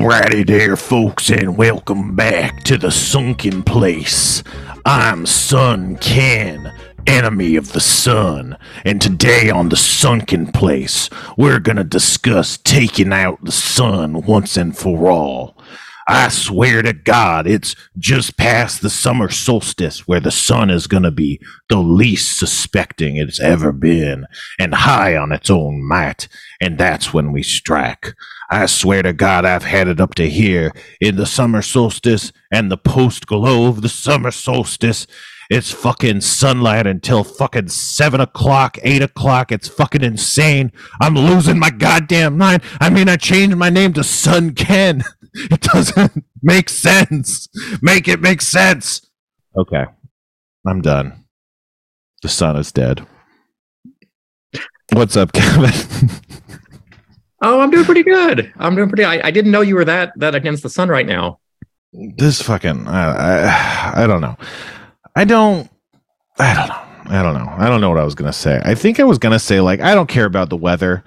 Alrighty 0.00 0.46
there, 0.46 0.76
folks, 0.76 1.28
and 1.28 1.58
welcome 1.58 2.16
back 2.16 2.62
to 2.62 2.78
the 2.78 2.90
sunken 2.90 3.62
place. 3.62 4.42
I'm 4.86 5.26
Sun 5.26 5.98
Ken, 5.98 6.72
enemy 7.06 7.56
of 7.56 7.74
the 7.74 7.80
sun, 7.80 8.56
and 8.86 8.98
today 8.98 9.50
on 9.50 9.68
the 9.68 9.76
sunken 9.76 10.52
place, 10.52 11.10
we're 11.36 11.58
gonna 11.58 11.84
discuss 11.84 12.56
taking 12.56 13.12
out 13.12 13.44
the 13.44 13.52
sun 13.52 14.22
once 14.22 14.56
and 14.56 14.74
for 14.74 15.10
all. 15.10 15.58
I 16.08 16.28
swear 16.28 16.82
to 16.82 16.92
God, 16.92 17.46
it's 17.46 17.76
just 17.98 18.36
past 18.36 18.82
the 18.82 18.90
summer 18.90 19.28
solstice 19.30 20.08
where 20.08 20.18
the 20.18 20.32
sun 20.32 20.68
is 20.68 20.88
going 20.88 21.04
to 21.04 21.12
be 21.12 21.40
the 21.68 21.78
least 21.78 22.36
suspecting 22.36 23.14
it's 23.14 23.38
ever 23.38 23.70
been 23.70 24.26
and 24.58 24.74
high 24.74 25.14
on 25.16 25.30
its 25.30 25.50
own 25.50 25.86
might. 25.86 26.26
And 26.60 26.78
that's 26.78 27.14
when 27.14 27.30
we 27.30 27.44
strike. 27.44 28.14
I 28.50 28.66
swear 28.66 29.02
to 29.02 29.12
God, 29.12 29.44
I've 29.44 29.62
had 29.62 29.86
it 29.86 30.00
up 30.00 30.16
to 30.16 30.28
here 30.28 30.72
in 31.00 31.14
the 31.14 31.26
summer 31.26 31.62
solstice 31.62 32.32
and 32.50 32.70
the 32.70 32.76
post 32.76 33.26
glow 33.26 33.68
of 33.68 33.80
the 33.82 33.88
summer 33.88 34.32
solstice. 34.32 35.06
It's 35.50 35.70
fucking 35.70 36.20
sunlight 36.22 36.86
until 36.86 37.22
fucking 37.22 37.68
seven 37.68 38.20
o'clock, 38.20 38.78
eight 38.82 39.02
o'clock. 39.02 39.52
It's 39.52 39.68
fucking 39.68 40.02
insane. 40.02 40.72
I'm 41.00 41.14
losing 41.14 41.58
my 41.58 41.70
goddamn 41.70 42.38
mind. 42.38 42.62
I 42.80 42.90
mean, 42.90 43.08
I 43.08 43.16
changed 43.16 43.56
my 43.56 43.70
name 43.70 43.92
to 43.94 44.04
Sun 44.04 44.54
Ken. 44.54 45.04
It 45.32 45.60
doesn't 45.60 46.24
make 46.42 46.68
sense. 46.68 47.48
Make 47.80 48.08
it 48.08 48.20
make 48.20 48.42
sense. 48.42 49.00
Okay. 49.56 49.84
I'm 50.66 50.82
done. 50.82 51.24
The 52.22 52.28
sun 52.28 52.56
is 52.56 52.72
dead. 52.72 53.06
What's 54.92 55.16
up, 55.16 55.32
Kevin? 55.32 55.70
Oh, 57.42 57.60
I'm 57.60 57.70
doing 57.70 57.84
pretty 57.84 58.02
good. 58.02 58.52
I'm 58.58 58.76
doing 58.76 58.88
pretty. 58.88 59.04
I, 59.04 59.28
I 59.28 59.30
didn't 59.30 59.50
know 59.50 59.60
you 59.62 59.74
were 59.74 59.84
that 59.84 60.12
that 60.16 60.34
against 60.34 60.62
the 60.62 60.70
sun 60.70 60.88
right 60.88 61.06
now. 61.06 61.38
this 61.92 62.40
fucking 62.42 62.86
I, 62.86 63.46
I 63.48 64.04
I 64.04 64.06
don't 64.06 64.20
know. 64.20 64.36
I 65.16 65.24
don't 65.24 65.68
I 66.38 66.54
don't 66.54 66.68
know. 66.68 67.12
I 67.12 67.22
don't 67.22 67.34
know. 67.34 67.52
I 67.58 67.68
don't 67.68 67.80
know 67.80 67.88
what 67.90 67.98
I 67.98 68.04
was 68.04 68.14
gonna 68.14 68.32
say. 68.32 68.60
I 68.64 68.74
think 68.74 69.00
I 69.00 69.04
was 69.04 69.18
gonna 69.18 69.38
say 69.38 69.60
like 69.60 69.80
I 69.80 69.94
don't 69.94 70.08
care 70.08 70.26
about 70.26 70.50
the 70.50 70.56
weather, 70.56 71.02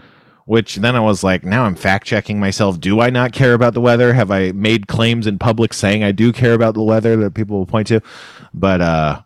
which 0.45 0.75
then 0.77 0.95
I 0.95 0.99
was 0.99 1.23
like, 1.23 1.43
now 1.45 1.63
I'm 1.63 1.75
fact 1.75 2.05
checking 2.07 2.39
myself. 2.39 2.79
Do 2.79 2.99
I 2.99 3.09
not 3.09 3.31
care 3.31 3.53
about 3.53 3.73
the 3.73 3.81
weather? 3.81 4.11
Have 4.13 4.31
I 4.31 4.51
made 4.53 4.87
claims 4.87 5.27
in 5.27 5.39
public 5.39 5.73
saying 5.73 6.03
I 6.03 6.11
do 6.11 6.33
care 6.33 6.53
about 6.53 6.73
the 6.73 6.83
weather 6.83 7.15
that 7.17 7.35
people 7.35 7.57
will 7.57 7.65
point 7.67 7.87
to? 7.87 8.01
But 8.53 8.81
uh 8.81 9.21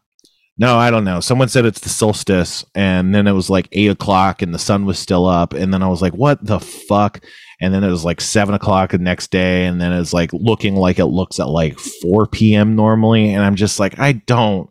no, 0.58 0.78
I 0.78 0.90
don't 0.90 1.04
know. 1.04 1.20
Someone 1.20 1.50
said 1.50 1.66
it's 1.66 1.80
the 1.80 1.90
solstice, 1.90 2.66
and 2.74 3.14
then 3.14 3.28
it 3.28 3.34
was 3.34 3.50
like 3.50 3.68
eight 3.72 3.92
o'clock, 3.92 4.42
and 4.42 4.54
the 4.54 4.60
sun 4.60 4.86
was 4.86 4.98
still 4.98 5.26
up, 5.26 5.54
and 5.54 5.74
then 5.74 5.84
I 5.84 5.88
was 5.88 6.02
like, 6.02 6.14
"What 6.14 6.44
the 6.46 6.60
fuck?" 6.60 7.24
And 7.60 7.74
then 7.74 7.84
it 7.84 7.90
was 7.90 8.06
like 8.06 8.22
seven 8.22 8.56
o'clock 8.56 8.92
the 8.92 8.98
next 8.98 9.32
day, 9.32 9.66
and 9.66 9.82
then 9.82 9.92
it's 9.92 10.14
like 10.14 10.32
looking 10.34 10.76
like 10.76 11.00
it 11.00 11.06
looks 11.06 11.40
at 11.40 11.50
like 11.50 11.80
four 11.80 12.28
p.m. 12.28 12.76
normally, 12.76 13.34
and 13.34 13.44
I'm 13.44 13.56
just 13.56 13.80
like, 13.80 14.00
I 14.00 14.14
don't, 14.14 14.70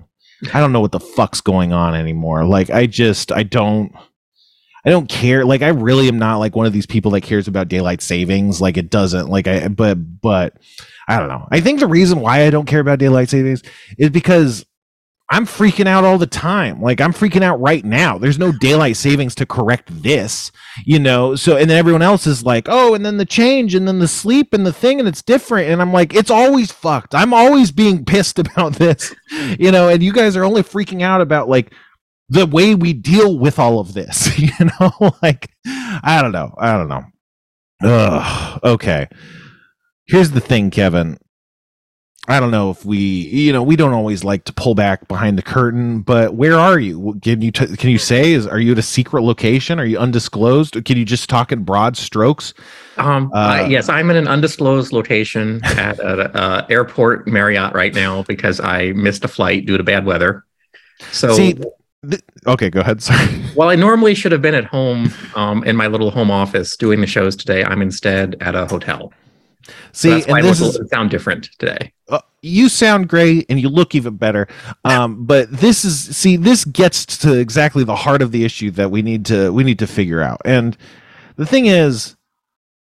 I 0.53 0.61
don't 0.61 0.73
know 0.73 0.81
what 0.81 0.93
the 0.93 1.01
fuck's 1.01 1.41
going 1.41 1.73
on 1.73 1.95
anymore. 1.95 2.45
Like, 2.45 2.71
I 2.71 2.87
just, 2.87 3.33
I 3.33 3.43
don't. 3.43 3.93
I 4.85 4.91
don't 4.91 5.09
care. 5.09 5.45
Like, 5.45 5.63
I 5.63 5.71
really 5.71 6.07
am 6.07 6.21
not 6.21 6.37
like 6.37 6.55
one 6.55 6.67
of 6.67 6.73
these 6.73 6.87
people 6.87 7.11
that 7.11 7.23
cares 7.23 7.49
about 7.49 7.67
daylight 7.67 8.01
savings. 8.01 8.61
Like, 8.61 8.77
it 8.77 8.89
doesn't. 8.89 9.29
Like, 9.29 9.49
I, 9.49 9.67
but, 9.67 9.97
but, 10.21 10.59
I 11.09 11.19
don't 11.19 11.27
know. 11.27 11.49
I 11.51 11.59
think 11.59 11.81
the 11.81 11.89
reason 11.89 12.21
why 12.21 12.47
I 12.47 12.51
don't 12.51 12.67
care 12.67 12.79
about 12.79 13.01
daylight 13.01 13.29
savings 13.29 13.65
is 13.99 14.11
because 14.11 14.65
I'm 15.29 15.45
freaking 15.45 15.89
out 15.89 16.05
all 16.05 16.19
the 16.19 16.27
time. 16.27 16.81
Like 16.81 17.01
I'm 17.01 17.13
freaking 17.13 17.43
out 17.43 17.61
right 17.61 17.85
now. 17.85 18.17
There's 18.17 18.39
no 18.39 18.53
daylight 18.53 18.97
savings 18.97 19.35
to 19.37 19.47
correct 19.47 20.03
this, 20.03 20.53
you 20.85 21.01
know. 21.01 21.35
So 21.35 21.57
and 21.57 21.69
then 21.69 21.77
everyone 21.77 22.03
else 22.03 22.29
is 22.29 22.45
like, 22.45 22.67
"Oh, 22.69 22.95
and 22.95 23.05
then 23.05 23.17
the 23.17 23.25
change 23.25 23.75
and 23.75 23.89
then 23.89 23.99
the 23.99 24.07
sleep 24.07 24.55
and 24.55 24.65
the 24.65 24.73
thing 24.73 25.01
and 25.01 25.09
it's 25.09 25.23
different." 25.23 25.69
And 25.69 25.83
I'm 25.83 25.93
like, 25.93 26.15
"It's 26.15 26.31
always 26.31 26.71
fucked. 26.71 27.15
I'm 27.15 27.35
always 27.35 27.73
being 27.73 28.05
pissed 28.07 28.39
about 28.39 28.75
this." 28.75 29.15
You 29.59 29.73
know, 29.73 29.89
and 29.89 30.03
you 30.03 30.13
guys 30.13 30.37
are 30.37 30.45
only 30.45 30.63
freaking 30.63 31.03
out 31.03 31.21
about 31.21 31.49
like 31.49 31.73
the 32.29 32.47
way 32.47 32.75
we 32.75 32.93
deal 32.93 33.39
with 33.39 33.59
all 33.59 33.81
of 33.81 33.95
this, 33.95 34.39
you 34.39 34.51
know? 34.81 35.13
like 35.23 35.51
I 35.67 36.21
don't 36.23 36.33
know. 36.33 36.55
I 36.59 36.73
don't 36.77 36.89
know. 36.89 37.05
Ugh. 37.83 38.61
Okay. 38.63 39.09
Here's 40.07 40.31
the 40.31 40.41
thing, 40.41 40.71
Kevin. 40.71 41.19
I 42.29 42.41
don't 42.41 42.51
know 42.51 42.71
if 42.71 42.85
we, 42.85 42.99
you 42.99 43.53
know, 43.53 43.63
we 43.63 43.77
don't 43.77 43.93
always 43.93 44.25
like 44.25 44.45
to 44.45 44.53
pull 44.53 44.75
back 44.75 45.07
behind 45.07 45.39
the 45.39 45.43
curtain, 45.43 46.01
but 46.01 46.35
where 46.35 46.59
are 46.59 46.79
you? 46.79 47.19
Can 47.23 47.41
you 47.41 47.53
t- 47.53 47.77
can 47.77 47.91
you 47.91 47.99
say 47.99 48.33
is 48.33 48.47
are 48.47 48.59
you 48.59 48.73
at 48.73 48.79
a 48.79 48.83
secret 48.83 49.23
location? 49.23 49.79
Are 49.79 49.85
you 49.85 49.99
undisclosed? 49.99 50.85
Can 50.85 50.97
you 50.97 51.05
just 51.05 51.29
talk 51.31 51.53
in 51.53 51.63
broad 51.63 51.97
strokes? 51.97 52.53
Um, 52.97 53.31
Uh, 53.33 53.37
uh, 53.65 53.67
yes, 53.71 53.89
I'm 53.89 54.11
in 54.11 54.17
an 54.17 54.27
undisclosed 54.27 54.93
location 54.93 55.61
at 55.65 55.99
a, 56.01 56.37
uh 56.37 56.67
airport 56.69 57.29
Marriott 57.29 57.75
right 57.75 57.95
now 57.95 58.23
because 58.25 58.59
I 58.61 58.93
missed 58.93 59.25
a 59.25 59.29
flight 59.29 59.67
due 59.67 59.77
to 59.77 59.85
bad 59.85 60.05
weather. 60.05 60.45
So, 61.13 61.33
See, 61.35 61.55
th- 62.11 62.23
okay, 62.47 62.71
go 62.71 62.81
ahead. 62.81 63.03
Sorry. 63.05 63.29
Well, 63.55 63.69
I 63.69 63.77
normally 63.77 64.15
should 64.15 64.33
have 64.33 64.43
been 64.43 64.55
at 64.55 64.65
home 64.65 65.13
um, 65.37 65.63
in 65.65 65.77
my 65.77 65.87
little 65.87 66.11
home 66.11 66.31
office 66.31 66.77
doing 66.77 67.01
the 67.01 67.07
shows 67.07 67.37
today, 67.37 67.63
I'm 67.65 67.83
instead 67.83 68.37
at 68.41 68.55
a 68.57 68.67
hotel. 68.67 69.13
So 69.67 69.73
See, 69.93 70.09
that's 70.11 70.27
why 70.27 70.39
and 70.39 70.49
this 70.49 70.61
is 70.61 70.79
sound 70.91 71.11
different 71.11 71.51
today. 71.59 71.93
uh, 72.09 72.21
you 72.43 72.69
sound 72.69 73.09
great 73.09 73.47
and 73.49 73.61
you 73.61 73.69
look 73.69 73.95
even 73.95 74.17
better. 74.17 74.47
Um, 74.85 75.25
but 75.27 75.51
this 75.51 75.85
is 75.85 76.17
see, 76.17 76.37
this 76.37 76.65
gets 76.65 77.05
to 77.19 77.35
exactly 77.39 77.85
the 77.85 77.97
heart 77.97 78.23
of 78.23 78.33
the 78.33 78.45
issue 78.45 78.71
that 78.73 78.91
we 78.91 79.03
need 79.03 79.25
to 79.27 79.53
we 79.53 79.65
need 79.65 79.79
to 79.81 79.87
figure 79.87 80.23
out. 80.23 80.41
And 80.45 80.77
the 81.37 81.47
thing 81.47 81.67
is, 81.67 82.17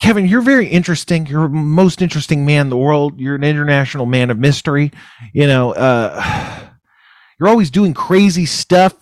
Kevin, 0.01 0.27
you're 0.27 0.43
very 0.43 0.67
interesting. 0.69 1.27
You're 1.27 1.49
the 1.49 1.55
most 1.55 2.03
interesting 2.03 2.45
man 2.45 2.63
in 2.67 2.71
the 2.71 2.77
world. 2.77 3.19
You're 3.19 3.37
an 3.37 3.45
international 3.45 4.07
man 4.07 4.31
of 4.31 4.39
mystery. 4.39 4.93
You 5.33 5.47
know, 5.47 5.73
uh, 5.73 6.61
you're 7.41 7.49
always 7.49 7.71
doing 7.71 7.95
crazy 7.95 8.47
stuff. 8.47 8.95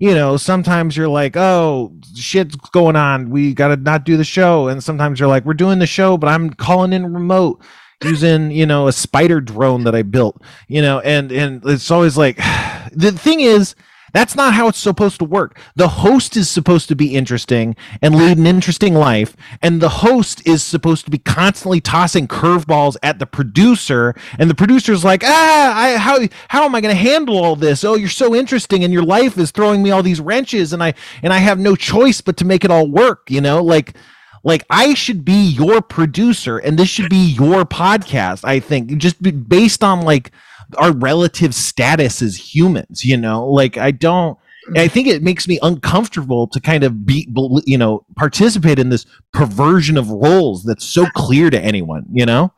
You 0.00 0.14
know, 0.14 0.36
sometimes 0.38 0.96
you're 0.96 1.08
like, 1.08 1.36
oh, 1.36 1.92
shit's 2.16 2.56
going 2.56 2.96
on. 2.96 3.30
We 3.30 3.54
got 3.54 3.68
to 3.68 3.76
not 3.76 4.04
do 4.04 4.16
the 4.16 4.24
show. 4.24 4.66
And 4.68 4.82
sometimes 4.82 5.20
you're 5.20 5.28
like, 5.28 5.44
we're 5.44 5.54
doing 5.54 5.78
the 5.78 5.86
show, 5.86 6.16
but 6.16 6.28
I'm 6.28 6.50
calling 6.50 6.92
in 6.92 7.12
remote 7.12 7.62
using, 8.02 8.50
you 8.50 8.64
know, 8.64 8.88
a 8.88 8.92
spider 8.92 9.42
drone 9.42 9.84
that 9.84 9.94
I 9.94 10.02
built, 10.02 10.42
you 10.68 10.80
know, 10.80 11.00
and, 11.00 11.30
and 11.30 11.62
it's 11.66 11.90
always 11.90 12.16
like, 12.16 12.36
the 12.92 13.12
thing 13.12 13.40
is, 13.40 13.74
that's 14.12 14.34
not 14.34 14.54
how 14.54 14.68
it's 14.68 14.78
supposed 14.78 15.18
to 15.18 15.24
work. 15.24 15.58
The 15.76 15.88
host 15.88 16.36
is 16.36 16.50
supposed 16.50 16.88
to 16.88 16.96
be 16.96 17.14
interesting 17.14 17.76
and 18.02 18.14
lead 18.14 18.38
an 18.38 18.46
interesting 18.46 18.94
life, 18.94 19.36
and 19.62 19.80
the 19.80 19.88
host 19.88 20.46
is 20.46 20.62
supposed 20.62 21.04
to 21.04 21.10
be 21.10 21.18
constantly 21.18 21.80
tossing 21.80 22.28
curveballs 22.28 22.96
at 23.02 23.18
the 23.18 23.26
producer, 23.26 24.14
and 24.38 24.48
the 24.50 24.54
producer's 24.54 25.04
like, 25.04 25.22
ah, 25.24 25.74
I, 25.76 25.96
how 25.96 26.18
how 26.48 26.64
am 26.64 26.74
I 26.74 26.80
going 26.80 26.94
to 26.94 27.00
handle 27.00 27.38
all 27.38 27.56
this? 27.56 27.84
Oh, 27.84 27.94
you're 27.94 28.08
so 28.08 28.34
interesting, 28.34 28.84
and 28.84 28.92
your 28.92 29.02
life 29.02 29.38
is 29.38 29.50
throwing 29.50 29.82
me 29.82 29.90
all 29.90 30.02
these 30.02 30.20
wrenches, 30.20 30.72
and 30.72 30.82
I 30.82 30.94
and 31.22 31.32
I 31.32 31.38
have 31.38 31.58
no 31.58 31.76
choice 31.76 32.20
but 32.20 32.36
to 32.38 32.44
make 32.44 32.64
it 32.64 32.70
all 32.70 32.88
work. 32.88 33.30
You 33.30 33.40
know, 33.40 33.62
like 33.62 33.94
like 34.42 34.64
I 34.70 34.94
should 34.94 35.24
be 35.24 35.48
your 35.50 35.82
producer, 35.82 36.58
and 36.58 36.78
this 36.78 36.88
should 36.88 37.10
be 37.10 37.32
your 37.32 37.64
podcast. 37.64 38.44
I 38.44 38.60
think 38.60 38.96
just 38.96 39.22
based 39.48 39.84
on 39.84 40.02
like 40.02 40.30
our 40.78 40.92
relative 40.92 41.54
status 41.54 42.22
as 42.22 42.36
humans 42.36 43.04
you 43.04 43.16
know? 43.16 43.46
Like 43.46 43.76
i 43.76 43.90
don't 43.90 44.38
i 44.76 44.86
think 44.86 45.08
it 45.08 45.22
makes 45.22 45.48
me 45.48 45.58
uncomfortable 45.62 46.46
to 46.46 46.60
kind 46.60 46.84
of 46.84 47.04
be 47.04 47.28
you 47.66 47.78
know 47.78 48.04
participate 48.16 48.78
in 48.78 48.90
this 48.90 49.06
perversion 49.32 49.96
of 49.96 50.10
roles 50.10 50.64
that's 50.64 50.84
so 50.84 51.06
clear 51.14 51.50
to 51.50 51.60
anyone 51.60 52.04
you 52.12 52.26
know? 52.26 52.52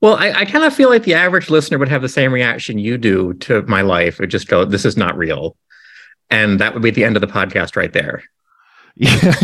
Well, 0.00 0.16
I, 0.16 0.32
I 0.32 0.44
kind 0.44 0.64
of 0.64 0.74
feel 0.74 0.88
like 0.88 1.04
the 1.04 1.14
average 1.14 1.50
listener 1.50 1.78
would 1.78 1.88
have 1.88 2.02
the 2.02 2.08
same 2.08 2.32
reaction 2.32 2.78
you 2.78 2.98
do 2.98 3.34
to 3.34 3.62
my 3.62 3.82
life. 3.82 4.20
It 4.20 4.26
just 4.28 4.48
go, 4.48 4.64
"This 4.64 4.84
is 4.84 4.96
not 4.96 5.16
real," 5.16 5.56
and 6.30 6.58
that 6.60 6.74
would 6.74 6.82
be 6.82 6.90
the 6.90 7.04
end 7.04 7.16
of 7.16 7.20
the 7.20 7.26
podcast 7.26 7.76
right 7.76 7.92
there. 7.92 8.24
yeah. 8.96 9.34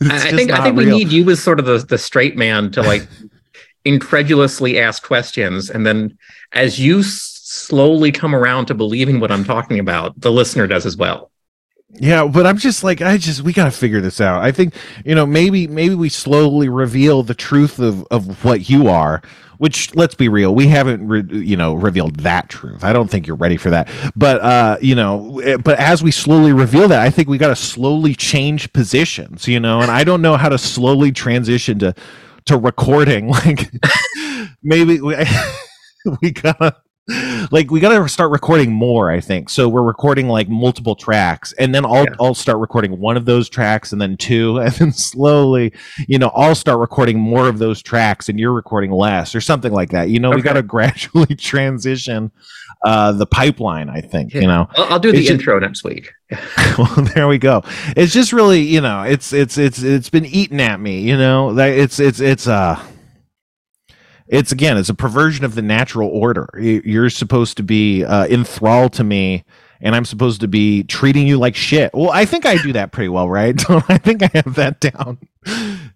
I, 0.00 0.28
I 0.28 0.30
think 0.30 0.50
I 0.50 0.62
think 0.62 0.76
we 0.76 0.86
need 0.86 1.08
you 1.08 1.28
as 1.30 1.42
sort 1.42 1.58
of 1.58 1.66
the 1.66 1.78
the 1.78 1.98
straight 1.98 2.36
man 2.36 2.70
to 2.72 2.82
like 2.82 3.06
incredulously 3.84 4.78
ask 4.78 5.02
questions, 5.02 5.70
and 5.70 5.86
then 5.86 6.16
as 6.52 6.78
you 6.78 7.00
s- 7.00 7.40
slowly 7.44 8.12
come 8.12 8.34
around 8.34 8.66
to 8.66 8.74
believing 8.74 9.20
what 9.20 9.32
I'm 9.32 9.44
talking 9.44 9.78
about, 9.78 10.20
the 10.20 10.32
listener 10.32 10.66
does 10.66 10.86
as 10.86 10.96
well. 10.96 11.30
Yeah, 11.94 12.26
but 12.26 12.46
I'm 12.46 12.56
just 12.56 12.82
like 12.82 13.02
I 13.02 13.18
just 13.18 13.42
we 13.42 13.52
got 13.52 13.66
to 13.66 13.70
figure 13.70 14.00
this 14.00 14.20
out. 14.20 14.42
I 14.42 14.50
think 14.50 14.74
you 15.04 15.14
know 15.14 15.26
maybe 15.26 15.66
maybe 15.66 15.94
we 15.94 16.08
slowly 16.08 16.68
reveal 16.68 17.22
the 17.22 17.34
truth 17.34 17.78
of 17.78 18.06
of 18.10 18.44
what 18.44 18.70
you 18.70 18.88
are. 18.88 19.22
Which 19.58 19.94
let's 19.94 20.16
be 20.16 20.28
real, 20.28 20.52
we 20.56 20.66
haven't 20.66 21.06
re- 21.06 21.22
you 21.30 21.56
know 21.56 21.74
revealed 21.74 22.20
that 22.20 22.48
truth. 22.48 22.82
I 22.82 22.92
don't 22.92 23.08
think 23.08 23.28
you're 23.28 23.36
ready 23.36 23.56
for 23.56 23.70
that. 23.70 23.88
But 24.16 24.40
uh, 24.40 24.78
you 24.80 24.94
know, 24.94 25.38
eh, 25.40 25.56
but 25.58 25.78
as 25.78 26.02
we 26.02 26.10
slowly 26.10 26.52
reveal 26.52 26.88
that, 26.88 27.00
I 27.00 27.10
think 27.10 27.28
we 27.28 27.38
got 27.38 27.48
to 27.48 27.56
slowly 27.56 28.14
change 28.14 28.72
positions. 28.72 29.46
You 29.46 29.60
know, 29.60 29.80
and 29.80 29.90
I 29.90 30.02
don't 30.02 30.22
know 30.22 30.36
how 30.36 30.48
to 30.48 30.58
slowly 30.58 31.12
transition 31.12 31.78
to 31.80 31.94
to 32.46 32.56
recording. 32.56 33.32
Like 33.44 33.70
maybe 34.62 35.00
we 35.00 35.16
we 36.22 36.30
gotta 36.30 36.76
like 37.50 37.68
we 37.68 37.80
got 37.80 37.88
to 37.88 38.08
start 38.08 38.30
recording 38.30 38.70
more 38.70 39.10
i 39.10 39.18
think 39.18 39.50
so 39.50 39.68
we're 39.68 39.82
recording 39.82 40.28
like 40.28 40.48
multiple 40.48 40.94
tracks 40.94 41.52
and 41.54 41.74
then 41.74 41.84
i'll 41.84 42.04
yeah. 42.04 42.14
i'll 42.20 42.34
start 42.34 42.58
recording 42.58 42.96
one 43.00 43.16
of 43.16 43.24
those 43.24 43.48
tracks 43.48 43.92
and 43.92 44.00
then 44.00 44.16
two 44.16 44.58
and 44.60 44.72
then 44.74 44.92
slowly 44.92 45.72
you 46.06 46.16
know 46.16 46.30
i'll 46.36 46.54
start 46.54 46.78
recording 46.78 47.18
more 47.18 47.48
of 47.48 47.58
those 47.58 47.82
tracks 47.82 48.28
and 48.28 48.38
you're 48.38 48.52
recording 48.52 48.92
less 48.92 49.34
or 49.34 49.40
something 49.40 49.72
like 49.72 49.90
that 49.90 50.10
you 50.10 50.20
know 50.20 50.28
okay. 50.28 50.36
we 50.36 50.42
got 50.42 50.52
to 50.52 50.62
gradually 50.62 51.34
transition 51.34 52.30
uh 52.84 53.10
the 53.10 53.26
pipeline 53.26 53.90
i 53.90 54.00
think 54.00 54.32
yeah. 54.32 54.40
you 54.40 54.46
know 54.46 54.68
i'll, 54.76 54.92
I'll 54.92 55.00
do 55.00 55.10
the 55.10 55.18
it's 55.18 55.30
intro 55.30 55.58
just, 55.58 55.68
next 55.68 55.84
week 55.84 56.12
well 56.78 57.04
there 57.14 57.26
we 57.26 57.38
go 57.38 57.64
it's 57.96 58.12
just 58.12 58.32
really 58.32 58.60
you 58.60 58.80
know 58.80 59.02
it's 59.02 59.32
it's 59.32 59.58
it's 59.58 59.82
it's 59.82 60.08
been 60.08 60.26
eating 60.26 60.60
at 60.60 60.78
me 60.78 61.00
you 61.00 61.18
know 61.18 61.58
it's 61.58 61.98
it's 61.98 62.20
it's 62.20 62.46
uh 62.46 62.80
it's 64.28 64.52
again 64.52 64.76
it's 64.76 64.88
a 64.88 64.94
perversion 64.94 65.44
of 65.44 65.54
the 65.54 65.62
natural 65.62 66.08
order. 66.08 66.48
You're 66.58 67.10
supposed 67.10 67.56
to 67.58 67.62
be 67.62 68.04
uh, 68.04 68.26
enthralled 68.26 68.92
to 68.94 69.04
me 69.04 69.44
and 69.84 69.96
i'm 69.96 70.04
supposed 70.04 70.40
to 70.40 70.48
be 70.48 70.84
treating 70.84 71.26
you 71.26 71.38
like 71.38 71.56
shit. 71.56 71.92
Well 71.92 72.10
i 72.10 72.24
think 72.24 72.46
i 72.46 72.56
do 72.56 72.72
that 72.72 72.92
pretty 72.92 73.08
well 73.08 73.28
right? 73.28 73.60
I 73.88 73.98
think 73.98 74.22
i 74.22 74.30
have 74.34 74.54
that 74.54 74.80
down. 74.80 75.18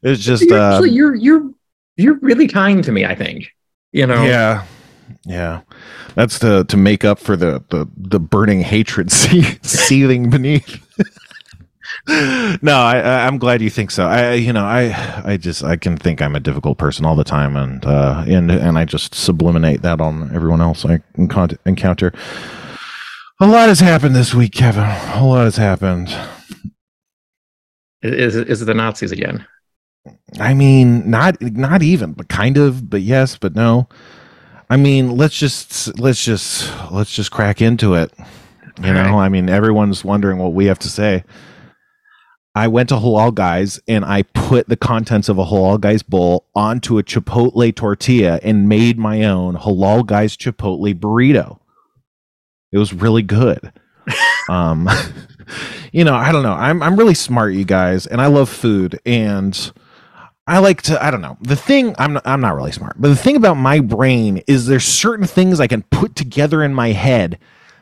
It's 0.02 0.22
just 0.22 0.42
you're, 0.42 0.58
uh, 0.58 0.82
you're 0.82 1.14
you're 1.14 1.50
you're 1.96 2.18
really 2.18 2.48
kind 2.48 2.84
to 2.84 2.92
me 2.92 3.04
i 3.04 3.14
think 3.14 3.50
you 3.96 4.06
know? 4.06 4.24
Yeah. 4.24 4.64
Yeah. 5.24 5.62
That's 6.14 6.38
to 6.40 6.64
to 6.64 6.76
make 6.76 7.04
up 7.04 7.18
for 7.18 7.36
the 7.36 7.64
the, 7.70 7.88
the 7.96 8.20
burning 8.20 8.60
hatred 8.60 9.10
seething 9.62 10.28
beneath 10.28 10.82
no, 12.08 12.76
I, 12.76 13.26
I'm 13.26 13.38
glad 13.38 13.60
you 13.60 13.70
think 13.70 13.90
so. 13.90 14.06
I, 14.06 14.34
you 14.34 14.52
know, 14.52 14.64
I, 14.64 15.22
I 15.24 15.36
just, 15.36 15.64
I 15.64 15.76
can 15.76 15.96
think 15.96 16.22
I'm 16.22 16.36
a 16.36 16.40
difficult 16.40 16.78
person 16.78 17.04
all 17.04 17.16
the 17.16 17.24
time, 17.24 17.56
and 17.56 17.84
uh, 17.84 18.24
and 18.28 18.50
and 18.50 18.78
I 18.78 18.84
just 18.84 19.14
subliminate 19.14 19.82
that 19.82 20.00
on 20.00 20.34
everyone 20.34 20.60
else 20.60 20.84
I 20.84 21.00
encounter. 21.16 22.12
A 23.40 23.46
lot 23.46 23.68
has 23.68 23.80
happened 23.80 24.14
this 24.14 24.32
week, 24.32 24.52
Kevin. 24.52 24.84
A 24.84 25.24
lot 25.24 25.44
has 25.44 25.56
happened. 25.56 26.16
Is 28.02 28.36
is 28.36 28.62
it 28.62 28.66
the 28.66 28.74
Nazis 28.74 29.10
again? 29.10 29.44
I 30.38 30.54
mean, 30.54 31.10
not 31.10 31.40
not 31.42 31.82
even, 31.82 32.12
but 32.12 32.28
kind 32.28 32.56
of, 32.56 32.88
but 32.88 33.02
yes, 33.02 33.36
but 33.36 33.56
no. 33.56 33.88
I 34.70 34.76
mean, 34.76 35.16
let's 35.16 35.36
just 35.36 35.98
let's 35.98 36.24
just 36.24 36.72
let's 36.90 37.12
just 37.12 37.32
crack 37.32 37.60
into 37.60 37.94
it. 37.94 38.12
You 38.80 38.88
all 38.88 38.94
know, 38.94 39.00
right. 39.00 39.24
I 39.24 39.28
mean, 39.28 39.48
everyone's 39.48 40.04
wondering 40.04 40.38
what 40.38 40.52
we 40.52 40.66
have 40.66 40.78
to 40.80 40.88
say. 40.88 41.24
I 42.56 42.68
went 42.68 42.88
to 42.88 42.94
Halal 42.94 43.34
Guys 43.34 43.78
and 43.86 44.02
I 44.02 44.22
put 44.22 44.66
the 44.66 44.78
contents 44.78 45.28
of 45.28 45.36
a 45.36 45.44
Halal 45.44 45.78
Guys 45.78 46.02
bowl 46.02 46.46
onto 46.54 46.98
a 46.98 47.02
Chipotle 47.02 47.76
tortilla 47.76 48.40
and 48.42 48.66
made 48.66 48.98
my 48.98 49.24
own 49.24 49.56
Halal 49.56 50.06
Guys 50.06 50.38
Chipotle 50.38 50.98
burrito. 50.98 51.58
It 52.72 52.78
was 52.78 52.94
really 52.94 53.20
good. 53.20 53.72
um, 54.48 54.88
you 55.92 56.02
know, 56.02 56.14
I 56.14 56.32
don't 56.32 56.42
know. 56.42 56.54
I'm 56.54 56.82
I'm 56.82 56.96
really 56.96 57.14
smart, 57.14 57.52
you 57.52 57.66
guys, 57.66 58.06
and 58.06 58.22
I 58.22 58.26
love 58.28 58.48
food 58.48 59.00
and 59.04 59.72
I 60.46 60.60
like 60.60 60.80
to 60.82 61.04
I 61.04 61.10
don't 61.10 61.20
know. 61.20 61.36
The 61.42 61.56
thing 61.56 61.94
I'm 61.98 62.14
not, 62.14 62.26
I'm 62.26 62.40
not 62.40 62.56
really 62.56 62.72
smart, 62.72 62.96
but 62.98 63.08
the 63.08 63.16
thing 63.16 63.36
about 63.36 63.58
my 63.58 63.80
brain 63.80 64.42
is 64.46 64.64
there's 64.64 64.86
certain 64.86 65.26
things 65.26 65.60
I 65.60 65.66
can 65.66 65.82
put 65.82 66.16
together 66.16 66.64
in 66.64 66.72
my 66.72 66.92
head 66.92 67.38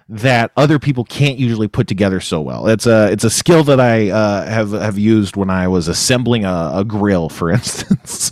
that 0.09 0.53
other 0.56 0.79
people 0.79 1.05
can't 1.05 1.39
usually 1.39 1.69
put 1.69 1.87
together 1.87 2.21
so 2.21 2.41
well. 2.41 2.67
It's 2.67 2.87
a 2.87 3.11
it's 3.11 3.25
a 3.25 3.31
skill 3.31 3.65
that 3.65 3.81
I 3.81 4.11
uh, 4.11 4.47
have 4.47 4.73
have 4.73 4.99
used 4.99 5.37
when 5.37 5.49
I 5.49 5.67
was 5.69 5.89
assembling 5.89 6.45
a, 6.45 6.73
a 6.75 6.85
grill, 6.85 7.29
for 7.29 7.51
instance. 7.53 8.31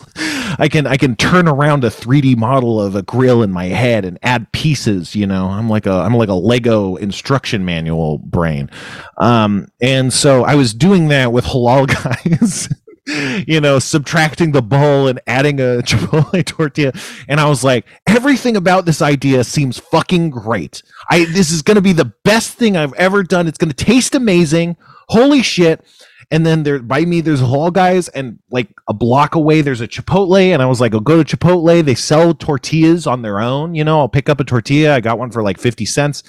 I 0.59 0.69
can 0.69 0.87
I 0.87 0.97
can 0.97 1.17
turn 1.17 1.49
around 1.49 1.85
a 1.85 1.89
3D 1.89 2.37
model 2.37 2.81
of 2.81 2.95
a 2.95 3.03
grill 3.03 3.43
in 3.43 3.51
my 3.51 3.67
head 3.67 4.05
and 4.05 4.19
add 4.23 4.53
pieces. 4.53 5.17
You 5.17 5.27
know, 5.27 5.47
I'm 5.49 5.69
like 5.69 5.87
a 5.87 5.93
I'm 5.93 6.15
like 6.15 6.29
a 6.29 6.35
Lego 6.35 6.97
instruction 6.97 7.65
manual 7.65 8.19
brain. 8.19 8.71
Um, 9.17 9.69
and 9.81 10.13
so 10.13 10.45
I 10.45 10.55
was 10.57 10.75
doing 10.75 11.09
that 11.09 11.33
with 11.33 11.47
halal 11.47 11.87
guys. 12.31 12.69
You 13.07 13.61
know, 13.61 13.81
subtracting 13.81 14.53
the 14.53 14.63
bowl 14.63 15.09
and 15.09 15.21
adding 15.27 15.59
a 15.59 15.83
Chipotle 15.85 16.45
tortilla. 16.45 16.93
And 17.29 17.41
I 17.41 17.49
was 17.49 17.65
like, 17.65 17.85
everything 18.07 18.57
about 18.57 18.85
this 18.85 19.03
idea 19.03 19.43
seems 19.43 19.79
fucking 19.79 20.31
great. 20.31 20.83
I 21.11 21.25
this 21.25 21.51
is 21.51 21.63
gonna 21.63 21.81
be 21.81 21.93
the 21.93 22.13
best 22.25 22.53
thing 22.53 22.77
I've 22.77 22.95
ever 22.95 23.23
done. 23.25 23.49
It's 23.49 23.59
gonna 23.59 23.73
taste 23.73 24.15
amazing. 24.15 24.77
Holy 25.09 25.43
shit. 25.43 25.85
And 26.31 26.47
then 26.47 26.63
there 26.63 26.79
by 26.79 27.05
me, 27.05 27.21
there's 27.21 27.43
Halal 27.43 27.73
Guys, 27.73 28.09
and 28.09 28.39
like 28.51 28.69
a 28.89 28.95
block 28.95 29.35
away, 29.35 29.61
there's 29.61 29.81
a 29.81 29.89
Chipotle. 29.89 30.41
And 30.41 30.63
I 30.63 30.67
was 30.67 30.81
like, 30.81 30.95
I'll 30.95 31.01
go 31.01 31.23
to 31.23 31.37
Chipotle. 31.37 31.85
They 31.85 31.95
sell 31.97 32.35
tortillas 32.35 33.07
on 33.07 33.23
their 33.23 33.41
own. 33.41 33.75
You 33.75 33.85
know, 33.85 33.99
I'll 33.99 34.09
pick 34.09 34.29
up 34.29 34.41
a 34.41 34.45
tortilla. 34.45 34.95
I 34.95 35.01
got 35.01 35.19
one 35.19 35.31
for 35.31 35.43
like 35.43 35.59
50 35.59 35.85
cents. 35.87 36.23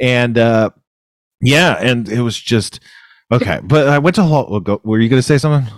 And 0.00 0.38
uh 0.38 0.70
yeah, 1.42 1.76
and 1.80 2.08
it 2.08 2.20
was 2.20 2.38
just 2.38 2.80
okay. 3.32 3.60
But 3.62 3.88
I 3.88 3.98
went 3.98 4.14
to 4.16 4.22
Hall. 4.22 4.62
Were 4.84 4.98
you 5.00 5.08
gonna 5.08 5.22
say 5.22 5.38
something? 5.38 5.70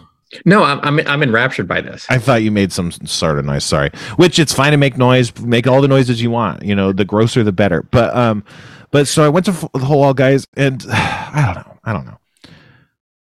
No, 0.44 0.62
I'm, 0.62 0.81
I'm 0.81 1.06
I'm 1.06 1.23
enraptured 1.23 1.69
by 1.69 1.81
this. 1.81 2.06
I 2.08 2.19
thought 2.19 2.43
you 2.43 2.50
made 2.50 2.73
some 2.73 2.90
sort 2.90 3.38
of 3.38 3.44
noise. 3.44 3.64
Sorry. 3.64 3.90
Which 4.17 4.38
it's 4.38 4.52
fine 4.52 4.73
to 4.73 4.79
make 4.79 4.96
noise, 4.96 5.38
make 5.40 5.67
all 5.67 5.82
the 5.82 5.88
noises 5.88 6.23
you 6.23 6.31
want. 6.31 6.62
You 6.62 6.75
know, 6.75 6.93
the 6.93 7.05
grosser 7.05 7.44
the 7.44 7.52
better. 7.52 7.82
But 7.82 8.17
um, 8.17 8.44
but 8.90 9.06
so 9.08 9.25
I 9.25 9.29
went 9.29 9.46
to 9.46 9.52
the 9.52 9.58
Halal 9.58 10.17
Guys, 10.17 10.46
and 10.56 10.84
I 10.90 11.52
don't 11.55 11.67
know, 11.67 11.79
I 11.84 11.93
don't 11.93 12.06
know. 12.06 12.19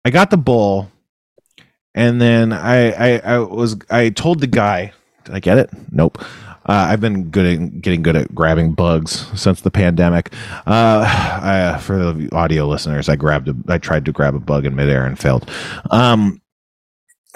I 0.04 0.10
got 0.10 0.30
the 0.30 0.36
bowl, 0.36 0.90
and 1.94 2.20
then 2.20 2.52
I 2.52 2.90
I, 2.90 3.18
I 3.18 3.38
was 3.38 3.76
I 3.90 4.10
told 4.10 4.40
the 4.40 4.46
guy, 4.46 4.92
did 5.24 5.34
I 5.34 5.40
get 5.40 5.58
it? 5.58 5.70
Nope. 5.90 6.22
Uh, 6.66 6.88
I've 6.88 7.00
been 7.00 7.28
good 7.28 7.44
at 7.44 7.82
getting 7.82 8.02
good 8.02 8.16
at 8.16 8.34
grabbing 8.34 8.72
bugs 8.72 9.26
since 9.38 9.60
the 9.60 9.70
pandemic. 9.70 10.32
Uh, 10.66 11.04
I, 11.76 11.78
for 11.78 12.12
the 12.12 12.34
audio 12.34 12.66
listeners, 12.66 13.08
I 13.08 13.16
grabbed 13.16 13.48
a, 13.48 13.56
I 13.68 13.78
tried 13.78 14.06
to 14.06 14.12
grab 14.12 14.34
a 14.34 14.40
bug 14.40 14.64
in 14.64 14.74
midair 14.74 15.04
and 15.04 15.18
failed. 15.18 15.50
Um, 15.90 16.40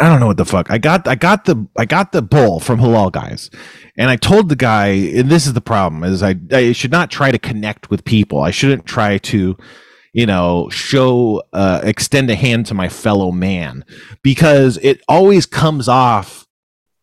I 0.00 0.08
don't 0.08 0.20
know 0.20 0.28
what 0.28 0.36
the 0.36 0.44
fuck. 0.44 0.70
I 0.70 0.78
got 0.78 1.08
I 1.08 1.16
got 1.16 1.44
the 1.44 1.66
I 1.76 1.84
got 1.84 2.12
the 2.12 2.22
bowl 2.22 2.60
from 2.60 2.78
Halal 2.78 3.10
Guys, 3.10 3.50
and 3.96 4.08
I 4.08 4.16
told 4.16 4.48
the 4.48 4.56
guy, 4.56 4.88
and 4.88 5.28
this 5.28 5.46
is 5.46 5.54
the 5.54 5.60
problem: 5.60 6.04
is 6.04 6.22
I 6.22 6.36
I 6.52 6.72
should 6.72 6.92
not 6.92 7.10
try 7.10 7.32
to 7.32 7.38
connect 7.38 7.90
with 7.90 8.04
people. 8.04 8.40
I 8.40 8.52
shouldn't 8.52 8.86
try 8.86 9.18
to, 9.18 9.56
you 10.12 10.26
know, 10.26 10.68
show 10.70 11.42
uh, 11.52 11.80
extend 11.82 12.30
a 12.30 12.36
hand 12.36 12.66
to 12.66 12.74
my 12.74 12.88
fellow 12.88 13.32
man 13.32 13.84
because 14.22 14.78
it 14.82 15.00
always 15.08 15.46
comes 15.46 15.88
off 15.88 16.46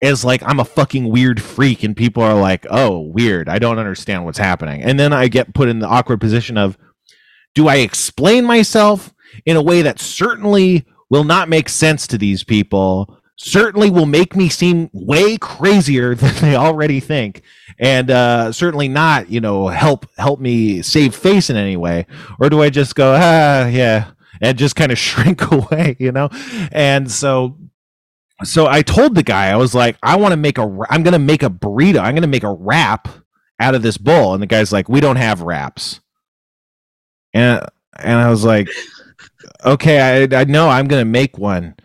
as 0.02 0.24
like 0.24 0.42
I'm 0.44 0.60
a 0.62 0.66
fucking 0.66 1.10
weird 1.10 1.42
freak, 1.42 1.84
and 1.84 1.98
people 1.98 2.24
are 2.24 2.40
like, 2.40 2.66
"Oh, 2.70 3.00
weird. 3.00 3.50
I 3.50 3.60
don't 3.60 3.80
understand 3.80 4.24
what's 4.24 4.38
happening," 4.38 4.82
and 4.82 4.98
then 4.98 5.12
I 5.12 5.28
get 5.28 5.54
put 5.54 5.68
in 5.68 5.80
the 5.80 5.88
awkward 5.88 6.22
position 6.22 6.58
of, 6.58 6.78
do 7.56 7.68
I 7.68 7.78
explain 7.78 8.46
myself 8.46 9.14
in 9.46 9.58
a 9.58 9.62
way 9.62 9.82
that 9.82 10.00
certainly 10.00 10.86
will 11.10 11.24
not 11.24 11.50
make 11.50 11.70
sense 11.70 12.08
to 12.08 12.18
these 12.18 12.44
people 12.44 13.20
certainly 13.38 13.90
will 13.90 14.06
make 14.06 14.36
me 14.36 14.50
seem 14.50 14.90
way 14.94 15.38
crazier 15.38 16.16
than 16.16 16.34
they 16.42 16.56
already 16.56 17.00
think. 17.00 17.42
And 17.78 18.10
uh, 18.10 18.52
certainly 18.52 18.88
not 18.88 19.30
you 19.30 19.42
know 19.42 19.68
help 19.68 20.08
help 20.18 20.40
me 20.40 20.82
save 20.82 21.16
face 21.16 21.50
in 21.50 21.58
any 21.58 21.78
way. 21.78 22.06
Or 22.40 22.50
do 22.50 22.62
i 22.62 22.70
just 22.70 22.96
go 22.96 23.16
ah 23.18 23.68
yeah 23.68 24.12
and 24.42 24.58
just 24.58 24.76
kind 24.76 24.92
of 24.92 24.98
shrink 25.08 25.52
away 25.52 25.96
you 26.00 26.12
know? 26.12 26.30
And 26.72 27.12
so 27.12 27.58
so 28.44 28.68
i 28.68 28.82
told 28.82 29.16
the 29.16 29.24
guy 29.24 29.48
i 29.48 29.56
was 29.56 29.74
like 29.74 29.96
i 30.04 30.18
want 30.18 30.34
to 30.34 30.38
make 30.38 30.58
a 30.58 30.78
i'm 30.90 31.04
gonna 31.04 31.18
make 31.18 31.42
a 31.42 31.50
burrito 31.50 32.02
i'm 32.02 32.14
gonna 32.14 32.28
make 32.28 32.44
a 32.44 32.52
wrap 32.52 33.08
out 33.60 33.76
of 33.76 33.82
this 33.82 33.98
bowl. 33.98 34.34
And 34.34 34.44
the 34.44 34.48
guy's 34.48 34.74
like 34.74 34.90
we 34.90 35.00
don't 35.00 35.16
have 35.16 35.42
wraps. 35.42 36.02
And 37.34 37.66
and 37.98 38.20
i 38.20 38.30
was 38.30 38.44
like 38.44 38.70
okay, 39.64 40.28
I, 40.32 40.42
I 40.42 40.44
know 40.46 40.70
I'm 40.70 40.88
going 40.88 41.02
to 41.02 41.10
make 41.10 41.38
one. 41.38 41.76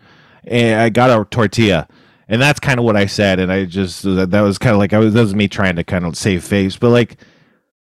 And 0.43 0.81
I 0.81 0.89
got 0.89 1.09
a 1.09 1.25
tortilla. 1.25 1.87
And 2.27 2.41
that's 2.41 2.59
kind 2.59 2.79
of 2.79 2.85
what 2.85 2.95
I 2.95 3.05
said. 3.05 3.39
And 3.39 3.51
I 3.51 3.65
just, 3.65 4.03
that 4.03 4.41
was 4.41 4.57
kind 4.57 4.73
of 4.73 4.79
like, 4.79 4.93
I 4.93 4.99
was, 4.99 5.13
that 5.13 5.21
was 5.21 5.35
me 5.35 5.47
trying 5.47 5.75
to 5.75 5.83
kind 5.83 6.05
of 6.05 6.15
save 6.15 6.43
face. 6.43 6.77
But 6.77 6.89
like, 6.89 7.17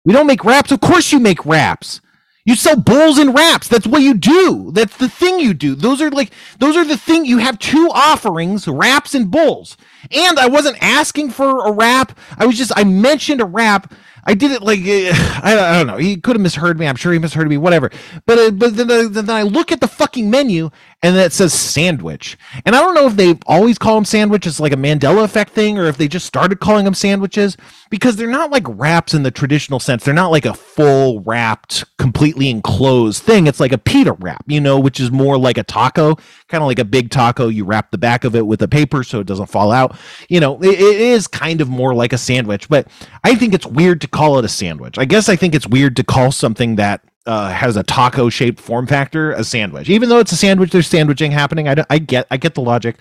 we 0.05 0.13
don't 0.13 0.27
make 0.27 0.43
wraps. 0.43 0.71
Of 0.71 0.81
course 0.81 1.11
you 1.11 1.19
make 1.19 1.45
wraps. 1.45 2.01
You 2.43 2.55
sell 2.55 2.75
bowls 2.75 3.19
and 3.19 3.35
wraps. 3.35 3.67
That's 3.67 3.85
what 3.85 4.01
you 4.01 4.15
do. 4.15 4.71
That's 4.73 4.97
the 4.97 5.09
thing 5.09 5.39
you 5.39 5.53
do. 5.53 5.75
Those 5.75 6.01
are 6.01 6.09
like 6.09 6.31
those 6.57 6.75
are 6.75 6.83
the 6.85 6.97
thing 6.97 7.25
you 7.25 7.37
have 7.37 7.59
two 7.59 7.89
offerings, 7.93 8.67
wraps 8.67 9.13
and 9.13 9.29
bowls. 9.29 9.77
And 10.09 10.39
I 10.39 10.47
wasn't 10.47 10.81
asking 10.81 11.31
for 11.31 11.67
a 11.67 11.71
wrap. 11.71 12.17
I 12.37 12.47
was 12.47 12.57
just 12.57 12.71
I 12.75 12.83
mentioned 12.83 13.41
a 13.41 13.45
wrap 13.45 13.93
I 14.25 14.33
did 14.35 14.51
it 14.51 14.61
like 14.61 14.79
I, 14.85 15.41
I 15.43 15.77
don't 15.77 15.87
know. 15.87 15.97
He 15.97 16.17
could 16.17 16.35
have 16.35 16.41
misheard 16.41 16.79
me. 16.79 16.87
I'm 16.87 16.95
sure 16.95 17.13
he 17.13 17.19
misheard 17.19 17.49
me. 17.49 17.57
Whatever. 17.57 17.91
But 18.25 18.39
uh, 18.39 18.51
but 18.51 18.75
then, 18.75 18.91
uh, 18.91 19.07
then 19.09 19.29
I 19.29 19.43
look 19.43 19.71
at 19.71 19.81
the 19.81 19.87
fucking 19.87 20.29
menu 20.29 20.69
and 21.03 21.15
then 21.15 21.25
it 21.25 21.34
says 21.34 21.53
sandwich. 21.53 22.38
And 22.63 22.75
I 22.75 22.79
don't 22.79 22.93
know 22.93 23.08
if 23.08 23.15
they 23.15 23.38
always 23.48 23.79
call 23.79 23.96
them 23.96 24.05
sandwiches 24.05 24.60
like 24.60 24.72
a 24.72 24.77
Mandela 24.77 25.24
effect 25.24 25.51
thing 25.53 25.79
or 25.79 25.86
if 25.86 25.98
they 25.98 26.08
just 26.08 26.27
started 26.27 26.60
calling 26.60 26.86
them 26.86 26.93
sandwiches 26.93 27.58
because 27.89 28.15
they're 28.15 28.27
not 28.27 28.51
like 28.51 28.63
wraps 28.67 29.15
in 29.15 29.24
the 29.24 29.31
traditional 29.31 29.79
sense. 29.79 30.03
They're 30.03 30.13
not 30.13 30.29
like 30.29 30.46
a 30.46 30.53
full 30.53 31.22
wrapped, 31.22 31.86
completely 31.98 32.50
enclosed 32.50 33.24
thing. 33.24 33.48
It's 33.48 33.60
like 33.60 33.72
a 33.72 33.79
pita 33.79 34.13
wrap, 34.13 34.43
you 34.48 34.62
know, 34.62 34.79
which 34.79 35.00
is 35.00 35.12
more 35.12 35.39
like 35.39 35.58
a 35.58 35.63
taco, 35.63 36.15
kind 36.48 36.62
of 36.62 36.67
like 36.67 36.79
a 36.79 36.86
big 36.86 37.10
taco. 37.10 37.48
You 37.48 37.65
wrap 37.65 37.89
the 37.89 37.98
back 37.98 38.24
of 38.24 38.36
it 38.36 38.46
with 38.46 38.62
a 38.62 38.67
paper 38.67 39.03
so 39.03 39.20
it 39.20 39.27
doesn't 39.27 39.48
fall 39.48 39.72
out. 39.72 39.98
You 40.29 40.39
know, 40.39 40.62
it, 40.62 40.79
it 40.79 41.01
is 41.01 41.27
kind 41.27 41.62
of 41.62 41.70
more 41.70 41.96
like 41.96 42.13
a 42.13 42.17
sandwich, 42.17 42.70
but 42.70 42.88
I 43.24 43.34
think 43.34 43.55
it's 43.55 43.65
weird 43.65 44.01
to 44.01 44.08
call 44.08 44.38
it 44.38 44.46
a 44.46 44.50
sandwich. 44.50 45.00
I 45.00 45.05
guess 45.05 45.29
I 45.29 45.36
think 45.36 45.55
it's 45.55 45.67
weird 45.67 45.96
to 45.96 46.03
call 46.03 46.31
something 46.31 46.75
that 46.75 47.01
uh, 47.25 47.49
has 47.49 47.77
a 47.77 47.83
taco 47.83 48.29
shaped 48.29 48.59
form 48.59 48.87
factor 48.87 49.31
a 49.31 49.43
sandwich. 49.43 49.89
Even 49.89 50.09
though 50.09 50.19
it's 50.19 50.31
a 50.31 50.37
sandwich, 50.37 50.71
there's 50.71 50.87
sandwiching 50.87 51.31
happening. 51.31 51.67
I, 51.67 51.75
I 51.89 51.99
get 51.99 52.27
I 52.31 52.37
get 52.37 52.55
the 52.55 52.61
logic, 52.61 52.97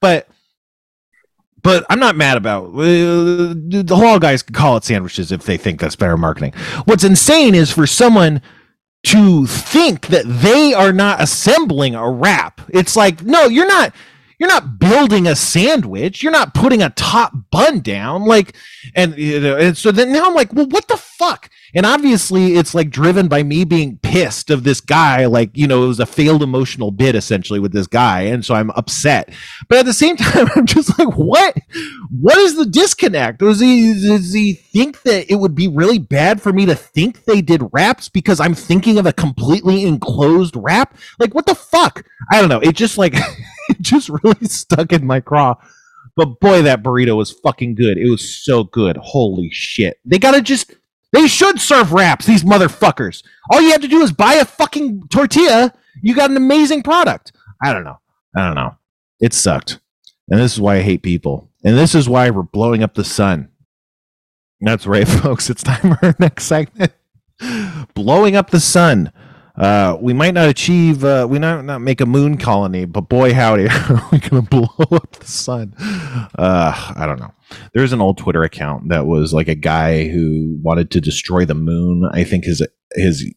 but 0.00 0.28
but 1.62 1.84
I'm 1.90 2.00
not 2.00 2.16
mad 2.16 2.36
about 2.36 2.68
uh, 2.68 3.54
the 3.54 3.84
Halal 3.88 4.20
Guys 4.20 4.42
can 4.42 4.54
call 4.54 4.76
it 4.76 4.84
sandwiches 4.84 5.30
if 5.30 5.44
they 5.44 5.56
think 5.56 5.80
that's 5.80 5.96
better 5.96 6.16
marketing. 6.16 6.52
What's 6.84 7.04
insane 7.04 7.54
is 7.54 7.70
for 7.70 7.86
someone 7.86 8.42
to 9.06 9.46
think 9.46 10.08
that 10.08 10.24
they 10.26 10.74
are 10.74 10.92
not 10.92 11.22
assembling 11.22 11.94
a 11.94 12.10
wrap. 12.10 12.60
It's 12.68 12.96
like 12.96 13.22
no, 13.22 13.46
you're 13.46 13.68
not 13.68 13.94
you're 14.40 14.48
not 14.48 14.78
building 14.78 15.26
a 15.26 15.36
sandwich. 15.36 16.22
You're 16.22 16.32
not 16.32 16.54
putting 16.54 16.82
a 16.82 16.88
top 16.88 17.34
bun 17.50 17.80
down. 17.80 18.24
Like, 18.24 18.56
and, 18.94 19.14
you 19.18 19.38
know, 19.38 19.58
and 19.58 19.76
so 19.76 19.92
then 19.92 20.12
now 20.12 20.26
I'm 20.26 20.34
like, 20.34 20.54
well, 20.54 20.66
what 20.66 20.88
the 20.88 20.96
fuck? 20.96 21.50
And 21.74 21.84
obviously, 21.84 22.54
it's 22.54 22.74
like 22.74 22.88
driven 22.88 23.28
by 23.28 23.42
me 23.42 23.64
being 23.64 23.98
pissed 23.98 24.48
of 24.48 24.64
this 24.64 24.80
guy. 24.80 25.26
Like, 25.26 25.50
you 25.52 25.66
know, 25.66 25.84
it 25.84 25.88
was 25.88 26.00
a 26.00 26.06
failed 26.06 26.42
emotional 26.42 26.90
bit 26.90 27.14
essentially 27.14 27.60
with 27.60 27.72
this 27.72 27.86
guy. 27.86 28.22
And 28.22 28.42
so 28.42 28.54
I'm 28.54 28.70
upset. 28.70 29.28
But 29.68 29.80
at 29.80 29.84
the 29.84 29.92
same 29.92 30.16
time, 30.16 30.48
I'm 30.56 30.64
just 30.64 30.98
like, 30.98 31.14
what? 31.18 31.58
What 32.10 32.38
is 32.38 32.56
the 32.56 32.64
disconnect? 32.64 33.40
Does 33.40 33.60
he, 33.60 33.92
does 33.92 34.32
he 34.32 34.54
think 34.54 35.02
that 35.02 35.30
it 35.30 35.36
would 35.36 35.54
be 35.54 35.68
really 35.68 35.98
bad 35.98 36.40
for 36.40 36.50
me 36.50 36.64
to 36.64 36.74
think 36.74 37.26
they 37.26 37.42
did 37.42 37.62
wraps 37.72 38.08
because 38.08 38.40
I'm 38.40 38.54
thinking 38.54 38.96
of 38.96 39.04
a 39.04 39.12
completely 39.12 39.84
enclosed 39.84 40.56
wrap? 40.56 40.96
Like, 41.18 41.34
what 41.34 41.44
the 41.44 41.54
fuck? 41.54 42.06
I 42.32 42.40
don't 42.40 42.48
know. 42.48 42.60
It 42.60 42.74
just 42.74 42.96
like, 42.96 43.14
it 43.78 43.80
just 43.80 44.10
really 44.22 44.46
stuck 44.46 44.92
in 44.92 45.06
my 45.06 45.20
craw. 45.20 45.56
But 46.16 46.40
boy, 46.40 46.62
that 46.62 46.82
burrito 46.82 47.16
was 47.16 47.30
fucking 47.30 47.76
good. 47.76 47.96
It 47.96 48.10
was 48.10 48.28
so 48.44 48.64
good. 48.64 48.96
Holy 48.98 49.50
shit. 49.50 49.98
They 50.04 50.18
gotta 50.18 50.42
just 50.42 50.74
they 51.12 51.26
should 51.26 51.60
serve 51.60 51.92
wraps, 51.92 52.26
these 52.26 52.44
motherfuckers. 52.44 53.22
All 53.50 53.60
you 53.60 53.72
have 53.72 53.80
to 53.80 53.88
do 53.88 54.00
is 54.00 54.12
buy 54.12 54.34
a 54.34 54.44
fucking 54.44 55.08
tortilla. 55.08 55.72
You 56.02 56.14
got 56.14 56.30
an 56.30 56.36
amazing 56.36 56.82
product. 56.82 57.32
I 57.62 57.72
don't 57.72 57.84
know. 57.84 57.98
I 58.36 58.46
don't 58.46 58.54
know. 58.54 58.76
It 59.20 59.32
sucked. 59.32 59.80
And 60.28 60.40
this 60.40 60.52
is 60.52 60.60
why 60.60 60.76
I 60.76 60.82
hate 60.82 61.02
people. 61.02 61.50
And 61.64 61.76
this 61.76 61.94
is 61.94 62.08
why 62.08 62.30
we're 62.30 62.42
blowing 62.42 62.82
up 62.82 62.94
the 62.94 63.04
sun. 63.04 63.48
That's 64.60 64.86
right, 64.86 65.08
folks. 65.08 65.50
It's 65.50 65.62
time 65.62 65.96
for 65.96 66.06
our 66.06 66.14
next 66.18 66.44
segment. 66.44 66.92
blowing 67.94 68.36
up 68.36 68.50
the 68.50 68.60
sun. 68.60 69.12
Uh, 69.60 69.98
we 70.00 70.14
might 70.14 70.32
not 70.32 70.48
achieve, 70.48 71.04
uh, 71.04 71.26
we 71.28 71.38
might 71.38 71.60
not 71.60 71.80
make 71.82 72.00
a 72.00 72.06
moon 72.06 72.38
colony, 72.38 72.86
but 72.86 73.10
boy, 73.10 73.34
howdy, 73.34 73.68
are 73.68 74.08
we 74.10 74.18
going 74.18 74.42
to 74.42 74.48
blow 74.48 74.70
up 74.90 75.12
the 75.12 75.26
sun? 75.26 75.74
Uh, 75.78 76.72
I 76.96 77.04
don't 77.04 77.20
know. 77.20 77.30
There's 77.74 77.92
an 77.92 78.00
old 78.00 78.16
Twitter 78.16 78.42
account 78.42 78.88
that 78.88 79.06
was 79.06 79.34
like 79.34 79.48
a 79.48 79.54
guy 79.54 80.08
who 80.08 80.58
wanted 80.62 80.90
to 80.92 81.00
destroy 81.02 81.44
the 81.44 81.54
moon. 81.54 82.08
I 82.10 82.24
think 82.24 82.44
his 82.44 82.66
his 82.94 83.30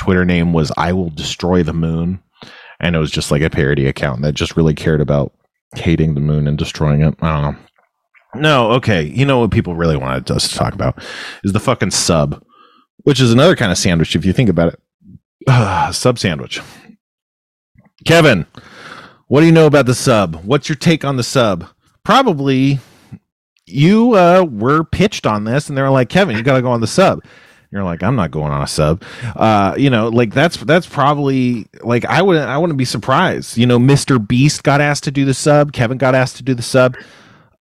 Twitter 0.00 0.24
name 0.24 0.52
was 0.52 0.72
"I 0.76 0.92
will 0.92 1.10
destroy 1.10 1.62
the 1.62 1.72
moon," 1.72 2.18
and 2.80 2.96
it 2.96 2.98
was 2.98 3.12
just 3.12 3.30
like 3.30 3.42
a 3.42 3.50
parody 3.50 3.86
account 3.86 4.22
that 4.22 4.34
just 4.34 4.56
really 4.56 4.74
cared 4.74 5.00
about 5.00 5.32
hating 5.76 6.14
the 6.14 6.20
moon 6.20 6.48
and 6.48 6.58
destroying 6.58 7.02
it. 7.02 7.14
I 7.20 7.32
don't 7.32 7.42
know. 7.42 8.40
No, 8.40 8.70
okay. 8.72 9.02
You 9.02 9.24
know 9.24 9.38
what 9.38 9.52
people 9.52 9.76
really 9.76 9.96
wanted 9.96 10.28
us 10.28 10.48
to 10.48 10.56
talk 10.56 10.74
about 10.74 11.00
is 11.44 11.52
the 11.52 11.60
fucking 11.60 11.92
sub, 11.92 12.42
which 13.04 13.20
is 13.20 13.32
another 13.32 13.54
kind 13.54 13.70
of 13.70 13.78
sandwich 13.78 14.16
if 14.16 14.24
you 14.24 14.32
think 14.32 14.48
about 14.48 14.72
it 14.72 14.80
sub 15.92 16.18
sandwich. 16.18 16.60
Kevin, 18.04 18.46
what 19.28 19.40
do 19.40 19.46
you 19.46 19.52
know 19.52 19.66
about 19.66 19.86
the 19.86 19.94
sub? 19.94 20.36
What's 20.44 20.68
your 20.68 20.76
take 20.76 21.04
on 21.04 21.16
the 21.16 21.22
sub? 21.22 21.66
Probably 22.04 22.78
you 23.66 24.14
uh, 24.14 24.46
were 24.48 24.84
pitched 24.84 25.26
on 25.26 25.44
this, 25.44 25.68
and 25.68 25.76
they 25.76 25.82
were 25.82 25.90
like, 25.90 26.08
Kevin, 26.08 26.36
you 26.36 26.42
got 26.42 26.54
to 26.54 26.62
go 26.62 26.70
on 26.70 26.80
the 26.80 26.86
sub. 26.86 27.24
You're 27.72 27.82
like, 27.82 28.02
I'm 28.02 28.14
not 28.14 28.30
going 28.30 28.52
on 28.52 28.62
a 28.62 28.66
sub. 28.66 29.02
Uh, 29.34 29.74
you 29.76 29.90
know, 29.90 30.08
like 30.08 30.32
that's 30.32 30.56
that's 30.58 30.86
probably 30.86 31.66
like 31.82 32.04
I 32.04 32.22
wouldn't 32.22 32.48
I 32.48 32.56
wouldn't 32.58 32.78
be 32.78 32.84
surprised. 32.84 33.58
You 33.58 33.66
know, 33.66 33.78
Mr. 33.78 34.24
Beast 34.24 34.62
got 34.62 34.80
asked 34.80 35.04
to 35.04 35.10
do 35.10 35.24
the 35.24 35.34
sub. 35.34 35.72
Kevin 35.72 35.98
got 35.98 36.14
asked 36.14 36.36
to 36.36 36.42
do 36.44 36.54
the 36.54 36.62
sub. 36.62 36.96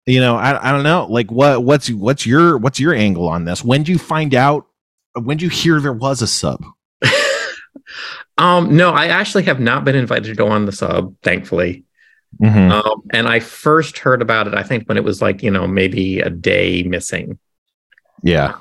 You 0.05 0.21
know, 0.21 0.37
I, 0.37 0.69
I 0.69 0.73
don't 0.73 0.83
know. 0.83 1.07
Like, 1.09 1.31
what 1.31 1.63
what's 1.63 1.89
what's 1.89 2.27
your 2.27 2.59
what's 2.59 2.81
your 2.81 2.93
angle 2.93 3.29
on 3.29 3.45
this? 3.45 3.65
When 3.65 3.85
did 3.85 3.89
you 3.91 3.99
find 3.99 4.35
out? 4.35 4.67
When 5.15 5.37
did 5.37 5.45
you 5.45 5.51
hear 5.51 5.81
there 5.81 5.93
was 5.93 6.21
a 6.21 6.27
sub? 6.27 6.65
Um, 8.39 8.77
no, 8.77 8.91
I 8.91 9.07
actually 9.07 9.45
have 9.45 9.61
not 9.61 9.85
been 9.85 9.97
invited 9.97 10.25
to 10.25 10.35
go 10.35 10.49
on 10.49 10.67
the 10.67 10.73
sub, 10.73 11.15
thankfully. 11.23 11.85
Mm-hmm. 12.41 12.73
Um, 12.73 13.03
and 13.13 13.29
I 13.29 13.41
first 13.41 13.99
heard 13.99 14.23
about 14.23 14.47
it, 14.47 14.55
I 14.55 14.63
think, 14.63 14.89
when 14.89 14.97
it 14.97 15.05
was 15.05 15.21
like, 15.21 15.43
you 15.43 15.51
know, 15.51 15.67
maybe 15.67 16.21
a 16.21 16.31
day 16.31 16.83
missing. 16.83 17.39
Yeah. 18.23 18.55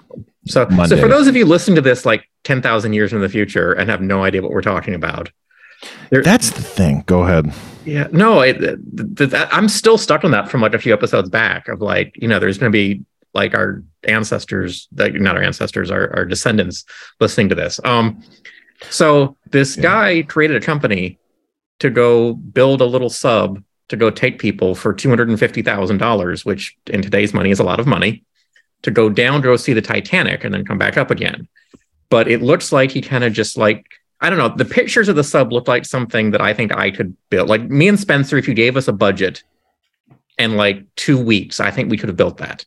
So, 0.45 0.65
Monday. 0.65 0.95
so 0.95 1.01
for 1.01 1.07
those 1.07 1.27
of 1.27 1.35
you 1.35 1.45
listening 1.45 1.75
to 1.75 1.81
this 1.81 2.05
like 2.05 2.29
10,000 2.43 2.93
years 2.93 3.13
in 3.13 3.21
the 3.21 3.29
future 3.29 3.73
and 3.73 3.89
have 3.89 4.01
no 4.01 4.23
idea 4.23 4.41
what 4.41 4.51
we're 4.51 4.61
talking 4.61 4.95
about, 4.95 5.31
that's 6.11 6.51
the 6.51 6.61
thing. 6.61 7.03
Go 7.05 7.23
ahead. 7.23 7.51
Yeah. 7.85 8.07
No, 8.11 8.41
it, 8.41 8.59
th- 8.59 9.31
th- 9.31 9.47
I'm 9.51 9.69
still 9.69 9.97
stuck 9.97 10.23
on 10.23 10.31
that 10.31 10.49
from 10.49 10.61
like 10.61 10.73
a 10.73 10.79
few 10.79 10.93
episodes 10.93 11.29
back 11.29 11.67
of 11.67 11.81
like, 11.81 12.15
you 12.15 12.27
know, 12.27 12.39
there's 12.39 12.57
going 12.57 12.71
to 12.71 12.75
be 12.75 13.03
like 13.33 13.55
our 13.55 13.83
ancestors, 14.03 14.87
like 14.95 15.13
not 15.13 15.37
our 15.37 15.43
ancestors, 15.43 15.89
our, 15.89 16.13
our 16.15 16.25
descendants 16.25 16.85
listening 17.19 17.49
to 17.49 17.55
this. 17.55 17.79
Um, 17.83 18.21
so 18.89 19.37
this 19.51 19.77
yeah. 19.77 19.83
guy 19.83 20.21
created 20.23 20.57
a 20.57 20.65
company 20.65 21.19
to 21.79 21.89
go 21.89 22.33
build 22.33 22.81
a 22.81 22.85
little 22.85 23.09
sub 23.09 23.63
to 23.89 23.97
go 23.97 24.09
take 24.09 24.39
people 24.39 24.73
for 24.73 24.93
two 24.93 25.09
hundred 25.09 25.29
and 25.29 25.39
fifty 25.39 25.61
thousand 25.61 25.97
dollars, 25.97 26.45
which 26.45 26.77
in 26.87 27.01
today's 27.01 27.33
money 27.33 27.51
is 27.51 27.59
a 27.59 27.63
lot 27.63 27.79
of 27.79 27.87
money, 27.87 28.23
to 28.83 28.91
go 28.91 29.09
down 29.09 29.41
to 29.41 29.47
go 29.47 29.55
see 29.55 29.73
the 29.73 29.81
Titanic 29.81 30.43
and 30.43 30.53
then 30.53 30.65
come 30.65 30.77
back 30.77 30.97
up 30.97 31.11
again. 31.11 31.47
But 32.09 32.27
it 32.27 32.41
looks 32.41 32.71
like 32.71 32.91
he 32.91 33.01
kind 33.01 33.23
of 33.23 33.33
just 33.33 33.57
like 33.57 33.85
I 34.21 34.29
don't 34.29 34.37
know. 34.37 34.49
The 34.49 34.65
pictures 34.65 35.09
of 35.09 35.15
the 35.15 35.23
sub 35.23 35.51
look 35.51 35.67
like 35.67 35.83
something 35.83 36.31
that 36.31 36.41
I 36.41 36.53
think 36.53 36.75
I 36.75 36.91
could 36.91 37.15
build. 37.29 37.49
Like 37.49 37.63
me 37.63 37.87
and 37.87 37.99
Spencer, 37.99 38.37
if 38.37 38.47
you 38.47 38.53
gave 38.53 38.77
us 38.77 38.87
a 38.87 38.93
budget 38.93 39.43
and 40.37 40.55
like 40.55 40.83
two 40.95 41.17
weeks, 41.17 41.59
I 41.59 41.71
think 41.71 41.89
we 41.89 41.97
could 41.97 42.09
have 42.09 42.17
built 42.17 42.37
that. 42.37 42.65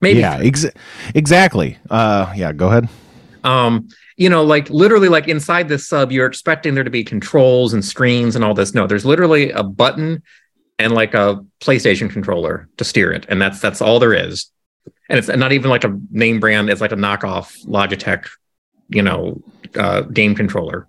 Maybe. 0.00 0.20
Yeah, 0.20 0.38
ex- 0.38 0.66
exactly. 1.14 1.78
Uh, 1.90 2.32
yeah, 2.36 2.52
go 2.52 2.68
ahead. 2.68 2.88
Um, 3.44 3.88
you 4.22 4.30
know, 4.30 4.44
like 4.44 4.70
literally, 4.70 5.08
like 5.08 5.26
inside 5.26 5.68
this 5.68 5.88
sub, 5.88 6.12
you're 6.12 6.28
expecting 6.28 6.76
there 6.76 6.84
to 6.84 6.90
be 6.90 7.02
controls 7.02 7.74
and 7.74 7.84
screens 7.84 8.36
and 8.36 8.44
all 8.44 8.54
this. 8.54 8.72
No, 8.72 8.86
there's 8.86 9.04
literally 9.04 9.50
a 9.50 9.64
button 9.64 10.22
and 10.78 10.94
like 10.94 11.12
a 11.12 11.44
PlayStation 11.58 12.08
controller 12.08 12.68
to 12.76 12.84
steer 12.84 13.12
it, 13.12 13.26
and 13.28 13.42
that's 13.42 13.58
that's 13.58 13.82
all 13.82 13.98
there 13.98 14.14
is. 14.14 14.48
And 15.08 15.18
it's 15.18 15.26
not 15.26 15.50
even 15.50 15.70
like 15.70 15.82
a 15.82 15.98
name 16.12 16.38
brand; 16.38 16.70
it's 16.70 16.80
like 16.80 16.92
a 16.92 16.96
knockoff 16.96 17.66
Logitech, 17.66 18.28
you 18.90 19.02
know, 19.02 19.42
uh, 19.74 20.02
game 20.02 20.36
controller, 20.36 20.86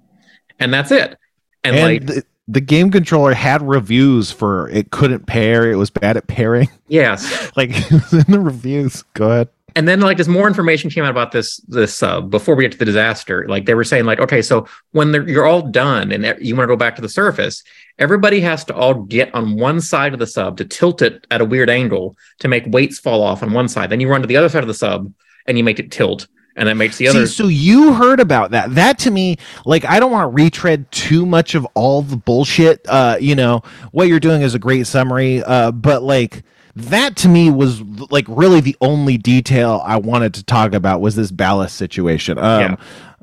and 0.59 0.71
that's 0.71 0.91
it. 0.91 1.17
And, 1.63 1.75
and 1.75 1.83
like. 1.83 2.05
The- 2.05 2.23
the 2.49 2.59
game 2.59 2.91
controller 2.91 3.33
had 3.33 3.61
reviews 3.61 4.29
for 4.29 4.67
it 4.67 4.91
couldn't 4.91 5.27
pair 5.27 5.71
it 5.71 5.77
was 5.77 5.89
bad 5.89 6.17
at 6.17 6.27
pairing 6.27 6.67
yes 6.89 7.49
like 7.55 7.69
in 7.69 7.99
the 8.27 8.37
reviews 8.37 9.01
go 9.13 9.31
ahead 9.31 9.49
and 9.75 9.87
then 9.87 9.99
like 9.99 10.19
as 10.19 10.27
more 10.27 10.47
information 10.47 10.89
came 10.89 11.03
out 11.03 11.09
about 11.11 11.31
this 11.31 11.57
this 11.67 12.03
uh, 12.03 12.21
before 12.21 12.55
we 12.55 12.63
get 12.63 12.71
to 12.71 12.77
the 12.77 12.85
disaster 12.85 13.47
like 13.47 13.65
they 13.65 13.73
were 13.73 13.83
saying 13.83 14.05
like 14.05 14.19
okay 14.19 14.41
so 14.41 14.67
when 14.91 15.13
you're 15.27 15.45
all 15.45 15.61
done 15.61 16.11
and 16.11 16.23
you 16.39 16.55
want 16.55 16.63
to 16.63 16.71
go 16.71 16.77
back 16.77 16.95
to 16.95 17.01
the 17.01 17.09
surface 17.09 17.63
everybody 17.99 18.39
has 18.39 18.63
to 18.63 18.75
all 18.75 18.93
get 18.93 19.33
on 19.33 19.57
one 19.57 19.81
side 19.81 20.13
of 20.13 20.19
the 20.19 20.27
sub 20.27 20.57
to 20.57 20.65
tilt 20.65 21.01
it 21.01 21.25
at 21.31 21.41
a 21.41 21.45
weird 21.45 21.69
angle 21.69 22.15
to 22.39 22.47
make 22.47 22.63
weights 22.67 22.99
fall 22.99 23.21
off 23.21 23.43
on 23.43 23.53
one 23.53 23.67
side 23.67 23.89
then 23.89 23.99
you 23.99 24.09
run 24.09 24.21
to 24.21 24.27
the 24.27 24.37
other 24.37 24.49
side 24.49 24.63
of 24.63 24.67
the 24.67 24.73
sub 24.73 25.11
and 25.45 25.57
you 25.57 25.63
make 25.63 25.79
it 25.79 25.91
tilt 25.91 26.27
and 26.55 26.69
that 26.69 26.75
makes 26.75 26.97
the 26.97 27.07
other. 27.07 27.25
See, 27.25 27.33
so 27.33 27.47
you 27.47 27.93
heard 27.93 28.19
about 28.19 28.51
that? 28.51 28.75
That 28.75 28.99
to 28.99 29.11
me, 29.11 29.37
like, 29.65 29.85
I 29.85 29.99
don't 29.99 30.11
want 30.11 30.25
to 30.25 30.43
retread 30.43 30.91
too 30.91 31.25
much 31.25 31.55
of 31.55 31.65
all 31.73 32.03
the 32.03 32.15
bullshit. 32.15 32.85
Uh, 32.87 33.17
you 33.19 33.33
know, 33.35 33.63
what 33.91 34.07
you're 34.07 34.19
doing 34.19 34.43
is 34.43 34.53
a 34.53 34.59
great 34.59 34.85
summary. 34.85 35.43
Uh, 35.43 35.71
but 35.71 36.03
like, 36.03 36.43
that 36.75 37.15
to 37.17 37.29
me 37.29 37.51
was 37.51 37.81
like 38.09 38.25
really 38.27 38.59
the 38.59 38.75
only 38.81 39.17
detail 39.17 39.81
I 39.85 39.97
wanted 39.97 40.33
to 40.35 40.43
talk 40.43 40.73
about 40.73 41.01
was 41.01 41.15
this 41.15 41.31
ballast 41.31 41.75
situation. 41.75 42.37
Um, 42.37 42.61
yeah. 42.61 42.75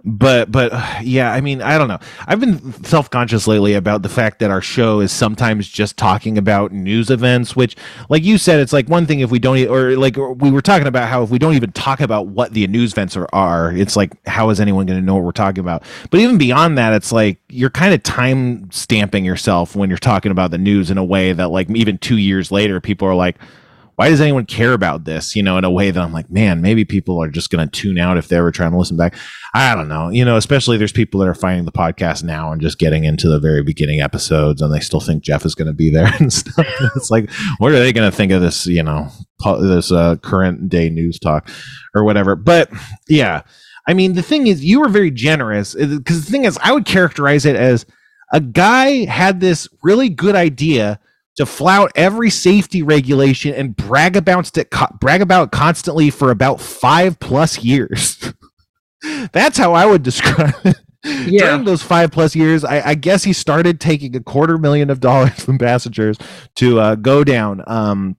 But 0.04 0.50
but 0.50 0.72
uh, 0.72 0.98
yeah 1.02 1.32
i 1.32 1.40
mean 1.40 1.60
i 1.62 1.76
don't 1.76 1.88
know. 1.88 1.98
I've 2.26 2.40
been 2.40 2.72
self-conscious 2.84 3.46
lately 3.46 3.74
about 3.74 4.02
the 4.02 4.08
fact 4.08 4.38
that 4.38 4.50
our 4.50 4.60
show 4.60 5.00
is 5.00 5.12
sometimes 5.12 5.68
just 5.68 5.96
talking 5.96 6.38
about 6.38 6.72
news 6.72 7.10
events 7.10 7.54
which 7.54 7.76
like 8.08 8.22
you 8.22 8.38
said 8.38 8.60
it's 8.60 8.72
like 8.72 8.88
one 8.88 9.06
thing 9.06 9.20
if 9.20 9.30
we 9.30 9.38
don't 9.38 9.58
or 9.68 9.96
like 9.96 10.16
we 10.16 10.50
were 10.50 10.62
talking 10.62 10.86
about 10.86 11.08
how 11.08 11.22
if 11.22 11.30
we 11.30 11.38
don't 11.38 11.54
even 11.54 11.72
talk 11.72 12.00
about 12.00 12.26
what 12.28 12.52
the 12.52 12.66
news 12.66 12.92
events 12.92 13.16
are, 13.16 13.28
are 13.32 13.72
it's 13.72 13.96
like 13.96 14.12
how 14.26 14.50
is 14.50 14.60
anyone 14.60 14.86
going 14.86 14.98
to 14.98 15.04
know 15.04 15.14
what 15.14 15.24
we're 15.24 15.32
talking 15.32 15.60
about? 15.60 15.82
But 16.10 16.20
even 16.20 16.38
beyond 16.38 16.78
that 16.78 16.92
it's 16.92 17.12
like 17.12 17.38
you're 17.48 17.70
kind 17.70 17.94
of 17.94 18.02
time 18.02 18.70
stamping 18.70 19.24
yourself 19.24 19.76
when 19.76 19.88
you're 19.88 19.98
talking 19.98 20.32
about 20.32 20.50
the 20.50 20.58
news 20.58 20.90
in 20.90 20.98
a 20.98 21.04
way 21.04 21.32
that 21.32 21.48
like 21.48 21.68
even 21.70 21.98
two 21.98 22.16
years 22.16 22.50
later 22.50 22.80
people 22.80 23.06
are 23.08 23.14
like 23.14 23.36
why 24.00 24.08
does 24.08 24.22
anyone 24.22 24.46
care 24.46 24.72
about 24.72 25.04
this? 25.04 25.36
You 25.36 25.42
know, 25.42 25.58
in 25.58 25.64
a 25.64 25.70
way 25.70 25.90
that 25.90 26.00
I'm 26.02 26.10
like, 26.10 26.30
man, 26.30 26.62
maybe 26.62 26.86
people 26.86 27.22
are 27.22 27.28
just 27.28 27.50
going 27.50 27.68
to 27.68 27.70
tune 27.70 27.98
out 27.98 28.16
if 28.16 28.28
they're 28.28 28.38
ever 28.38 28.50
trying 28.50 28.70
to 28.70 28.78
listen 28.78 28.96
back. 28.96 29.14
I 29.52 29.74
don't 29.74 29.88
know. 29.88 30.08
You 30.08 30.24
know, 30.24 30.38
especially 30.38 30.78
there's 30.78 30.90
people 30.90 31.20
that 31.20 31.28
are 31.28 31.34
finding 31.34 31.66
the 31.66 31.70
podcast 31.70 32.24
now 32.24 32.50
and 32.50 32.62
just 32.62 32.78
getting 32.78 33.04
into 33.04 33.28
the 33.28 33.38
very 33.38 33.62
beginning 33.62 34.00
episodes 34.00 34.62
and 34.62 34.72
they 34.72 34.80
still 34.80 35.00
think 35.00 35.22
Jeff 35.22 35.44
is 35.44 35.54
going 35.54 35.66
to 35.66 35.74
be 35.74 35.90
there 35.90 36.10
and 36.18 36.32
stuff. 36.32 36.66
it's 36.96 37.10
like, 37.10 37.30
what 37.58 37.72
are 37.72 37.78
they 37.78 37.92
going 37.92 38.10
to 38.10 38.16
think 38.16 38.32
of 38.32 38.40
this, 38.40 38.66
you 38.66 38.82
know, 38.82 39.10
this 39.60 39.92
uh, 39.92 40.16
current 40.22 40.70
day 40.70 40.88
news 40.88 41.18
talk 41.18 41.50
or 41.94 42.02
whatever? 42.02 42.36
But 42.36 42.70
yeah, 43.06 43.42
I 43.86 43.92
mean, 43.92 44.14
the 44.14 44.22
thing 44.22 44.46
is, 44.46 44.64
you 44.64 44.80
were 44.80 44.88
very 44.88 45.10
generous 45.10 45.74
because 45.74 46.24
the 46.24 46.32
thing 46.32 46.46
is, 46.46 46.58
I 46.62 46.72
would 46.72 46.86
characterize 46.86 47.44
it 47.44 47.54
as 47.54 47.84
a 48.32 48.40
guy 48.40 49.04
had 49.04 49.40
this 49.40 49.68
really 49.82 50.08
good 50.08 50.36
idea 50.36 50.98
to 51.40 51.46
flout 51.46 51.90
every 51.94 52.30
safety 52.30 52.82
regulation 52.82 53.54
and 53.54 53.74
brag 53.74 54.16
about 54.16 54.56
it, 54.56 54.70
brag 55.00 55.22
about 55.22 55.52
constantly 55.52 56.10
for 56.10 56.30
about 56.30 56.60
five 56.60 57.18
plus 57.18 57.62
years. 57.62 58.32
That's 59.32 59.58
how 59.58 59.72
I 59.72 59.86
would 59.86 60.02
describe 60.02 60.54
it. 60.64 60.76
Yeah. 61.02 61.46
During 61.46 61.64
those 61.64 61.82
five 61.82 62.12
plus 62.12 62.36
years, 62.36 62.62
I, 62.62 62.90
I, 62.90 62.94
guess 62.94 63.24
he 63.24 63.32
started 63.32 63.80
taking 63.80 64.14
a 64.16 64.20
quarter 64.20 64.58
million 64.58 64.90
of 64.90 65.00
dollars 65.00 65.42
from 65.44 65.56
passengers 65.56 66.18
to 66.56 66.78
uh, 66.78 66.94
go 66.96 67.24
down. 67.24 67.64
Um, 67.66 68.16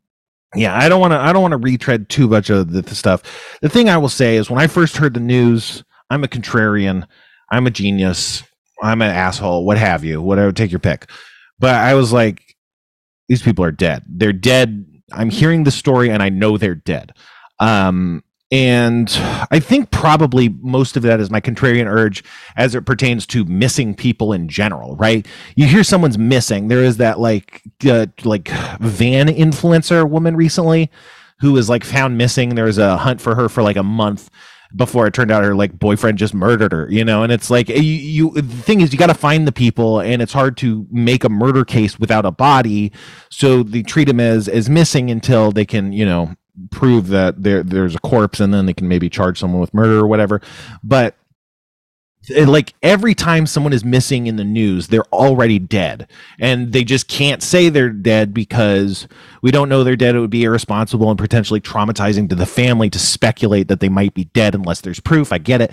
yeah, 0.56 0.76
I 0.76 0.90
don't 0.90 1.00
want 1.00 1.12
to. 1.12 1.20
I 1.20 1.32
don't 1.32 1.44
want 1.44 1.52
to 1.52 1.58
retread 1.58 2.10
too 2.10 2.28
much 2.28 2.50
of 2.50 2.72
the, 2.72 2.82
the 2.82 2.96
stuff. 2.96 3.22
The 3.62 3.70
thing 3.70 3.88
I 3.88 3.98
will 3.98 4.10
say 4.10 4.36
is, 4.36 4.50
when 4.50 4.60
I 4.60 4.66
first 4.66 4.98
heard 4.98 5.14
the 5.14 5.20
news, 5.20 5.84
I'm 6.10 6.24
a 6.24 6.28
contrarian. 6.28 7.08
I'm 7.52 7.68
a 7.68 7.72
genius. 7.72 8.44
I'm 8.82 9.02
an 9.04 9.12
asshole. 9.12 9.64
What 9.64 9.78
have 9.78 10.04
you? 10.04 10.22
Whatever. 10.22 10.52
Take 10.52 10.72
your 10.72 10.80
pick. 10.80 11.08
But 11.60 11.76
I 11.76 11.94
was 11.94 12.12
like, 12.12 12.51
these 13.32 13.42
people 13.42 13.64
are 13.64 13.72
dead. 13.72 14.04
They're 14.10 14.34
dead. 14.34 14.86
I'm 15.14 15.30
hearing 15.30 15.64
the 15.64 15.72
story 15.72 16.10
and 16.10 16.22
I 16.22 16.28
know 16.28 16.58
they're 16.58 16.76
dead. 16.76 17.14
Um, 17.60 18.26
and 18.52 19.10
I 19.50 19.62
think 19.62 19.90
probably 19.90 20.50
most 20.50 20.98
of 20.98 21.04
that 21.04 21.22
is 21.22 21.32
my 21.32 21.40
contrarian 21.40 21.86
urge 21.86 22.26
as 22.58 22.76
it 22.76 22.86
pertains 22.86 23.26
to 23.28 23.46
missing 23.46 23.96
people 23.96 24.34
in 24.34 24.50
general, 24.50 24.98
right? 24.98 25.26
You 25.56 25.66
hear 25.66 25.86
someone's 25.86 26.18
missing. 26.18 26.68
There 26.68 26.84
is 26.84 26.98
that 26.98 27.22
like 27.22 27.62
uh, 27.88 28.08
like 28.26 28.50
van 28.82 29.28
influencer 29.28 30.10
woman 30.10 30.36
recently 30.36 30.92
who 31.40 31.54
was 31.54 31.70
like 31.70 31.86
found 31.86 32.18
missing. 32.18 32.56
There 32.56 32.66
was 32.66 32.80
a 32.80 32.98
hunt 32.98 33.22
for 33.22 33.36
her 33.36 33.48
for 33.48 33.64
like 33.64 33.78
a 33.78 33.84
month 33.84 34.30
before 34.76 35.08
it 35.08 35.14
turned 35.14 35.32
out 35.32 35.44
her 35.44 35.56
like 35.56 35.78
boyfriend 35.78 36.18
just 36.18 36.34
murdered 36.34 36.72
her 36.72 36.92
you 36.92 37.06
know? 37.06 37.24
And 37.24 37.32
it's 37.32 37.50
like 37.50 37.70
you, 37.70 37.82
you 37.82 38.32
the 38.32 38.42
thing 38.44 38.82
is 38.82 38.92
you 38.92 39.00
got 39.00 39.08
to 39.08 39.14
find 39.14 39.48
the 39.48 39.52
people 39.52 40.00
and 40.00 40.22
it's 40.22 40.34
hard 40.34 40.58
to 40.58 40.86
make 40.92 41.24
a 41.24 41.30
murder 41.30 41.66
case 41.66 42.00
without 42.00 42.26
a 42.26 42.32
body. 42.32 42.92
So 43.30 43.64
they 43.64 43.82
treat 43.82 44.10
him 44.10 44.20
as 44.20 44.48
as 44.48 44.70
missing 44.70 45.10
until 45.10 45.52
they 45.52 45.66
can 45.66 45.94
you 45.94 46.06
know 46.06 46.36
prove 46.70 47.08
that 47.08 47.42
there 47.42 47.64
there's 47.64 47.96
a 47.96 48.00
corpse 48.00 48.40
and 48.40 48.54
then 48.54 48.66
they 48.66 48.74
can 48.74 48.88
maybe 48.88 49.10
charge 49.10 49.40
someone 49.40 49.62
with 49.62 49.74
murder 49.74 50.00
or 50.00 50.08
whatever. 50.08 50.42
But 50.84 51.16
like 52.30 52.74
every 52.84 53.16
time 53.16 53.48
someone 53.48 53.74
is 53.74 53.84
missing 53.84 54.28
in 54.28 54.36
the 54.36 54.44
news 54.44 54.88
they're 54.88 55.06
already 55.14 55.60
dead. 55.60 56.08
And 56.40 56.72
they 56.72 56.84
just 56.84 57.08
can't 57.08 57.42
say 57.42 57.70
they're 57.70 57.90
dead 57.90 58.34
because 58.34 59.08
we 59.42 59.52
don't 59.52 59.70
know 59.70 59.84
they're 59.84 59.96
dead. 59.96 60.16
It 60.16 60.20
would 60.20 60.30
be 60.30 60.44
irresponsible 60.44 61.10
and 61.10 61.18
potentially 61.18 61.62
traumatizing 61.62 62.30
to 62.30 62.36
the 62.36 62.46
family 62.46 62.90
to 62.92 63.00
speculate 63.00 63.68
that 63.70 63.80
they 63.80 63.90
might 63.90 64.14
be 64.14 64.26
dead 64.26 64.56
unless 64.56 64.82
there's 64.82 65.00
proof. 65.00 65.34
I 65.34 65.38
get 65.40 65.62
it. 65.62 65.72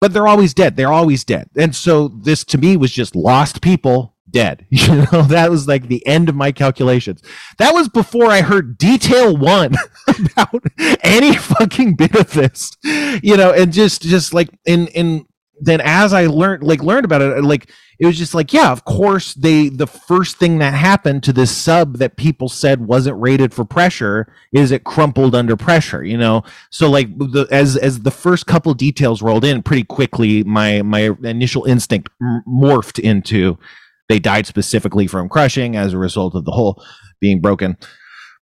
But 0.00 0.12
they're 0.12 0.26
always 0.26 0.54
dead. 0.54 0.76
They're 0.76 0.92
always 0.92 1.24
dead. 1.24 1.48
And 1.56 1.76
so 1.76 2.08
this 2.08 2.42
to 2.44 2.58
me 2.58 2.76
was 2.76 2.90
just 2.90 3.14
lost 3.14 3.62
people 3.62 4.12
dead. 4.32 4.66
You 4.70 5.06
know 5.12 5.22
that 5.22 5.50
was 5.50 5.68
like 5.68 5.86
the 5.86 6.04
end 6.06 6.28
of 6.28 6.34
my 6.34 6.50
calculations. 6.50 7.22
That 7.58 7.72
was 7.72 7.88
before 7.88 8.26
i 8.26 8.40
heard 8.40 8.78
detail 8.78 9.36
one 9.36 9.74
about 10.08 10.64
any 11.04 11.36
fucking 11.36 11.94
bit 11.96 12.14
of 12.16 12.32
this. 12.32 12.76
You 12.82 13.36
know 13.36 13.52
and 13.52 13.72
just 13.72 14.02
just 14.02 14.34
like 14.34 14.48
in 14.64 14.88
in 14.88 15.26
then 15.62 15.80
as 15.82 16.12
I 16.12 16.26
learned 16.26 16.64
like 16.64 16.82
learned 16.82 17.04
about 17.04 17.22
it, 17.22 17.38
uh, 17.38 17.42
like 17.42 17.70
it 17.98 18.06
was 18.06 18.18
just 18.18 18.34
like, 18.34 18.52
yeah, 18.52 18.72
of 18.72 18.84
course 18.84 19.34
they 19.34 19.68
the 19.68 19.86
first 19.86 20.36
thing 20.36 20.58
that 20.58 20.74
happened 20.74 21.22
to 21.22 21.32
this 21.32 21.56
sub 21.56 21.98
that 21.98 22.16
people 22.16 22.48
said 22.48 22.86
wasn't 22.86 23.20
rated 23.20 23.54
for 23.54 23.64
pressure 23.64 24.32
is 24.52 24.72
it 24.72 24.82
crumpled 24.82 25.34
under 25.36 25.56
pressure, 25.56 26.02
you 26.02 26.18
know. 26.18 26.42
So 26.70 26.90
like 26.90 27.16
the, 27.16 27.46
as 27.50 27.76
as 27.76 28.00
the 28.00 28.10
first 28.10 28.46
couple 28.46 28.74
details 28.74 29.22
rolled 29.22 29.44
in, 29.44 29.62
pretty 29.62 29.84
quickly 29.84 30.42
my 30.42 30.82
my 30.82 31.10
initial 31.22 31.64
instinct 31.64 32.10
morphed 32.46 32.98
into 32.98 33.56
they 34.08 34.18
died 34.18 34.46
specifically 34.46 35.06
from 35.06 35.28
crushing 35.28 35.76
as 35.76 35.92
a 35.92 35.98
result 35.98 36.34
of 36.34 36.44
the 36.44 36.52
hull 36.52 36.84
being 37.20 37.40
broken. 37.40 37.76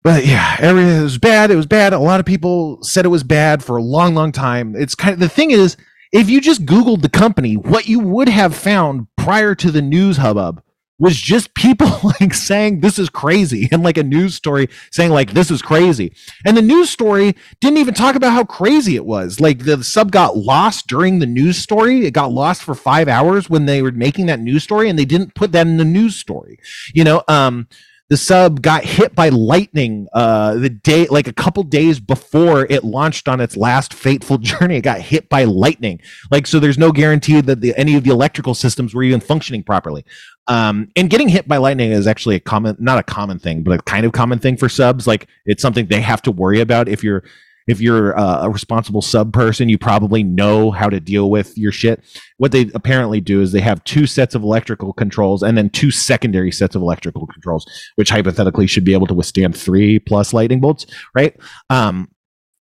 But 0.03 0.25
yeah, 0.25 0.57
everything 0.59 1.01
was 1.01 1.17
bad. 1.17 1.49
It 1.49 1.55
was 1.55 1.65
bad. 1.65 1.93
A 1.93 1.97
lot 1.97 2.19
of 2.19 2.25
people 2.25 2.83
said 2.83 3.05
it 3.05 3.09
was 3.09 3.23
bad 3.23 3.63
for 3.63 3.77
a 3.77 3.81
long, 3.81 4.13
long 4.13 4.31
time. 4.31 4.75
It's 4.75 4.93
kind 4.93 5.13
of 5.13 5.19
the 5.19 5.29
thing 5.29 5.49
is 5.49 5.77
if 6.15 6.29
you 6.29 6.39
just 6.39 6.65
Googled 6.65 7.01
the 7.01 7.09
company, 7.09 7.57
what 7.57 7.89
you 7.89 7.99
would 7.99 8.29
have 8.29 8.55
found 8.55 9.07
prior 9.17 9.53
to 9.55 9.69
the 9.69 9.81
news 9.81 10.15
hubbub 10.15 10.63
was 10.97 11.17
just 11.17 11.53
people 11.55 11.89
like 12.21 12.33
saying 12.33 12.79
this 12.79 12.97
is 12.97 13.09
crazy 13.09 13.67
and 13.69 13.83
like 13.83 13.97
a 13.97 14.03
news 14.03 14.33
story 14.33 14.69
saying 14.91 15.11
like 15.11 15.33
this 15.33 15.51
is 15.51 15.61
crazy. 15.61 16.15
And 16.45 16.55
the 16.55 16.61
news 16.61 16.89
story 16.89 17.35
didn't 17.59 17.79
even 17.79 17.93
talk 17.93 18.15
about 18.15 18.31
how 18.31 18.45
crazy 18.45 18.95
it 18.95 19.05
was. 19.05 19.41
Like 19.41 19.65
the 19.65 19.83
sub 19.83 20.09
got 20.09 20.37
lost 20.37 20.87
during 20.87 21.19
the 21.19 21.25
news 21.25 21.57
story. 21.57 22.05
It 22.05 22.11
got 22.11 22.31
lost 22.31 22.63
for 22.63 22.75
5 22.75 23.09
hours 23.09 23.49
when 23.49 23.65
they 23.65 23.81
were 23.81 23.91
making 23.91 24.27
that 24.27 24.39
news 24.39 24.63
story 24.63 24.87
and 24.87 24.97
they 24.97 25.03
didn't 25.03 25.35
put 25.35 25.51
that 25.51 25.67
in 25.67 25.75
the 25.75 25.83
news 25.83 26.15
story. 26.15 26.59
You 26.93 27.03
know, 27.03 27.23
um 27.27 27.67
the 28.09 28.17
sub 28.17 28.61
got 28.61 28.83
hit 28.83 29.15
by 29.15 29.29
lightning 29.29 30.07
uh, 30.13 30.53
the 30.55 30.69
day 30.69 31.07
like 31.07 31.27
a 31.27 31.33
couple 31.33 31.63
days 31.63 31.99
before 31.99 32.67
it 32.69 32.83
launched 32.83 33.27
on 33.27 33.41
its 33.41 33.57
last 33.57 33.93
fateful 33.93 34.37
journey. 34.39 34.77
It 34.77 34.81
got 34.81 35.01
hit 35.01 35.27
by 35.27 35.45
lightning. 35.45 36.01
Like 36.29 36.45
so 36.45 36.59
there's 36.59 36.77
no 36.77 36.91
guarantee 36.91 37.41
that 37.41 37.61
the, 37.61 37.75
any 37.77 37.95
of 37.95 38.03
the 38.03 38.11
electrical 38.11 38.53
systems 38.53 38.93
were 38.93 39.03
even 39.03 39.21
functioning 39.21 39.63
properly. 39.63 40.05
Um, 40.47 40.89
and 40.95 41.09
getting 41.09 41.29
hit 41.29 41.47
by 41.47 41.57
lightning 41.57 41.91
is 41.91 42.05
actually 42.05 42.35
a 42.35 42.39
common 42.39 42.75
not 42.79 42.99
a 42.99 43.03
common 43.03 43.39
thing 43.39 43.63
but 43.63 43.79
a 43.79 43.83
kind 43.83 44.05
of 44.05 44.11
common 44.11 44.37
thing 44.37 44.57
for 44.57 44.69
subs. 44.69 45.07
Like 45.07 45.27
it's 45.45 45.61
something 45.61 45.87
they 45.87 46.01
have 46.01 46.21
to 46.23 46.31
worry 46.31 46.61
about 46.61 46.87
if 46.87 47.03
you're 47.03 47.23
if 47.67 47.81
you're 47.81 48.17
uh, 48.17 48.43
a 48.43 48.49
responsible 48.49 49.01
sub 49.01 49.33
person, 49.33 49.69
you 49.69 49.77
probably 49.77 50.23
know 50.23 50.71
how 50.71 50.89
to 50.89 50.99
deal 50.99 51.29
with 51.29 51.57
your 51.57 51.71
shit. 51.71 52.03
What 52.37 52.51
they 52.51 52.69
apparently 52.73 53.21
do 53.21 53.41
is 53.41 53.51
they 53.51 53.61
have 53.61 53.83
two 53.83 54.05
sets 54.05 54.35
of 54.35 54.43
electrical 54.43 54.93
controls 54.93 55.41
and 55.41 55.57
then 55.57 55.69
two 55.69 55.91
secondary 55.91 56.51
sets 56.51 56.75
of 56.75 56.81
electrical 56.81 57.25
controls, 57.27 57.65
which 57.95 58.09
hypothetically 58.09 58.67
should 58.67 58.83
be 58.83 58.93
able 58.93 59.07
to 59.07 59.13
withstand 59.13 59.57
three 59.57 59.99
plus 59.99 60.33
lightning 60.33 60.61
bolts, 60.61 60.85
right? 61.15 61.35
Um, 61.69 62.09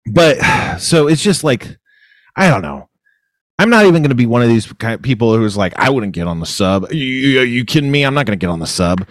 but 0.07 0.39
so 0.81 1.07
it's 1.07 1.23
just 1.23 1.45
like, 1.45 1.79
I 2.37 2.49
don't 2.49 2.63
know. 2.63 2.89
I'm 3.61 3.71
not 3.71 3.87
even 3.87 4.03
going 4.03 4.11
to 4.11 4.15
be 4.15 4.27
one 4.27 4.43
of 4.43 4.49
these 4.49 4.73
kind 4.75 4.95
of 4.95 5.03
people 5.03 5.37
who's 5.37 5.57
like, 5.57 5.75
I 5.77 5.91
wouldn't 5.91 6.13
get 6.13 6.29
on 6.29 6.39
the 6.39 6.47
sub. 6.47 6.93
You, 6.93 7.05
you, 7.05 7.41
you 7.41 7.65
kidding 7.65 7.91
me? 7.91 8.05
I'm 8.05 8.15
not 8.15 8.25
going 8.25 8.39
to 8.39 8.41
get 8.45 8.51
on 8.51 8.61
the 8.61 8.67
sub. 8.67 9.05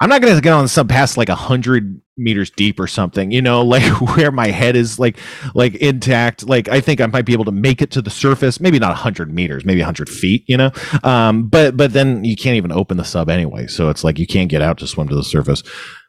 I'm 0.00 0.10
not 0.10 0.20
gonna 0.20 0.40
get 0.40 0.52
on 0.52 0.64
the 0.64 0.68
sub 0.68 0.88
past 0.88 1.16
like 1.16 1.28
a 1.28 1.34
hundred 1.34 2.00
meters 2.16 2.50
deep 2.50 2.78
or 2.78 2.86
something, 2.86 3.30
you 3.30 3.42
know, 3.42 3.62
like 3.64 3.82
where 4.16 4.30
my 4.30 4.48
head 4.48 4.76
is 4.76 4.98
like 4.98 5.18
like 5.54 5.74
intact. 5.76 6.46
Like 6.48 6.68
I 6.68 6.80
think 6.80 7.00
I 7.00 7.06
might 7.06 7.26
be 7.26 7.32
able 7.32 7.44
to 7.46 7.52
make 7.52 7.82
it 7.82 7.90
to 7.92 8.02
the 8.02 8.10
surface, 8.10 8.60
maybe 8.60 8.78
not 8.78 8.92
a 8.92 8.96
hundred 8.96 9.32
meters, 9.32 9.64
maybe 9.64 9.80
a 9.80 9.84
hundred 9.84 10.08
feet, 10.08 10.44
you 10.46 10.56
know. 10.56 10.70
Um, 11.02 11.48
but 11.48 11.76
but 11.76 11.92
then 11.92 12.24
you 12.24 12.36
can't 12.36 12.56
even 12.56 12.72
open 12.72 12.96
the 12.96 13.04
sub 13.04 13.28
anyway, 13.28 13.66
so 13.66 13.88
it's 13.90 14.04
like 14.04 14.18
you 14.18 14.26
can't 14.26 14.50
get 14.50 14.62
out 14.62 14.78
to 14.78 14.86
swim 14.86 15.08
to 15.08 15.14
the 15.14 15.24
surface. 15.24 15.62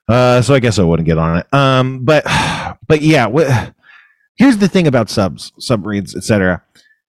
Uh, 0.07 0.41
so 0.41 0.53
I 0.53 0.59
guess 0.59 0.77
I 0.77 0.83
wouldn't 0.83 1.07
get 1.07 1.17
on 1.17 1.37
it. 1.37 1.53
Um, 1.53 2.05
but 2.05 2.23
but 2.87 3.01
yeah, 3.01 3.29
wh- 3.29 3.69
here's 4.35 4.57
the 4.57 4.67
thing 4.67 4.87
about 4.87 5.09
subs, 5.09 5.51
submarines, 5.59 6.15
etc. 6.15 6.63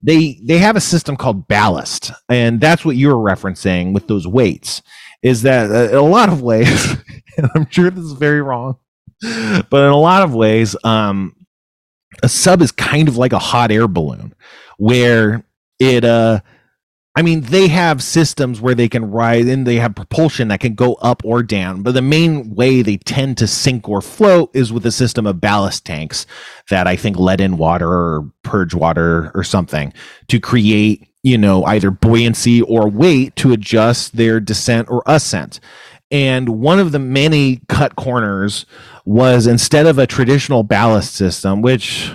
They 0.01 0.39
they 0.43 0.59
have 0.59 0.75
a 0.75 0.81
system 0.81 1.17
called 1.17 1.47
ballast, 1.47 2.11
and 2.29 2.61
that's 2.61 2.85
what 2.85 2.95
you 2.95 3.07
were 3.09 3.15
referencing 3.15 3.93
with 3.93 4.07
those 4.07 4.27
weights 4.27 4.81
is 5.23 5.41
that 5.41 5.71
uh, 5.71 5.89
in 5.89 5.95
a 5.95 6.01
lot 6.01 6.29
of 6.29 6.41
ways, 6.41 6.95
and 7.37 7.49
I'm 7.55 7.69
sure 7.69 7.89
this 7.89 8.03
is 8.03 8.13
very 8.13 8.41
wrong, 8.41 8.77
but 9.21 9.83
in 9.83 9.91
a 9.91 9.97
lot 9.97 10.23
of 10.23 10.33
ways, 10.33 10.75
um, 10.83 11.35
a 12.23 12.29
sub 12.29 12.61
is 12.61 12.71
kind 12.71 13.07
of 13.07 13.17
like 13.17 13.33
a 13.33 13.39
hot 13.39 13.71
air 13.71 13.87
balloon 13.87 14.33
where 14.77 15.43
it 15.79 16.03
uh 16.05 16.39
I 17.15 17.23
mean, 17.23 17.41
they 17.41 17.67
have 17.69 18.03
systems 18.03 18.61
where 18.61 18.75
they 18.75 18.87
can 18.87 19.09
ride 19.09 19.47
and 19.47 19.65
they 19.65 19.77
have 19.77 19.95
propulsion 19.95 20.49
that 20.49 20.59
can 20.59 20.75
go 20.75 20.93
up 20.95 21.23
or 21.25 21.41
down. 21.41 21.81
But 21.81 21.93
the 21.93 22.01
main 22.03 22.53
way 22.53 22.83
they 22.83 22.97
tend 22.97 23.39
to 23.39 23.47
sink 23.47 23.89
or 23.89 24.01
float 24.03 24.51
is 24.53 24.71
with 24.71 24.85
a 24.85 24.91
system 24.91 25.25
of 25.25 25.41
ballast 25.41 25.83
tanks 25.83 26.27
that 26.69 26.85
I 26.85 26.95
think 26.95 27.17
let 27.17 27.41
in 27.41 27.57
water 27.57 27.89
or 27.91 28.31
purge 28.43 28.75
water 28.75 29.31
or 29.33 29.43
something 29.43 29.93
to 30.27 30.39
create 30.39 31.07
you 31.23 31.37
know, 31.37 31.65
either 31.65 31.91
buoyancy 31.91 32.61
or 32.61 32.87
weight 32.87 33.35
to 33.35 33.51
adjust 33.51 34.15
their 34.15 34.39
descent 34.39 34.89
or 34.89 35.03
ascent. 35.05 35.59
And 36.09 36.49
one 36.49 36.79
of 36.79 36.91
the 36.91 36.99
many 36.99 37.61
cut 37.67 37.95
corners 37.95 38.65
was 39.05 39.45
instead 39.45 39.85
of 39.87 39.99
a 39.99 40.07
traditional 40.07 40.63
ballast 40.63 41.13
system, 41.13 41.61
which 41.61 42.11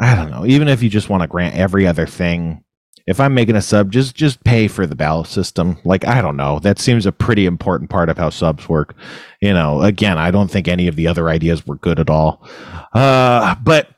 I 0.00 0.14
don't 0.14 0.30
know, 0.30 0.46
even 0.46 0.68
if 0.68 0.82
you 0.82 0.88
just 0.88 1.08
want 1.08 1.22
to 1.22 1.28
grant 1.28 1.54
every 1.54 1.86
other 1.86 2.06
thing, 2.06 2.64
if 3.06 3.20
I'm 3.20 3.34
making 3.34 3.56
a 3.56 3.62
sub, 3.62 3.90
just 3.90 4.14
just 4.14 4.42
pay 4.44 4.68
for 4.68 4.86
the 4.86 4.94
ballast 4.94 5.32
system. 5.32 5.78
Like 5.84 6.06
I 6.06 6.22
don't 6.22 6.36
know, 6.36 6.58
that 6.60 6.78
seems 6.78 7.04
a 7.04 7.12
pretty 7.12 7.46
important 7.46 7.90
part 7.90 8.08
of 8.08 8.16
how 8.16 8.30
subs 8.30 8.68
work. 8.68 8.94
You 9.40 9.52
know, 9.52 9.82
again, 9.82 10.18
I 10.18 10.30
don't 10.30 10.50
think 10.50 10.68
any 10.68 10.88
of 10.88 10.96
the 10.96 11.08
other 11.08 11.28
ideas 11.28 11.66
were 11.66 11.76
good 11.76 12.00
at 12.00 12.10
all. 12.10 12.46
Uh, 12.94 13.54
but 13.62 13.88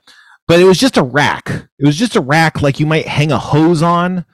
but 0.46 0.60
it 0.60 0.64
was 0.64 0.78
just 0.78 0.96
a 0.96 1.02
rack. 1.02 1.68
It 1.78 1.86
was 1.86 1.96
just 1.96 2.16
a 2.16 2.20
rack 2.20 2.60
like 2.60 2.80
you 2.80 2.86
might 2.86 3.06
hang 3.06 3.30
a 3.30 3.38
hose 3.38 3.82
on, 3.82 4.24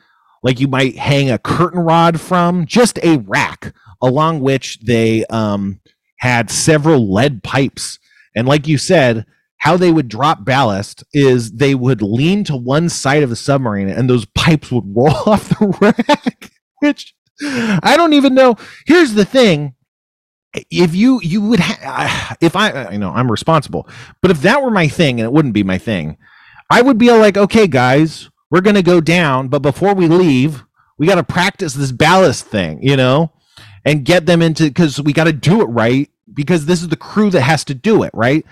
like 0.43 0.61
you 0.61 0.69
might 0.69 0.97
hang 0.97 1.31
a 1.31 1.39
curtain 1.39 1.81
rod 1.81 2.21
from, 2.21 2.67
just 2.67 2.99
a 3.03 3.19
rack 3.19 3.75
along 4.03 4.41
which 4.41 4.81
they 4.81 5.25
um, 5.27 5.81
had 6.19 6.51
several 6.51 7.13
lead 7.13 7.43
pipes. 7.43 7.99
And 8.35 8.47
like 8.47 8.67
you 8.67 8.79
said, 8.79 9.27
how 9.59 9.77
they 9.77 9.91
would 9.91 10.09
drop 10.09 10.45
ballast 10.45 11.05
is 11.13 11.53
they 11.53 11.75
would 11.75 12.01
lean 12.01 12.45
to 12.45 12.57
one 12.57 12.89
side 12.89 13.23
of 13.23 13.31
the 13.31 13.37
submarine 13.37 13.89
and 13.89 14.09
those 14.09 14.25
pipes 14.27 14.71
would 14.71 14.85
roll 14.97 15.17
off 15.27 15.49
the 15.49 15.77
rack, 15.81 16.51
which 16.81 17.15
I 17.43 17.95
don't 17.97 18.15
even 18.15 18.35
know. 18.35 18.57
Here's 18.87 19.15
the 19.15 19.25
thing. 19.25 19.75
If 20.71 20.97
you 20.97 21.21
you 21.23 21.43
would 21.43 21.61
ha- 21.61 22.37
if 22.41 22.57
I 22.57 22.91
you 22.91 22.99
know 22.99 23.11
I'm 23.11 23.31
responsible, 23.31 23.89
but 24.21 24.31
if 24.31 24.43
that 24.43 24.63
were 24.63 24.71
my 24.71 24.89
thing 24.89 25.21
and 25.21 25.27
it 25.27 25.33
wouldn't 25.33 25.55
be 25.55 25.63
my 25.63 25.79
thing, 25.79 26.17
I 26.71 26.83
would 26.83 26.99
be 26.99 27.11
like, 27.13 27.37
okay, 27.37 27.67
guys, 27.67 28.31
we're 28.51 28.63
gonna 28.63 28.83
go 28.83 29.01
down, 29.01 29.49
but 29.49 29.61
before 29.63 29.95
we 29.95 30.09
leave, 30.09 30.65
we 30.99 31.07
got 31.07 31.15
to 31.17 31.23
practice 31.23 31.75
this 31.75 31.93
ballast 31.93 32.47
thing, 32.47 32.83
you 32.83 32.97
know 32.97 33.33
and 33.85 34.05
get 34.05 34.27
them 34.27 34.43
into 34.43 34.65
because 34.65 35.01
we 35.01 35.13
got 35.13 35.25
to 35.25 35.33
do 35.33 35.63
it 35.63 35.67
right 35.67 36.11
because 36.33 36.67
this 36.67 36.83
is 36.83 36.89
the 36.89 36.97
crew 36.97 37.31
that 37.31 37.43
has 37.43 37.65
to 37.65 37.75
do 37.75 38.03
it 38.03 38.11
right. 38.15 38.45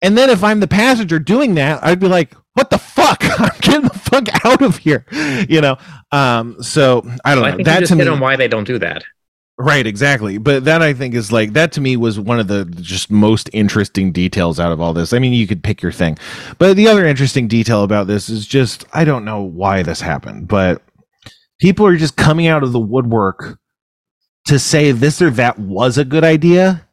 And 0.00 0.16
then 0.16 0.30
if 0.30 0.44
I'm 0.44 0.60
the 0.60 0.68
passenger 0.68 1.18
doing 1.18 1.56
that, 1.56 1.82
I'd 1.82 1.98
be 1.98 2.06
like, 2.06 2.32
"What 2.54 2.70
the 2.70 2.78
fuck? 2.78 3.18
I'm 3.40 3.58
getting 3.60 3.82
the 3.82 3.98
fuck 3.98 4.44
out 4.44 4.62
of 4.62 4.78
here," 4.78 5.04
you 5.48 5.60
know. 5.60 5.76
Um, 6.12 6.62
so 6.62 7.02
I 7.24 7.34
don't 7.34 7.42
well, 7.42 7.50
know. 7.50 7.54
I 7.54 7.56
think 7.56 7.66
that 7.66 7.86
to 7.86 7.96
me, 7.96 8.06
on 8.06 8.20
why 8.20 8.36
they 8.36 8.48
don't 8.48 8.64
do 8.64 8.78
that. 8.78 9.04
Right, 9.60 9.88
exactly. 9.88 10.38
But 10.38 10.66
that 10.66 10.82
I 10.82 10.94
think 10.94 11.14
is 11.14 11.32
like 11.32 11.52
that 11.54 11.72
to 11.72 11.80
me 11.80 11.96
was 11.96 12.20
one 12.20 12.38
of 12.38 12.46
the 12.46 12.64
just 12.80 13.10
most 13.10 13.50
interesting 13.52 14.12
details 14.12 14.60
out 14.60 14.70
of 14.70 14.80
all 14.80 14.92
this. 14.92 15.12
I 15.12 15.18
mean, 15.18 15.32
you 15.32 15.48
could 15.48 15.64
pick 15.64 15.82
your 15.82 15.90
thing. 15.90 16.16
But 16.58 16.76
the 16.76 16.86
other 16.86 17.04
interesting 17.04 17.48
detail 17.48 17.82
about 17.82 18.06
this 18.06 18.28
is 18.28 18.46
just 18.46 18.86
I 18.92 19.04
don't 19.04 19.24
know 19.24 19.42
why 19.42 19.82
this 19.82 20.00
happened, 20.00 20.46
but 20.46 20.80
people 21.58 21.84
are 21.86 21.96
just 21.96 22.16
coming 22.16 22.46
out 22.46 22.62
of 22.62 22.70
the 22.70 22.78
woodwork 22.78 23.58
to 24.48 24.58
say 24.58 24.92
this 24.92 25.20
or 25.20 25.28
that 25.28 25.58
was 25.58 25.98
a 25.98 26.04
good 26.06 26.24
idea 26.24 26.87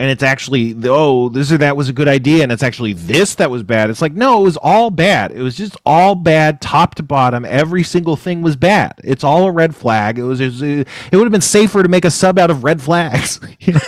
and 0.00 0.10
it's 0.10 0.22
actually 0.22 0.74
oh 0.84 1.28
this 1.28 1.52
or 1.52 1.58
that 1.58 1.76
was 1.76 1.90
a 1.90 1.92
good 1.92 2.08
idea 2.08 2.42
and 2.42 2.50
it's 2.50 2.62
actually 2.62 2.94
this 2.94 3.34
that 3.34 3.50
was 3.50 3.62
bad. 3.62 3.90
It's 3.90 4.00
like 4.00 4.14
no 4.14 4.40
it 4.40 4.44
was 4.44 4.56
all 4.56 4.90
bad. 4.90 5.30
It 5.30 5.42
was 5.42 5.54
just 5.54 5.76
all 5.84 6.14
bad 6.14 6.62
top 6.62 6.94
to 6.94 7.02
bottom. 7.02 7.44
Every 7.44 7.82
single 7.82 8.16
thing 8.16 8.40
was 8.40 8.56
bad. 8.56 8.94
It's 9.04 9.22
all 9.22 9.44
a 9.44 9.52
red 9.52 9.76
flag. 9.76 10.18
It 10.18 10.22
was, 10.22 10.40
it, 10.40 10.54
it 10.62 10.88
would 11.12 11.24
have 11.24 11.32
been 11.32 11.42
safer 11.42 11.82
to 11.82 11.88
make 11.90 12.06
a 12.06 12.10
sub 12.10 12.38
out 12.38 12.50
of 12.50 12.64
red 12.64 12.80
flags 12.80 13.40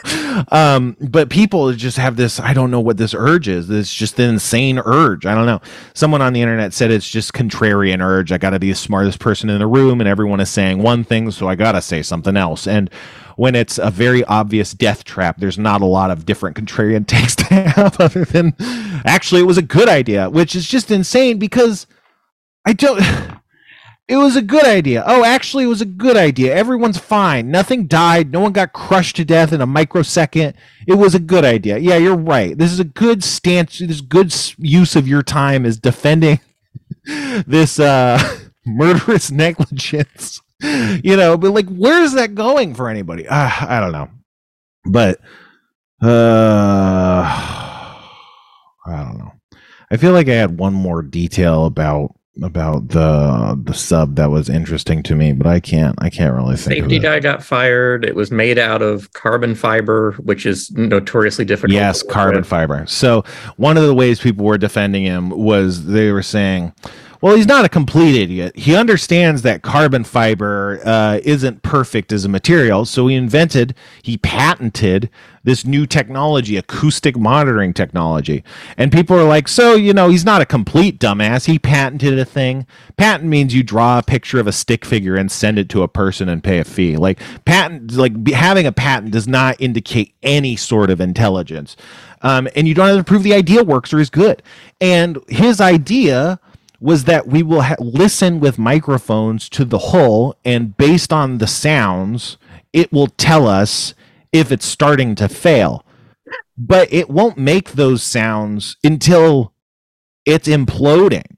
um, 0.48 0.98
but 1.01 1.31
people 1.31 1.72
just 1.72 1.96
have 1.96 2.16
this 2.16 2.38
i 2.38 2.53
don't 2.53 2.70
know 2.70 2.81
what 2.81 2.98
this 2.98 3.14
urge 3.14 3.48
is. 3.48 3.70
It's 3.70 3.92
just 3.92 4.18
an 4.18 4.29
insane 4.29 4.79
urge. 4.85 5.25
I 5.25 5.35
don't 5.35 5.46
know. 5.46 5.62
Someone 5.94 6.20
on 6.20 6.35
the 6.35 6.42
internet 6.42 6.75
said 6.75 6.90
it's 6.90 7.09
just 7.09 7.33
contrarian 7.33 8.05
urge. 8.05 8.33
I 8.33 8.38
gotta 8.38 8.59
be 8.59 8.68
the 8.68 8.77
smartest 8.77 9.18
person 9.18 9.48
in 9.48 9.59
the 9.59 9.66
room 9.66 9.98
and 9.98 10.09
everyone 10.09 10.40
is 10.40 10.51
saying 10.51 10.83
one 10.83 11.05
thing 11.05 11.31
so 11.31 11.48
i 11.48 11.55
gotta 11.55 11.81
say 11.81 12.03
something 12.03 12.37
else. 12.37 12.66
And 12.66 12.90
when 13.36 13.54
it's 13.54 13.78
a 13.78 13.90
very 13.90 14.24
obvious 14.24 14.72
death 14.72 15.04
trap, 15.04 15.38
there's 15.38 15.58
not 15.58 15.80
a 15.80 15.86
lot 15.86 16.10
of 16.10 16.26
different 16.26 16.56
contrarian 16.56 17.06
takes 17.06 17.36
to 17.36 17.44
have 17.44 18.00
other 18.00 18.24
than 18.24 18.54
actually 19.04 19.40
it 19.40 19.46
was 19.46 19.58
a 19.58 19.62
good 19.62 19.88
idea, 19.88 20.30
which 20.30 20.54
is 20.54 20.66
just 20.66 20.90
insane 20.90 21.38
because 21.38 21.86
I 22.64 22.72
don't. 22.72 23.02
It 24.08 24.16
was 24.16 24.36
a 24.36 24.42
good 24.42 24.66
idea. 24.66 25.04
Oh, 25.06 25.24
actually, 25.24 25.64
it 25.64 25.68
was 25.68 25.80
a 25.80 25.86
good 25.86 26.16
idea. 26.16 26.54
Everyone's 26.54 26.98
fine. 26.98 27.50
Nothing 27.50 27.86
died. 27.86 28.30
No 28.30 28.40
one 28.40 28.52
got 28.52 28.72
crushed 28.74 29.16
to 29.16 29.24
death 29.24 29.52
in 29.52 29.62
a 29.62 29.66
microsecond. 29.66 30.54
It 30.86 30.94
was 30.94 31.14
a 31.14 31.20
good 31.20 31.44
idea. 31.44 31.78
Yeah, 31.78 31.96
you're 31.96 32.16
right. 32.16 32.58
This 32.58 32.72
is 32.72 32.80
a 32.80 32.84
good 32.84 33.22
stance. 33.22 33.78
This 33.78 34.00
good 34.00 34.34
use 34.58 34.96
of 34.96 35.08
your 35.08 35.22
time 35.22 35.64
is 35.64 35.78
defending 35.78 36.40
this 37.46 37.78
uh, 37.78 38.18
murderous 38.66 39.30
negligence 39.30 40.42
you 41.05 41.16
know, 41.16 41.37
but 41.37 41.53
like, 41.53 41.68
where 41.68 42.03
is 42.03 42.14
that 42.14 42.35
going 42.35 42.75
for 42.75 42.88
anybody? 42.88 43.27
Uh, 43.27 43.51
I 43.61 43.81
don't 43.81 43.92
know. 43.92 44.09
But 44.85 45.20
uh, 46.03 47.22
I 47.27 47.98
don't 48.87 49.18
know. 49.18 49.33
I 49.90 49.96
feel 49.96 50.12
like 50.12 50.29
I 50.29 50.35
had 50.35 50.59
one 50.59 50.72
more 50.72 51.03
detail 51.03 51.66
about 51.66 52.14
about 52.42 52.88
the 52.88 53.61
the 53.62 53.75
sub 53.75 54.16
that 54.16 54.31
was 54.31 54.48
interesting 54.48 55.03
to 55.03 55.14
me, 55.14 55.33
but 55.33 55.46
I 55.46 55.61
can't 55.61 55.94
I 55.98 56.09
can't 56.09 56.35
really 56.35 56.57
think. 56.57 56.81
Safety 56.81 56.98
guy 56.98 57.20
got 57.20 57.42
fired. 57.42 58.05
It 58.05 58.14
was 58.14 58.31
made 58.31 58.59
out 58.59 58.81
of 58.81 59.12
carbon 59.12 59.55
fiber, 59.55 60.12
which 60.12 60.46
is 60.46 60.70
notoriously 60.72 61.44
difficult. 61.44 61.72
Yes, 61.72 62.03
carbon 62.03 62.40
with. 62.40 62.46
fiber. 62.46 62.87
So 62.87 63.25
one 63.57 63.77
of 63.77 63.85
the 63.85 63.94
ways 63.94 64.20
people 64.20 64.46
were 64.46 64.59
defending 64.59 65.05
him 65.05 65.31
was 65.31 65.87
they 65.87 66.11
were 66.11 66.22
saying, 66.22 66.72
well, 67.22 67.37
he's 67.37 67.46
not 67.46 67.64
a 67.64 67.68
complete 67.68 68.20
idiot. 68.20 68.56
He 68.56 68.74
understands 68.74 69.42
that 69.42 69.62
carbon 69.62 70.02
fiber 70.02 70.80
uh, 70.85 71.20
isn't 71.22 71.62
perfect 71.62 72.11
as 72.11 72.24
a 72.24 72.28
material, 72.28 72.85
so 72.85 73.06
he 73.06 73.14
invented, 73.14 73.76
he 74.02 74.18
patented 74.18 75.08
this 75.44 75.64
new 75.64 75.87
technology, 75.87 76.56
acoustic 76.56 77.16
monitoring 77.16 77.74
technology. 77.74 78.42
And 78.76 78.90
people 78.90 79.16
are 79.16 79.24
like, 79.24 79.46
so, 79.46 79.74
you 79.76 79.92
know, 79.92 80.08
he's 80.08 80.24
not 80.24 80.42
a 80.42 80.46
complete 80.46 80.98
dumbass. 80.98 81.46
He 81.46 81.61
patented 81.61 82.18
a 82.18 82.24
thing. 82.24 82.66
Patent 82.96 83.30
means 83.30 83.54
you 83.54 83.62
draw 83.62 84.00
a 84.00 84.02
picture 84.02 84.40
of 84.40 84.48
a 84.48 84.52
stick 84.52 84.85
figure 84.85 85.14
and 85.14 85.30
send 85.30 85.61
it 85.61 85.68
to 85.70 85.82
a 85.82 85.88
person 85.88 86.28
and 86.28 86.42
pay 86.42 86.58
a 86.58 86.64
fee. 86.64 86.96
Like, 86.96 87.20
patent, 87.44 87.92
like 87.92 88.28
having 88.30 88.66
a 88.66 88.72
patent 88.72 89.12
does 89.12 89.28
not 89.28 89.61
indicate 89.61 90.12
any 90.24 90.56
sort 90.56 90.90
of 90.90 91.00
intelligence. 91.00 91.76
Um, 92.22 92.48
and 92.56 92.66
you 92.66 92.74
don't 92.74 92.88
have 92.88 92.98
to 92.98 93.04
prove 93.04 93.22
the 93.22 93.35
idea 93.35 93.62
works 93.62 93.92
or 93.92 94.00
is 94.00 94.11
good. 94.11 94.42
And 94.80 95.18
his 95.28 95.61
idea 95.61 96.40
was 96.82 97.04
that 97.04 97.28
we 97.28 97.42
will 97.42 97.62
ha- 97.62 97.76
listen 97.78 98.40
with 98.40 98.58
microphones 98.58 99.48
to 99.50 99.64
the 99.64 99.78
hull, 99.78 100.36
and 100.44 100.76
based 100.76 101.12
on 101.12 101.38
the 101.38 101.46
sounds, 101.46 102.36
it 102.72 102.92
will 102.92 103.06
tell 103.06 103.46
us 103.46 103.94
if 104.32 104.50
it's 104.50 104.66
starting 104.66 105.14
to 105.14 105.28
fail. 105.28 105.86
But 106.58 106.92
it 106.92 107.08
won't 107.08 107.38
make 107.38 107.72
those 107.72 108.02
sounds 108.02 108.76
until 108.82 109.54
it's 110.26 110.48
imploding. 110.48 111.36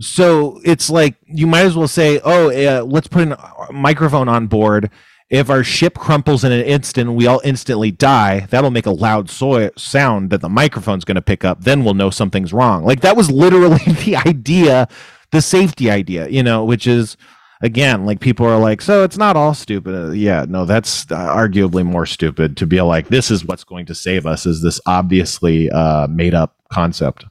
So 0.00 0.60
it's 0.64 0.90
like 0.90 1.14
you 1.24 1.46
might 1.46 1.66
as 1.66 1.76
well 1.76 1.88
say, 1.88 2.20
"Oh, 2.24 2.50
uh, 2.50 2.82
let's 2.84 3.06
put 3.06 3.28
a 3.28 3.72
microphone 3.72 4.28
on 4.28 4.48
board 4.48 4.90
if 5.34 5.50
our 5.50 5.64
ship 5.64 5.94
crumples 5.94 6.44
in 6.44 6.52
an 6.52 6.64
instant 6.64 7.12
we 7.14 7.26
all 7.26 7.40
instantly 7.42 7.90
die. 7.90 8.46
That'll 8.50 8.70
make 8.70 8.86
a 8.86 8.92
loud 8.92 9.28
so- 9.28 9.70
sound 9.76 10.30
that 10.30 10.40
the 10.40 10.48
microphone's 10.48 11.04
going 11.04 11.16
to 11.16 11.22
pick 11.22 11.44
up. 11.44 11.64
Then 11.64 11.82
we'll 11.82 11.94
know 11.94 12.10
something's 12.10 12.52
wrong. 12.52 12.84
Like 12.84 13.00
that 13.00 13.16
was 13.16 13.32
literally 13.32 13.78
the 14.04 14.16
idea 14.24 14.88
the 15.32 15.42
safety 15.42 15.90
idea 15.90 16.28
you 16.28 16.44
know 16.44 16.64
which 16.64 16.86
is 16.86 17.16
again 17.60 18.06
like 18.06 18.20
people 18.20 18.46
are 18.46 18.60
like 18.60 18.80
so 18.80 19.02
it's 19.02 19.18
not 19.18 19.34
all 19.34 19.52
stupid. 19.54 19.92
Uh, 19.92 20.12
yeah 20.12 20.46
no 20.48 20.64
that's 20.64 21.10
uh, 21.10 21.16
arguably 21.16 21.84
more 21.84 22.06
stupid 22.06 22.56
to 22.56 22.64
be 22.64 22.80
like 22.80 23.08
this 23.08 23.32
is 23.32 23.44
what's 23.44 23.64
going 23.64 23.86
to 23.86 23.94
save 23.94 24.26
us 24.26 24.46
is 24.46 24.62
this 24.62 24.80
obviously 24.86 25.68
uh, 25.70 26.06
made 26.06 26.34
up 26.34 26.54
concept. 26.72 27.24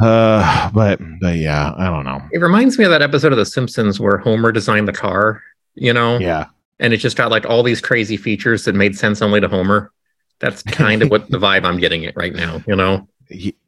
Uh 0.00 0.70
but 0.70 1.00
but 1.20 1.36
yeah 1.36 1.74
i 1.76 1.86
don't 1.86 2.04
know. 2.04 2.20
It 2.30 2.38
reminds 2.38 2.78
me 2.78 2.84
of 2.84 2.90
that 2.92 3.02
episode 3.02 3.32
of 3.32 3.38
the 3.38 3.46
simpsons 3.46 3.98
where 3.98 4.18
homer 4.18 4.52
designed 4.52 4.86
the 4.86 4.92
car 4.92 5.42
you 5.74 5.92
know? 5.92 6.18
Yeah 6.18 6.46
and 6.78 6.92
it 6.92 6.98
just 6.98 7.16
got 7.16 7.30
like 7.30 7.46
all 7.46 7.62
these 7.62 7.80
crazy 7.80 8.16
features 8.16 8.64
that 8.64 8.74
made 8.74 8.96
sense 8.96 9.22
only 9.22 9.40
to 9.40 9.48
Homer. 9.48 9.92
That's 10.40 10.62
kind 10.62 11.02
of 11.02 11.10
what 11.10 11.30
the 11.30 11.38
vibe 11.38 11.64
I'm 11.64 11.78
getting 11.78 12.02
it 12.02 12.14
right 12.16 12.34
now, 12.34 12.62
you 12.66 12.76
know? 12.76 13.08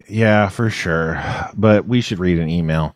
Yeah, 0.08 0.48
for 0.48 0.70
sure. 0.70 1.22
But 1.54 1.86
we 1.86 2.00
should 2.00 2.18
read 2.18 2.38
an 2.38 2.48
email. 2.48 2.94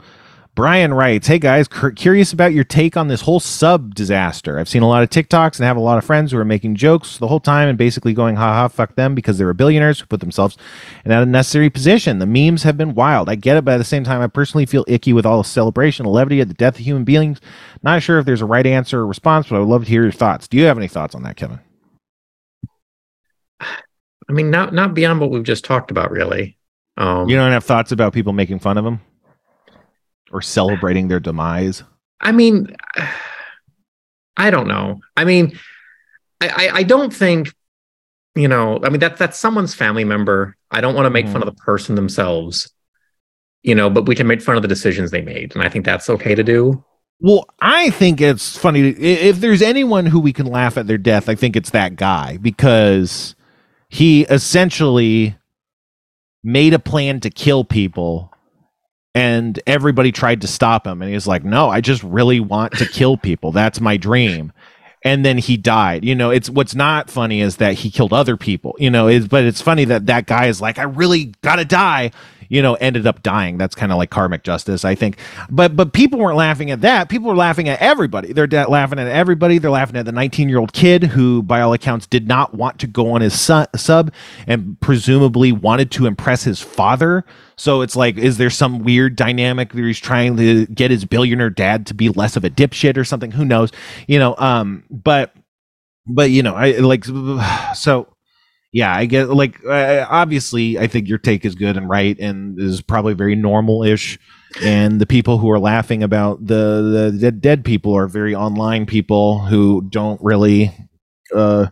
Brian 0.60 0.92
writes, 0.92 1.26
Hey 1.26 1.38
guys, 1.38 1.66
curious 1.96 2.34
about 2.34 2.52
your 2.52 2.64
take 2.64 2.94
on 2.94 3.08
this 3.08 3.22
whole 3.22 3.40
sub 3.40 3.94
disaster. 3.94 4.58
I've 4.58 4.68
seen 4.68 4.82
a 4.82 4.88
lot 4.88 5.02
of 5.02 5.08
TikToks 5.08 5.56
and 5.56 5.64
have 5.64 5.78
a 5.78 5.80
lot 5.80 5.96
of 5.96 6.04
friends 6.04 6.32
who 6.32 6.38
are 6.38 6.44
making 6.44 6.74
jokes 6.74 7.16
the 7.16 7.28
whole 7.28 7.40
time 7.40 7.66
and 7.66 7.78
basically 7.78 8.12
going, 8.12 8.36
haha, 8.36 8.68
fuck 8.68 8.94
them 8.94 9.14
because 9.14 9.38
they 9.38 9.46
were 9.46 9.54
billionaires 9.54 10.00
who 10.00 10.06
put 10.06 10.20
themselves 10.20 10.58
in 11.02 11.08
that 11.08 11.22
unnecessary 11.22 11.70
position. 11.70 12.18
The 12.18 12.26
memes 12.26 12.64
have 12.64 12.76
been 12.76 12.94
wild. 12.94 13.30
I 13.30 13.36
get 13.36 13.56
it, 13.56 13.64
but 13.64 13.72
at 13.72 13.78
the 13.78 13.84
same 13.84 14.04
time, 14.04 14.20
I 14.20 14.26
personally 14.26 14.66
feel 14.66 14.84
icky 14.86 15.14
with 15.14 15.24
all 15.24 15.38
the 15.38 15.48
celebration, 15.48 16.04
the 16.04 16.10
levity 16.10 16.40
of 16.42 16.48
the 16.48 16.52
death 16.52 16.74
of 16.74 16.84
human 16.84 17.04
beings. 17.04 17.40
Not 17.82 18.02
sure 18.02 18.18
if 18.18 18.26
there's 18.26 18.42
a 18.42 18.44
right 18.44 18.66
answer 18.66 19.00
or 19.00 19.06
response, 19.06 19.48
but 19.48 19.56
I 19.56 19.60
would 19.60 19.68
love 19.68 19.84
to 19.84 19.90
hear 19.90 20.02
your 20.02 20.12
thoughts. 20.12 20.46
Do 20.46 20.58
you 20.58 20.64
have 20.64 20.76
any 20.76 20.88
thoughts 20.88 21.14
on 21.14 21.22
that, 21.22 21.36
Kevin? 21.36 21.60
I 23.60 24.32
mean, 24.32 24.50
not 24.50 24.74
not 24.74 24.92
beyond 24.92 25.20
what 25.20 25.30
we've 25.30 25.42
just 25.42 25.64
talked 25.64 25.90
about, 25.90 26.10
really. 26.10 26.58
Um, 26.98 27.30
you 27.30 27.36
don't 27.36 27.50
have 27.50 27.64
thoughts 27.64 27.92
about 27.92 28.12
people 28.12 28.34
making 28.34 28.58
fun 28.58 28.76
of 28.76 28.84
him? 28.84 29.00
Or 30.30 30.42
celebrating 30.42 31.08
their 31.08 31.20
demise? 31.20 31.82
I 32.20 32.32
mean, 32.32 32.76
I 34.36 34.50
don't 34.50 34.68
know. 34.68 35.00
I 35.16 35.24
mean, 35.24 35.58
I, 36.40 36.48
I, 36.48 36.76
I 36.76 36.82
don't 36.82 37.12
think, 37.12 37.54
you 38.34 38.48
know, 38.48 38.80
I 38.82 38.88
mean 38.90 39.00
that 39.00 39.16
that's 39.16 39.38
someone's 39.38 39.74
family 39.74 40.04
member. 40.04 40.56
I 40.70 40.80
don't 40.80 40.94
want 40.94 41.06
to 41.06 41.10
make 41.10 41.26
mm. 41.26 41.32
fun 41.32 41.42
of 41.42 41.46
the 41.46 41.60
person 41.60 41.94
themselves, 41.94 42.72
you 43.62 43.74
know, 43.74 43.90
but 43.90 44.06
we 44.06 44.14
can 44.14 44.26
make 44.26 44.40
fun 44.40 44.56
of 44.56 44.62
the 44.62 44.68
decisions 44.68 45.10
they 45.10 45.22
made, 45.22 45.54
and 45.54 45.64
I 45.64 45.68
think 45.68 45.84
that's 45.84 46.08
okay 46.08 46.34
to 46.34 46.44
do. 46.44 46.84
Well, 47.22 47.46
I 47.60 47.90
think 47.90 48.20
it's 48.20 48.56
funny 48.56 48.88
if 48.90 49.40
there's 49.40 49.60
anyone 49.60 50.06
who 50.06 50.20
we 50.20 50.32
can 50.32 50.46
laugh 50.46 50.78
at 50.78 50.86
their 50.86 50.96
death. 50.96 51.28
I 51.28 51.34
think 51.34 51.54
it's 51.54 51.70
that 51.70 51.96
guy 51.96 52.38
because 52.38 53.34
he 53.90 54.22
essentially 54.22 55.36
made 56.42 56.72
a 56.72 56.78
plan 56.78 57.20
to 57.20 57.28
kill 57.28 57.64
people 57.64 58.29
and 59.14 59.60
everybody 59.66 60.12
tried 60.12 60.40
to 60.42 60.46
stop 60.46 60.86
him. 60.86 61.02
And 61.02 61.08
he 61.08 61.14
was 61.14 61.26
like 61.26 61.44
no 61.44 61.68
i 61.68 61.80
just 61.80 62.02
really 62.02 62.40
want 62.40 62.72
to 62.74 62.86
kill 62.86 63.16
people. 63.16 63.52
That's 63.52 63.80
my 63.80 63.96
dream. 63.96 64.52
And 65.02 65.24
then 65.24 65.38
he 65.38 65.56
died. 65.56 66.04
You 66.04 66.14
know 66.14 66.30
it's 66.30 66.50
what's 66.50 66.74
not 66.74 67.10
funny 67.10 67.40
is 67.40 67.56
that 67.56 67.74
he 67.74 67.90
killed 67.90 68.12
other 68.12 68.36
people 68.36 68.76
you 68.78 68.90
know 68.90 69.08
is 69.08 69.28
but 69.28 69.44
it's 69.44 69.62
funny 69.62 69.84
that 69.86 70.06
that 70.06 70.26
guy 70.26 70.46
is 70.46 70.60
like 70.60 70.78
i 70.78 70.82
really 70.82 71.32
gotta 71.42 71.64
die 71.64 72.10
you 72.50 72.60
know, 72.60 72.74
ended 72.74 73.06
up 73.06 73.22
dying. 73.22 73.56
That's 73.56 73.74
kind 73.74 73.92
of 73.92 73.98
like 73.98 74.10
karmic 74.10 74.42
justice, 74.42 74.84
I 74.84 74.94
think. 74.94 75.18
But 75.48 75.76
but 75.76 75.94
people 75.94 76.18
weren't 76.18 76.36
laughing 76.36 76.70
at 76.70 76.82
that. 76.82 77.08
People 77.08 77.28
were 77.28 77.36
laughing 77.36 77.68
at 77.68 77.80
everybody. 77.80 78.32
They're 78.34 78.48
laughing 78.48 78.98
at 78.98 79.06
everybody. 79.06 79.58
They're 79.58 79.70
laughing 79.70 79.96
at 79.96 80.04
the 80.04 80.12
19 80.12 80.48
year 80.48 80.58
old 80.58 80.72
kid 80.72 81.04
who, 81.04 81.42
by 81.42 81.60
all 81.62 81.72
accounts, 81.72 82.06
did 82.06 82.28
not 82.28 82.52
want 82.54 82.80
to 82.80 82.86
go 82.88 83.12
on 83.12 83.22
his 83.22 83.40
su- 83.40 83.66
sub 83.76 84.12
and 84.46 84.78
presumably 84.80 85.52
wanted 85.52 85.90
to 85.92 86.06
impress 86.06 86.42
his 86.42 86.60
father. 86.60 87.24
So 87.56 87.82
it's 87.82 87.94
like, 87.94 88.16
is 88.18 88.36
there 88.36 88.50
some 88.50 88.80
weird 88.80 89.14
dynamic 89.14 89.72
where 89.72 89.86
he's 89.86 90.00
trying 90.00 90.36
to 90.36 90.66
get 90.66 90.90
his 90.90 91.04
billionaire 91.04 91.50
dad 91.50 91.86
to 91.86 91.94
be 91.94 92.08
less 92.08 92.34
of 92.34 92.44
a 92.44 92.50
dipshit 92.50 92.96
or 92.96 93.04
something? 93.04 93.30
Who 93.30 93.44
knows? 93.44 93.70
You 94.08 94.18
know, 94.18 94.34
um, 94.38 94.82
but 94.90 95.32
but 96.06 96.30
you 96.30 96.42
know, 96.42 96.56
I 96.56 96.72
like 96.78 97.04
so 97.74 98.08
yeah, 98.72 98.94
I 98.94 99.06
get 99.06 99.28
like 99.30 99.64
uh, 99.64 100.06
obviously 100.08 100.78
I 100.78 100.86
think 100.86 101.08
your 101.08 101.18
take 101.18 101.44
is 101.44 101.54
good 101.54 101.76
and 101.76 101.88
right 101.88 102.18
and 102.18 102.58
is 102.60 102.80
probably 102.80 103.14
very 103.14 103.34
normal-ish 103.34 104.18
and 104.62 105.00
the 105.00 105.06
people 105.06 105.38
who 105.38 105.50
are 105.50 105.58
laughing 105.58 106.02
about 106.02 106.44
the 106.44 107.10
the 107.12 107.18
dead, 107.18 107.40
dead 107.40 107.64
people 107.64 107.96
are 107.96 108.06
very 108.08 108.34
online 108.34 108.86
people 108.86 109.40
who 109.40 109.82
don't 109.90 110.20
really 110.22 110.72
uh, 111.34 111.66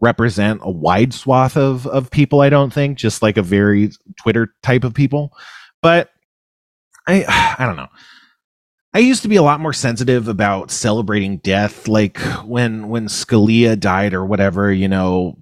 represent 0.00 0.60
a 0.62 0.70
wide 0.70 1.14
swath 1.14 1.56
of 1.56 1.86
of 1.86 2.10
people 2.10 2.40
I 2.40 2.48
don't 2.48 2.72
think 2.72 2.98
just 2.98 3.22
like 3.22 3.36
a 3.36 3.42
very 3.42 3.90
Twitter 4.20 4.54
type 4.62 4.84
of 4.84 4.94
people. 4.94 5.32
But 5.82 6.10
I 7.06 7.24
I 7.58 7.66
don't 7.66 7.76
know. 7.76 7.88
I 8.94 8.98
used 8.98 9.22
to 9.22 9.28
be 9.28 9.36
a 9.36 9.42
lot 9.42 9.60
more 9.60 9.72
sensitive 9.72 10.28
about 10.28 10.70
celebrating 10.70 11.38
death 11.38 11.88
like 11.88 12.18
when 12.44 12.88
when 12.88 13.08
Scalia 13.08 13.78
died 13.78 14.12
or 14.14 14.24
whatever, 14.24 14.72
you 14.72 14.88
know, 14.88 15.41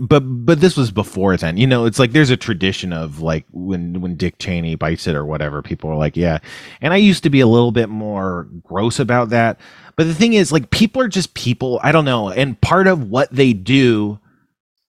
but 0.00 0.20
but 0.20 0.60
this 0.60 0.76
was 0.76 0.90
before 0.90 1.36
then. 1.36 1.56
You 1.56 1.66
know 1.66 1.84
it's 1.84 1.98
like 1.98 2.12
there's 2.12 2.30
a 2.30 2.36
tradition 2.36 2.92
of 2.92 3.20
like 3.20 3.44
when 3.50 4.00
when 4.00 4.16
dick 4.16 4.38
cheney 4.38 4.74
bites 4.74 5.06
it 5.06 5.16
or 5.16 5.24
whatever 5.24 5.62
people 5.62 5.90
are 5.90 5.96
like 5.96 6.16
yeah. 6.16 6.38
And 6.80 6.92
i 6.92 6.96
used 6.96 7.22
to 7.24 7.30
be 7.30 7.40
a 7.40 7.46
little 7.46 7.72
bit 7.72 7.88
more 7.88 8.48
gross 8.62 8.98
about 8.98 9.30
that. 9.30 9.60
But 9.96 10.04
the 10.04 10.14
thing 10.14 10.32
is 10.34 10.52
like 10.52 10.70
people 10.70 11.02
are 11.02 11.08
just 11.08 11.34
people 11.34 11.80
i 11.82 11.92
don't 11.92 12.04
know. 12.04 12.30
And 12.30 12.60
part 12.60 12.86
of 12.86 13.10
what 13.10 13.32
they 13.32 13.52
do 13.52 14.18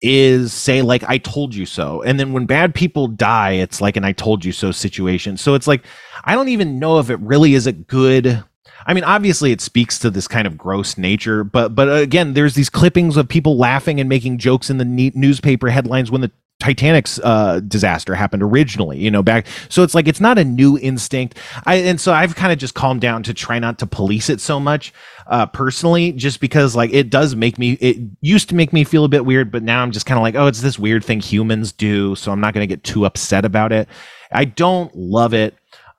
is 0.01 0.53
say 0.53 0.81
like 0.81 1.03
i 1.09 1.17
told 1.17 1.53
you 1.53 1.65
so. 1.65 2.01
And 2.03 2.19
then 2.19 2.33
when 2.33 2.45
bad 2.45 2.73
people 2.75 3.07
die 3.07 3.51
it's 3.51 3.81
like 3.81 3.97
an 3.97 4.05
i 4.05 4.12
told 4.12 4.45
you 4.45 4.51
so 4.51 4.71
situation. 4.71 5.38
So 5.38 5.55
it's 5.55 5.67
like 5.67 5.85
i 6.25 6.35
don't 6.35 6.49
even 6.49 6.79
know 6.79 6.99
if 6.99 7.09
it 7.09 7.19
really 7.19 7.53
is 7.53 7.67
a 7.67 7.73
good 7.73 8.43
I 8.89 8.93
mean, 8.95 9.04
obviously, 9.04 9.52
it 9.52 9.62
speaks 9.62 9.99
to 9.99 10.10
this 10.10 10.28
kind 10.28 10.47
of 10.47 10.58
gross 10.58 10.97
nature, 10.97 11.43
but 11.43 11.75
but 11.75 11.95
again, 11.95 12.34
there's 12.34 12.56
these 12.56 12.71
clippings 12.71 13.17
of 13.17 13.28
people 13.28 13.56
laughing 13.56 13.99
and 13.99 14.10
making 14.10 14.39
jokes 14.39 14.71
in 14.71 14.80
the 14.80 15.12
newspaper 15.13 15.69
headlines 15.69 16.10
when 16.10 16.21
the 16.21 16.32
Titanic's 16.60 17.19
uh, 17.19 17.60
disaster 17.67 18.15
happened 18.15 18.41
originally, 18.41 18.97
you 18.97 19.12
know, 19.12 19.21
back. 19.21 19.45
So 19.69 19.84
it's 19.84 19.93
like 19.93 20.08
it's 20.08 20.19
not 20.19 20.39
a 20.39 20.43
new 20.43 20.75
instinct. 20.80 21.38
I 21.67 21.75
and 21.75 22.02
so 22.02 22.13
I've 22.13 22.36
kind 22.36 22.52
of 22.52 22.58
just 22.58 22.73
calmed 22.73 22.99
down 22.99 23.21
to 23.23 23.34
try 23.36 23.60
not 23.60 23.78
to 23.78 23.86
police 23.86 24.28
it 24.28 24.41
so 24.41 24.60
much, 24.60 24.91
uh, 25.28 25.45
personally, 25.45 26.12
just 26.12 26.39
because 26.39 26.75
like 26.75 26.91
it 26.91 27.12
does 27.12 27.36
make 27.36 27.60
me. 27.60 27.73
It 27.73 27.97
used 28.21 28.49
to 28.49 28.56
make 28.56 28.73
me 28.73 28.84
feel 28.86 29.06
a 29.06 29.10
bit 29.10 29.23
weird, 29.23 29.52
but 29.52 29.62
now 29.62 29.84
I'm 29.84 29.91
just 29.91 30.08
kind 30.08 30.17
of 30.17 30.23
like, 30.23 30.34
oh, 30.34 30.47
it's 30.47 30.62
this 30.62 30.80
weird 30.80 31.06
thing 31.06 31.19
humans 31.19 31.71
do, 31.71 32.15
so 32.15 32.32
I'm 32.32 32.41
not 32.41 32.56
going 32.56 32.67
to 32.67 32.75
get 32.75 32.84
too 32.84 33.06
upset 33.06 33.45
about 33.45 33.71
it. 33.71 33.88
I 34.32 34.45
don't 34.45 34.95
love 34.95 35.36
it. 35.36 35.54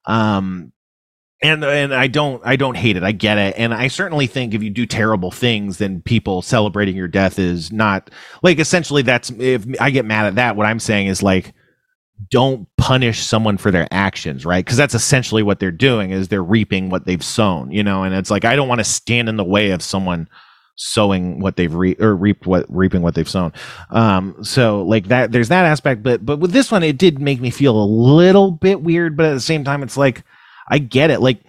Um, 0.07 0.73
and 1.43 1.65
and 1.65 1.95
I 1.95 2.07
don't 2.07 2.43
I 2.45 2.57
don't 2.57 2.77
hate 2.77 2.97
it. 2.97 3.03
I 3.03 3.13
get 3.13 3.39
it. 3.39 3.55
And 3.57 3.73
I 3.73 3.89
certainly 3.89 4.27
think 4.27 4.55
if 4.55 4.63
you 4.63 4.71
do 4.71 4.87
terrible 4.87 5.31
things, 5.31 5.79
then 5.79 6.03
people 6.03 6.43
celebrating 6.43 6.97
your 6.97 7.09
death 7.09 7.39
is 7.39 7.73
not 7.73 8.11
like 8.43 8.59
essentially 8.59 9.03
that's 9.03 9.31
if 9.31 9.65
I 9.81 9.91
get 9.91 10.05
mad 10.05 10.27
at 10.27 10.35
that, 10.35 10.57
what 10.57 10.67
I'm 10.67 10.81
saying 10.81 11.07
is 11.07 11.23
like 11.23 11.55
don't 12.29 12.69
punish 12.77 13.21
someone 13.21 13.57
for 13.57 13.71
their 13.71 13.89
actions, 13.91 14.45
right? 14.45 14.63
Because 14.63 14.77
that's 14.77 14.95
essentially 14.95 15.43
what 15.43 15.59
they're 15.59 15.71
doing 15.71 16.11
is 16.11 16.29
they're 16.29 16.45
reaping 16.45 16.91
what 16.91 17.07
they've 17.07 17.25
sown, 17.25 17.71
you 17.71 17.83
know, 17.83 18.03
and 18.03 18.15
it's 18.15 18.31
like 18.31 18.45
I 18.45 18.55
don't 18.55 18.69
want 18.69 18.81
to 18.81 18.85
stand 18.85 19.29
in 19.29 19.37
the 19.37 19.45
way 19.45 19.71
of 19.71 19.83
someone 19.83 20.29
sowing 20.77 21.41
what 21.41 21.57
they've 21.57 21.75
re- 21.75 21.97
or 22.01 22.15
reaped 22.17 22.47
what 22.47 22.67
reaping 22.69 23.01
what 23.01 23.15
they've 23.15 23.29
sown. 23.29 23.53
Um, 23.91 24.45
so 24.45 24.83
like 24.83 25.09
that 25.09 25.33
there's 25.33 25.49
that 25.49 25.65
aspect, 25.65 26.03
but 26.03 26.27
but 26.27 26.39
with 26.39 26.53
this 26.53 26.71
one 26.71 26.83
it 26.83 26.99
did 26.99 27.19
make 27.19 27.41
me 27.41 27.51
feel 27.51 27.83
a 27.83 27.85
little 27.85 28.51
bit 28.51 28.83
weird, 28.83 29.17
but 29.17 29.25
at 29.27 29.35
the 29.35 29.41
same 29.41 29.65
time 29.65 29.83
it's 29.83 29.97
like 29.97 30.23
I 30.71 30.79
get 30.79 31.11
it, 31.11 31.21
like 31.21 31.43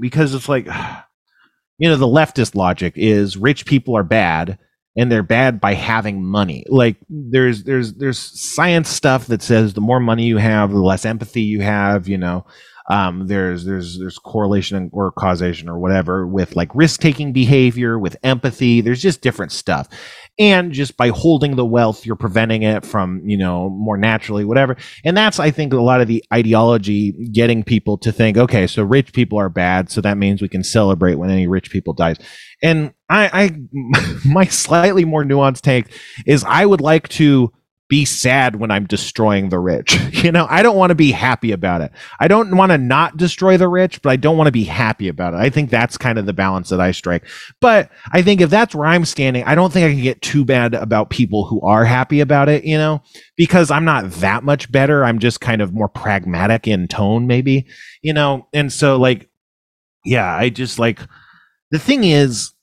because 0.00 0.34
it's 0.34 0.48
like 0.48 0.66
you 1.78 1.88
know 1.88 1.96
the 1.96 2.06
leftist 2.06 2.54
logic 2.54 2.94
is 2.96 3.36
rich 3.36 3.66
people 3.66 3.96
are 3.96 4.02
bad 4.02 4.58
and 4.96 5.10
they're 5.10 5.22
bad 5.22 5.60
by 5.60 5.74
having 5.74 6.24
money. 6.24 6.64
Like 6.68 6.96
there's 7.08 7.64
there's 7.64 7.94
there's 7.94 8.18
science 8.18 8.88
stuff 8.88 9.26
that 9.26 9.42
says 9.42 9.74
the 9.74 9.80
more 9.80 10.00
money 10.00 10.24
you 10.24 10.38
have, 10.38 10.70
the 10.70 10.78
less 10.78 11.04
empathy 11.04 11.42
you 11.42 11.62
have. 11.62 12.08
You 12.08 12.18
know, 12.18 12.46
um, 12.88 13.26
there's 13.26 13.64
there's 13.64 13.98
there's 13.98 14.18
correlation 14.18 14.90
or 14.92 15.10
causation 15.10 15.68
or 15.68 15.78
whatever 15.78 16.26
with 16.26 16.54
like 16.54 16.74
risk 16.74 17.00
taking 17.00 17.32
behavior, 17.32 17.98
with 17.98 18.16
empathy. 18.22 18.80
There's 18.80 19.02
just 19.02 19.20
different 19.20 19.52
stuff, 19.52 19.88
and 20.38 20.72
just 20.72 20.96
by 20.96 21.08
holding 21.08 21.56
the 21.56 21.64
wealth 21.64 22.04
you're 22.04 22.16
preventing 22.16 22.62
it 22.62 22.84
from 22.84 23.20
you 23.24 23.36
know 23.36 23.68
more 23.70 23.96
naturally 23.96 24.44
whatever. 24.44 24.76
And 25.04 25.16
that's 25.16 25.38
i 25.38 25.50
think 25.50 25.72
a 25.72 25.80
lot 25.80 26.00
of 26.00 26.08
the 26.08 26.24
ideology 26.32 27.12
getting 27.32 27.62
people 27.62 27.98
to 27.98 28.12
think 28.12 28.36
okay 28.36 28.66
so 28.66 28.82
rich 28.82 29.12
people 29.12 29.38
are 29.38 29.48
bad 29.48 29.90
so 29.90 30.00
that 30.00 30.18
means 30.18 30.42
we 30.42 30.48
can 30.48 30.64
celebrate 30.64 31.16
when 31.16 31.30
any 31.30 31.46
rich 31.46 31.70
people 31.70 31.92
dies. 31.92 32.18
And 32.62 32.92
i 33.08 33.30
i 33.32 34.18
my 34.24 34.44
slightly 34.46 35.04
more 35.04 35.24
nuanced 35.24 35.62
take 35.62 35.86
is 36.26 36.44
i 36.44 36.64
would 36.66 36.80
like 36.80 37.08
to 37.10 37.52
be 37.94 38.04
sad 38.04 38.56
when 38.56 38.72
I'm 38.72 38.86
destroying 38.86 39.50
the 39.50 39.60
rich. 39.60 39.96
You 40.24 40.32
know, 40.32 40.46
I 40.48 40.62
don't 40.62 40.78
want 40.78 40.88
to 40.88 40.94
be 40.94 41.12
happy 41.12 41.52
about 41.52 41.82
it. 41.82 41.92
I 42.18 42.28
don't 42.28 42.56
want 42.56 42.72
to 42.72 42.78
not 42.78 43.18
destroy 43.18 43.58
the 43.58 43.68
rich, 43.68 44.00
but 44.00 44.08
I 44.08 44.16
don't 44.16 44.38
want 44.38 44.48
to 44.48 44.52
be 44.52 44.64
happy 44.64 45.06
about 45.06 45.34
it. 45.34 45.36
I 45.36 45.50
think 45.50 45.68
that's 45.68 45.98
kind 45.98 46.18
of 46.18 46.24
the 46.24 46.32
balance 46.32 46.70
that 46.70 46.80
I 46.80 46.92
strike. 46.92 47.26
But 47.60 47.90
I 48.10 48.22
think 48.22 48.40
if 48.40 48.48
that's 48.48 48.74
where 48.74 48.86
I'm 48.86 49.04
standing, 49.04 49.44
I 49.44 49.54
don't 49.54 49.70
think 49.70 49.84
I 49.84 49.92
can 49.92 50.02
get 50.02 50.22
too 50.22 50.42
bad 50.42 50.72
about 50.72 51.10
people 51.10 51.44
who 51.44 51.60
are 51.60 51.84
happy 51.84 52.20
about 52.20 52.48
it, 52.48 52.64
you 52.64 52.78
know, 52.78 53.02
because 53.36 53.70
I'm 53.70 53.84
not 53.84 54.10
that 54.12 54.44
much 54.44 54.72
better. 54.72 55.04
I'm 55.04 55.18
just 55.18 55.42
kind 55.42 55.60
of 55.60 55.74
more 55.74 55.90
pragmatic 55.90 56.66
in 56.66 56.88
tone, 56.88 57.26
maybe, 57.26 57.66
you 58.00 58.14
know, 58.14 58.48
and 58.54 58.72
so 58.72 58.96
like, 58.96 59.28
yeah, 60.06 60.34
I 60.34 60.48
just 60.48 60.78
like 60.78 61.00
the 61.70 61.78
thing 61.78 62.04
is, 62.04 62.54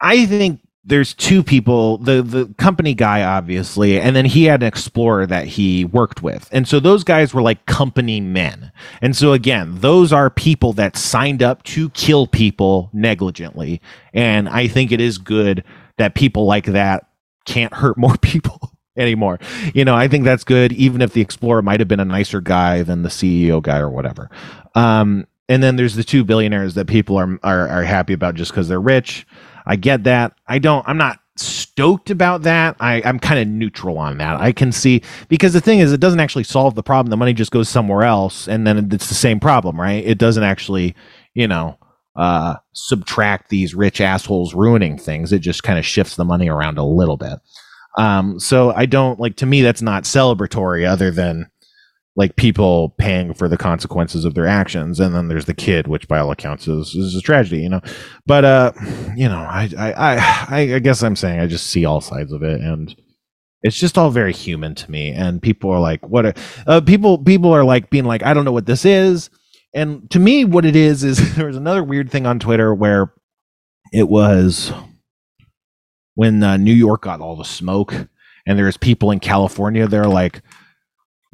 I 0.00 0.24
think 0.24 0.63
there's 0.86 1.14
two 1.14 1.42
people 1.42 1.98
the 1.98 2.22
the 2.22 2.46
company 2.58 2.94
guy 2.94 3.22
obviously 3.22 3.98
and 3.98 4.14
then 4.14 4.24
he 4.24 4.44
had 4.44 4.62
an 4.62 4.66
explorer 4.66 5.26
that 5.26 5.46
he 5.46 5.84
worked 5.84 6.22
with. 6.22 6.48
And 6.52 6.68
so 6.68 6.78
those 6.78 7.04
guys 7.04 7.32
were 7.32 7.42
like 7.42 7.64
company 7.66 8.20
men. 8.20 8.70
And 9.00 9.16
so 9.16 9.32
again 9.32 9.76
those 9.80 10.12
are 10.12 10.28
people 10.30 10.72
that 10.74 10.96
signed 10.96 11.42
up 11.42 11.62
to 11.64 11.90
kill 11.90 12.26
people 12.26 12.90
negligently. 12.92 13.80
And 14.12 14.48
i 14.48 14.68
think 14.68 14.92
it 14.92 15.00
is 15.00 15.18
good 15.18 15.64
that 15.96 16.14
people 16.14 16.44
like 16.44 16.66
that 16.66 17.08
can't 17.46 17.72
hurt 17.72 17.96
more 17.98 18.16
people 18.18 18.72
anymore. 18.96 19.38
You 19.72 19.84
know 19.84 19.94
i 19.94 20.06
think 20.06 20.24
that's 20.24 20.44
good 20.44 20.72
even 20.72 21.00
if 21.00 21.14
the 21.14 21.22
explorer 21.22 21.62
might 21.62 21.80
have 21.80 21.88
been 21.88 22.00
a 22.00 22.04
nicer 22.04 22.40
guy 22.40 22.82
than 22.82 23.02
the 23.02 23.08
ceo 23.08 23.62
guy 23.62 23.78
or 23.78 23.90
whatever. 23.90 24.30
Um 24.74 25.26
and 25.48 25.62
then 25.62 25.76
there's 25.76 25.94
the 25.94 26.04
two 26.04 26.24
billionaires 26.24 26.74
that 26.74 26.86
people 26.88 27.16
are 27.16 27.38
are, 27.42 27.68
are 27.68 27.84
happy 27.84 28.12
about 28.12 28.34
just 28.34 28.50
because 28.50 28.68
they're 28.68 28.80
rich 28.80 29.26
I 29.66 29.76
get 29.76 30.04
that. 30.04 30.36
I 30.46 30.58
don't, 30.58 30.86
I'm 30.88 30.98
not 30.98 31.20
stoked 31.36 32.10
about 32.10 32.42
that. 32.42 32.76
I, 32.80 33.02
I'm 33.04 33.18
kind 33.18 33.40
of 33.40 33.48
neutral 33.48 33.98
on 33.98 34.18
that. 34.18 34.40
I 34.40 34.52
can 34.52 34.70
see 34.72 35.02
because 35.28 35.52
the 35.52 35.60
thing 35.60 35.80
is, 35.80 35.92
it 35.92 36.00
doesn't 36.00 36.20
actually 36.20 36.44
solve 36.44 36.74
the 36.74 36.82
problem. 36.82 37.10
The 37.10 37.16
money 37.16 37.32
just 37.32 37.50
goes 37.50 37.68
somewhere 37.68 38.02
else, 38.02 38.46
and 38.46 38.66
then 38.66 38.90
it's 38.92 39.08
the 39.08 39.14
same 39.14 39.40
problem, 39.40 39.80
right? 39.80 40.04
It 40.04 40.18
doesn't 40.18 40.44
actually, 40.44 40.94
you 41.34 41.48
know, 41.48 41.78
uh, 42.16 42.56
subtract 42.72 43.50
these 43.50 43.74
rich 43.74 44.00
assholes 44.00 44.54
ruining 44.54 44.96
things. 44.96 45.32
It 45.32 45.40
just 45.40 45.64
kind 45.64 45.78
of 45.78 45.84
shifts 45.84 46.16
the 46.16 46.24
money 46.24 46.48
around 46.48 46.78
a 46.78 46.84
little 46.84 47.16
bit. 47.16 47.40
Um, 47.96 48.38
so 48.40 48.72
I 48.72 48.86
don't 48.86 49.20
like 49.20 49.36
to 49.36 49.46
me 49.46 49.62
that's 49.62 49.82
not 49.82 50.04
celebratory, 50.04 50.86
other 50.86 51.10
than 51.10 51.50
like 52.16 52.36
people 52.36 52.90
paying 52.98 53.34
for 53.34 53.48
the 53.48 53.56
consequences 53.56 54.24
of 54.24 54.34
their 54.34 54.46
actions 54.46 55.00
and 55.00 55.14
then 55.14 55.28
there's 55.28 55.46
the 55.46 55.54
kid 55.54 55.86
which 55.88 56.06
by 56.06 56.18
all 56.18 56.30
accounts 56.30 56.68
is, 56.68 56.94
is 56.94 57.14
a 57.16 57.20
tragedy 57.20 57.62
you 57.62 57.68
know? 57.68 57.80
But 58.26 58.44
uh 58.44 58.72
you 59.16 59.28
know 59.28 59.38
I, 59.38 59.68
I 59.76 59.92
i 60.48 60.74
i 60.74 60.78
guess 60.78 61.02
i'm 61.02 61.16
saying 61.16 61.40
i 61.40 61.46
just 61.46 61.68
see 61.68 61.84
all 61.84 62.00
sides 62.00 62.32
of 62.32 62.42
it 62.42 62.60
and 62.60 62.94
it's 63.62 63.78
just 63.78 63.96
all 63.96 64.10
very 64.10 64.32
human 64.32 64.74
to 64.76 64.90
me 64.90 65.10
and 65.10 65.42
people 65.42 65.70
are 65.70 65.80
like 65.80 66.06
what 66.06 66.26
are, 66.26 66.34
uh, 66.66 66.80
people 66.80 67.18
people 67.18 67.52
are 67.52 67.64
like 67.64 67.90
being 67.90 68.04
like 68.04 68.22
i 68.22 68.32
don't 68.32 68.44
know 68.44 68.52
what 68.52 68.66
this 68.66 68.84
is. 68.84 69.30
And 69.76 70.08
to 70.12 70.20
me 70.20 70.44
what 70.44 70.64
it 70.64 70.76
is 70.76 71.02
is 71.02 71.34
there 71.36 71.46
was 71.46 71.56
another 71.56 71.82
weird 71.82 72.10
thing 72.10 72.26
on 72.26 72.38
twitter 72.38 72.72
where 72.72 73.12
it 73.92 74.08
was 74.08 74.72
when 76.14 76.42
uh, 76.44 76.56
new 76.56 76.72
york 76.72 77.02
got 77.02 77.20
all 77.20 77.34
the 77.34 77.44
smoke 77.44 77.92
and 78.46 78.58
there's 78.58 78.76
people 78.76 79.10
in 79.10 79.18
california 79.18 79.88
they're 79.88 80.04
like 80.04 80.42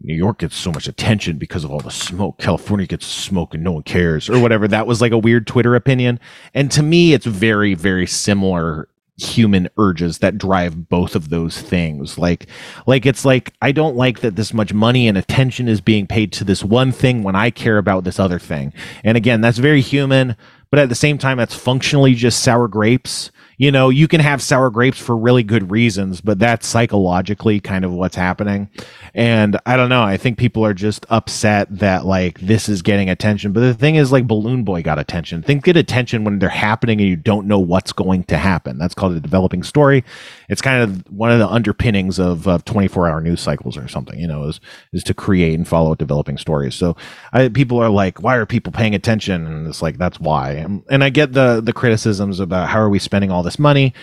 New 0.02 0.14
York 0.14 0.38
gets 0.38 0.56
so 0.56 0.72
much 0.72 0.88
attention 0.88 1.36
because 1.36 1.64
of 1.64 1.70
all 1.70 1.80
the 1.80 1.90
smoke. 1.90 2.38
California 2.38 2.86
gets 2.86 3.06
smoke 3.06 3.54
and 3.54 3.62
no 3.62 3.72
one 3.72 3.82
cares, 3.82 4.30
or 4.30 4.38
whatever. 4.38 4.66
That 4.66 4.86
was 4.86 5.00
like 5.00 5.12
a 5.12 5.18
weird 5.18 5.46
Twitter 5.46 5.74
opinion. 5.74 6.18
And 6.54 6.70
to 6.72 6.82
me, 6.82 7.12
it's 7.12 7.26
very, 7.26 7.74
very 7.74 8.06
similar 8.06 8.88
human 9.18 9.68
urges 9.76 10.18
that 10.18 10.38
drive 10.38 10.88
both 10.88 11.14
of 11.14 11.28
those 11.28 11.60
things 11.60 12.16
like 12.16 12.46
like 12.86 13.04
it's 13.04 13.22
like 13.22 13.52
i 13.60 13.70
don't 13.70 13.94
like 13.94 14.20
that 14.20 14.34
this 14.34 14.54
much 14.54 14.72
money 14.72 15.06
and 15.06 15.18
attention 15.18 15.68
is 15.68 15.82
being 15.82 16.06
paid 16.06 16.32
to 16.32 16.42
this 16.42 16.64
one 16.64 16.90
thing 16.90 17.22
when 17.22 17.36
i 17.36 17.50
care 17.50 17.76
about 17.76 18.02
this 18.04 18.18
other 18.18 18.38
thing 18.38 18.72
and 19.04 19.18
again 19.18 19.42
that's 19.42 19.58
very 19.58 19.82
human 19.82 20.34
but 20.70 20.80
at 20.80 20.88
the 20.88 20.94
same 20.94 21.18
time 21.18 21.36
that's 21.36 21.54
functionally 21.54 22.14
just 22.14 22.42
sour 22.42 22.66
grapes 22.66 23.30
you 23.60 23.70
know 23.70 23.90
you 23.90 24.08
can 24.08 24.20
have 24.20 24.40
sour 24.40 24.70
grapes 24.70 24.98
for 24.98 25.14
really 25.14 25.42
good 25.42 25.70
reasons 25.70 26.22
but 26.22 26.38
that's 26.38 26.66
psychologically 26.66 27.60
kind 27.60 27.84
of 27.84 27.92
what's 27.92 28.16
happening 28.16 28.70
and 29.14 29.58
I 29.66 29.76
don't 29.76 29.88
know. 29.88 30.02
I 30.02 30.16
think 30.16 30.38
people 30.38 30.64
are 30.64 30.74
just 30.74 31.04
upset 31.10 31.68
that 31.78 32.04
like 32.04 32.40
this 32.40 32.68
is 32.68 32.82
getting 32.82 33.10
attention. 33.10 33.52
But 33.52 33.60
the 33.60 33.74
thing 33.74 33.96
is, 33.96 34.12
like 34.12 34.26
Balloon 34.26 34.64
Boy 34.64 34.82
got 34.82 34.98
attention. 34.98 35.42
Things 35.42 35.62
get 35.62 35.76
attention 35.76 36.24
when 36.24 36.38
they're 36.38 36.48
happening 36.48 37.00
and 37.00 37.08
you 37.08 37.16
don't 37.16 37.46
know 37.46 37.58
what's 37.58 37.92
going 37.92 38.24
to 38.24 38.36
happen. 38.36 38.78
That's 38.78 38.94
called 38.94 39.12
a 39.12 39.20
developing 39.20 39.62
story. 39.62 40.04
It's 40.48 40.62
kind 40.62 40.82
of 40.82 41.10
one 41.10 41.30
of 41.30 41.38
the 41.38 41.48
underpinnings 41.48 42.18
of, 42.18 42.46
of 42.46 42.64
24 42.64 43.08
hour 43.08 43.20
news 43.20 43.40
cycles 43.40 43.76
or 43.76 43.88
something, 43.88 44.18
you 44.18 44.28
know, 44.28 44.44
is, 44.44 44.60
is 44.92 45.02
to 45.04 45.14
create 45.14 45.54
and 45.54 45.66
follow 45.66 45.94
developing 45.94 46.38
stories. 46.38 46.74
So 46.74 46.96
I, 47.32 47.48
people 47.48 47.78
are 47.78 47.90
like, 47.90 48.22
why 48.22 48.36
are 48.36 48.46
people 48.46 48.72
paying 48.72 48.94
attention? 48.94 49.46
And 49.46 49.66
it's 49.66 49.82
like, 49.82 49.98
that's 49.98 50.20
why. 50.20 50.66
And 50.88 51.02
I 51.02 51.10
get 51.10 51.32
the, 51.32 51.60
the 51.60 51.72
criticisms 51.72 52.40
about 52.40 52.68
how 52.68 52.80
are 52.80 52.90
we 52.90 52.98
spending 52.98 53.30
all 53.30 53.42
this 53.42 53.49
money? 53.58 53.94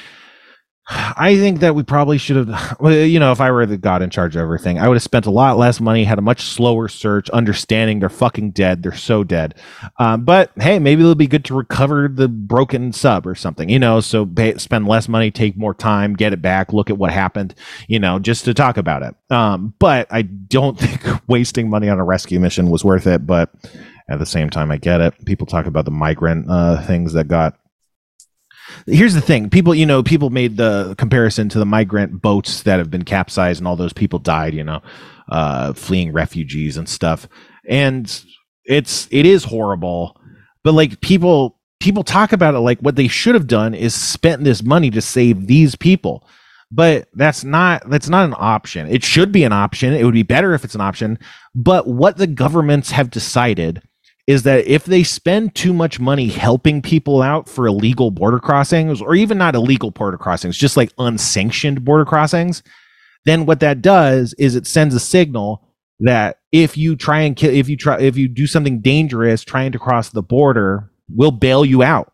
I 0.90 1.36
think 1.36 1.60
that 1.60 1.76
we 1.76 1.84
probably 1.84 2.18
should 2.18 2.48
have, 2.48 2.78
you 2.82 3.20
know, 3.20 3.34
if 3.34 3.42
I 3.42 3.52
were 3.52 3.66
the 3.66 3.78
god 3.78 4.02
in 4.02 4.10
charge 4.10 4.38
of 4.38 4.42
everything, 4.42 4.80
I 4.80 4.88
would 4.88 4.96
have 4.96 5.04
spent 5.04 5.26
a 5.26 5.32
lot 5.32 5.58
less 5.58 5.82
money, 5.82 6.06
had 6.06 6.18
a 6.18 6.22
much 6.22 6.44
slower 6.44 6.88
search, 6.88 7.30
understanding 7.32 8.00
they're 8.00 8.08
fucking 8.08 8.52
dead. 8.52 8.84
They're 8.84 8.96
so 8.96 9.26
dead. 9.26 9.56
Um, 10.00 10.24
but 10.24 10.52
hey, 10.56 10.80
maybe 10.80 11.02
it'll 11.02 11.16
be 11.16 11.28
good 11.28 11.44
to 11.46 11.56
recover 11.56 12.08
the 12.08 12.30
broken 12.30 12.94
sub 12.94 13.28
or 13.28 13.36
something, 13.36 13.68
you 13.68 13.80
know, 13.80 14.00
so 14.00 14.26
pay, 14.26 14.58
spend 14.58 14.88
less 14.88 15.10
money, 15.10 15.30
take 15.30 15.58
more 15.58 15.74
time, 15.74 16.16
get 16.16 16.32
it 16.32 16.42
back, 16.42 16.72
look 16.72 16.90
at 16.90 16.98
what 16.98 17.12
happened, 17.12 17.54
you 17.90 18.00
know, 18.00 18.18
just 18.18 18.46
to 18.46 18.54
talk 18.54 18.78
about 18.78 19.04
it. 19.04 19.14
Um, 19.30 19.74
but 19.80 20.08
I 20.10 20.22
don't 20.22 20.80
think 20.80 21.22
wasting 21.28 21.70
money 21.70 21.90
on 21.90 22.00
a 22.00 22.06
rescue 22.06 22.40
mission 22.40 22.70
was 22.70 22.86
worth 22.86 23.08
it. 23.08 23.28
But 23.28 23.54
at 24.10 24.20
the 24.20 24.26
same 24.26 24.50
time, 24.50 24.72
I 24.72 24.78
get 24.78 25.02
it. 25.02 25.26
People 25.26 25.48
talk 25.48 25.66
about 25.66 25.84
the 25.84 25.92
migrant 25.92 26.50
uh, 26.50 26.82
things 26.86 27.12
that 27.12 27.28
got 27.28 27.60
here's 28.88 29.14
the 29.14 29.22
thing. 29.22 29.50
People 29.50 29.76
you 29.76 29.86
know 29.86 30.02
people 30.02 30.30
made 30.30 30.58
the 30.58 30.96
comparison 30.98 31.50
to 31.50 31.60
the 31.60 31.66
migrant 31.66 32.22
boats 32.22 32.64
that 32.64 32.80
have 32.80 32.90
been 32.90 33.04
capsized 33.04 33.60
and 33.60 33.68
all 33.68 33.76
those 33.76 33.94
people 33.94 34.20
died 34.20 34.54
you 34.54 34.64
know 34.64 34.82
uh, 35.30 35.74
fleeing 35.74 36.14
refugees 36.14 36.78
and 36.78 36.88
stuff. 36.88 37.28
And 37.68 38.24
it's 38.66 39.08
it 39.12 39.26
is 39.26 39.44
horrible. 39.44 40.20
But 40.64 40.74
like 40.74 41.02
people 41.02 41.60
people 41.80 42.04
talk 42.04 42.34
about 42.34 42.56
it 42.56 42.60
like 42.60 42.80
what 42.80 42.96
they 42.96 43.08
should 43.08 43.36
have 43.36 43.48
done 43.48 43.74
is 43.74 43.94
spent 43.94 44.44
this 44.44 44.64
money 44.64 44.90
to 44.92 45.02
save 45.02 45.48
these 45.48 45.76
people. 45.76 46.28
But 46.70 47.08
that's 47.14 47.44
not 47.44 47.90
that's 47.90 48.10
not 48.10 48.26
an 48.26 48.36
option. 48.38 48.88
It 48.88 49.04
should 49.04 49.32
be 49.32 49.44
an 49.44 49.54
option. 49.54 49.94
It 49.94 50.04
would 50.04 50.14
be 50.14 50.24
better 50.24 50.54
if 50.54 50.66
it's 50.66 50.76
an 50.76 50.82
option. 50.82 51.20
But 51.56 51.88
what 51.88 52.18
the 52.18 52.28
governments 52.28 52.92
have 52.92 53.10
decided 53.10 53.82
is 54.28 54.44
that 54.44 54.68
if 54.68 54.84
they 54.84 55.04
spend 55.04 55.56
too 55.56 55.74
much 55.74 56.00
money 56.00 56.28
helping 56.28 56.82
people 56.82 57.22
out 57.22 57.48
for 57.48 57.66
illegal 57.66 58.12
border 58.12 58.40
crossings, 58.40 59.02
or 59.02 59.16
even 59.16 59.38
not 59.38 59.56
illegal 59.56 59.90
border 59.90 60.18
crossings, 60.18 60.58
just 60.58 60.76
like 60.76 60.92
unsanctioned 61.00 61.84
border 61.86 62.06
crossings, 62.06 62.62
then 63.26 63.46
what 63.46 63.62
that 63.62 63.82
does 63.82 64.34
is 64.38 64.56
it 64.56 64.68
sends 64.68 64.94
a 64.94 65.00
signal 65.00 65.64
that 66.02 66.40
if 66.52 66.78
you 66.78 66.96
try 66.96 67.22
and 67.22 67.36
kill, 67.36 67.54
if 67.54 67.70
you 67.70 67.78
try, 67.78 68.00
if 68.00 68.18
you 68.18 68.28
do 68.28 68.46
something 68.46 68.82
dangerous 68.82 69.44
trying 69.44 69.72
to 69.72 69.80
cross 69.80 70.10
the 70.10 70.22
border, 70.22 70.92
we'll 71.10 71.32
bail 71.32 71.66
you 71.66 71.82
out. 71.82 72.12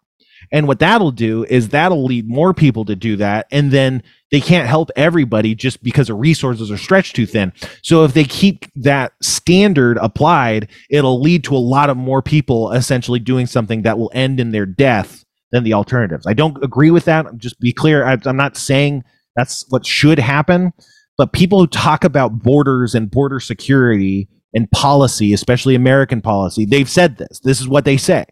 And 0.53 0.67
what 0.67 0.77
that'll 0.79 1.11
do 1.11 1.45
is 1.49 1.69
that'll 1.69 2.05
lead 2.05 2.29
more 2.29 2.53
people 2.53 2.85
to 2.85 2.95
do 2.95 3.15
that. 3.17 3.47
And 3.51 3.71
then 3.71 4.03
they 4.31 4.39
can't 4.39 4.69
help 4.69 4.91
everybody 4.95 5.55
just 5.55 5.81
because 5.83 6.07
the 6.07 6.13
resources 6.13 6.69
are 6.69 6.77
stretched 6.77 7.15
too 7.15 7.25
thin. 7.25 7.51
So 7.81 8.03
if 8.03 8.13
they 8.13 8.23
keep 8.23 8.67
that 8.75 9.13
standard 9.21 9.97
applied, 9.97 10.69
it'll 10.91 11.19
lead 11.19 11.43
to 11.45 11.55
a 11.55 11.57
lot 11.57 11.89
of 11.89 11.97
more 11.97 12.21
people 12.21 12.71
essentially 12.71 13.17
doing 13.17 13.47
something 13.47 13.81
that 13.81 13.97
will 13.97 14.11
end 14.13 14.39
in 14.39 14.51
their 14.51 14.67
death 14.67 15.25
than 15.51 15.63
the 15.63 15.73
alternatives. 15.73 16.27
I 16.27 16.33
don't 16.33 16.63
agree 16.63 16.91
with 16.91 17.05
that. 17.05 17.25
Just 17.37 17.59
be 17.59 17.73
clear. 17.73 18.05
I, 18.05 18.17
I'm 18.23 18.37
not 18.37 18.55
saying 18.55 19.03
that's 19.35 19.65
what 19.69 19.87
should 19.87 20.19
happen, 20.19 20.71
but 21.17 21.33
people 21.33 21.59
who 21.59 21.67
talk 21.67 22.03
about 22.03 22.39
borders 22.39 22.93
and 22.93 23.09
border 23.09 23.39
security 23.39 24.29
and 24.53 24.69
policy, 24.69 25.33
especially 25.33 25.73
American 25.73 26.21
policy, 26.21 26.65
they've 26.65 26.89
said 26.89 27.17
this. 27.17 27.39
This 27.43 27.59
is 27.59 27.67
what 27.67 27.85
they 27.85 27.97
say 27.97 28.25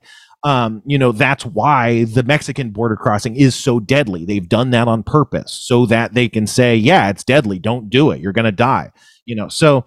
um, 0.44 0.82
you 0.86 0.98
know, 0.98 1.12
that's 1.12 1.46
why 1.46 2.06
the 2.06 2.24
Mexican 2.24 2.72
border 2.72 2.96
crossing 2.96 3.36
is 3.36 3.54
so 3.54 3.80
deadly. 3.80 4.26
They've 4.26 4.48
done 4.48 4.72
that 4.72 4.88
on 4.88 5.04
purpose 5.04 5.52
so 5.52 5.86
that 5.86 6.14
they 6.14 6.28
can 6.30 6.48
say, 6.48 6.76
yeah, 6.76 7.10
it's 7.10 7.24
deadly. 7.24 7.60
Don't 7.60 7.90
do 7.90 8.12
it. 8.12 8.22
You're 8.22 8.34
going 8.34 8.46
to 8.46 8.52
die. 8.52 8.92
You 9.26 9.36
know, 9.36 9.50
so 9.50 9.86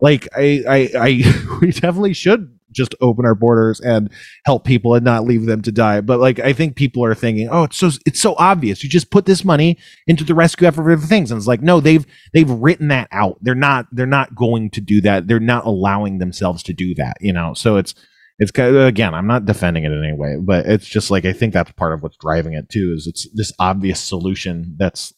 like 0.00 0.26
I, 0.34 0.64
I, 0.66 0.90
I, 0.98 1.58
we 1.60 1.70
definitely 1.70 2.14
should 2.14 2.56
just 2.72 2.94
open 3.00 3.26
our 3.26 3.34
borders 3.34 3.80
and 3.80 4.10
help 4.44 4.64
people 4.64 4.94
and 4.94 5.04
not 5.04 5.24
leave 5.24 5.44
them 5.44 5.60
to 5.62 5.72
die. 5.72 6.00
But 6.00 6.20
like, 6.20 6.38
I 6.38 6.52
think 6.52 6.76
people 6.76 7.04
are 7.04 7.14
thinking, 7.14 7.48
oh, 7.50 7.64
it's 7.64 7.76
so, 7.76 7.90
it's 8.06 8.20
so 8.20 8.36
obvious. 8.38 8.82
You 8.82 8.88
just 8.88 9.10
put 9.10 9.26
this 9.26 9.44
money 9.44 9.76
into 10.06 10.24
the 10.24 10.34
rescue 10.34 10.68
effort 10.68 10.90
of 10.90 11.02
things. 11.04 11.30
And 11.30 11.38
it's 11.38 11.48
like, 11.48 11.62
no, 11.62 11.80
they've, 11.80 12.06
they've 12.32 12.48
written 12.48 12.88
that 12.88 13.08
out. 13.10 13.38
They're 13.42 13.54
not, 13.54 13.86
they're 13.92 14.06
not 14.06 14.34
going 14.34 14.70
to 14.70 14.80
do 14.80 15.00
that. 15.02 15.26
They're 15.26 15.40
not 15.40 15.66
allowing 15.66 16.18
themselves 16.18 16.62
to 16.64 16.72
do 16.72 16.94
that, 16.94 17.16
you 17.20 17.32
know? 17.32 17.54
So 17.54 17.76
it's, 17.76 17.94
it's 18.40 18.50
kind 18.50 18.74
of, 18.74 18.82
uh, 18.82 18.86
again 18.86 19.14
i'm 19.14 19.26
not 19.26 19.44
defending 19.44 19.84
it 19.84 19.92
in 19.92 20.02
any 20.02 20.16
way 20.16 20.36
but 20.40 20.66
it's 20.66 20.86
just 20.86 21.10
like 21.10 21.24
i 21.24 21.32
think 21.32 21.52
that's 21.52 21.70
part 21.72 21.92
of 21.92 22.02
what's 22.02 22.16
driving 22.16 22.54
it 22.54 22.68
too 22.68 22.92
is 22.96 23.06
it's 23.06 23.28
this 23.34 23.52
obvious 23.60 24.00
solution 24.00 24.74
that's 24.78 25.14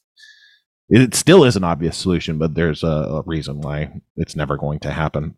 it 0.91 1.15
still 1.15 1.45
is 1.45 1.57
an 1.57 1.65
obvious 1.65 1.97
solution 1.97 2.37
but 2.37 2.55
there's 2.55 2.83
a, 2.83 2.87
a 2.87 3.23
reason 3.23 3.61
why 3.61 3.91
it's 4.17 4.37
never 4.37 4.59
going 4.59 4.79
to 4.81 4.91
happen. 4.91 5.35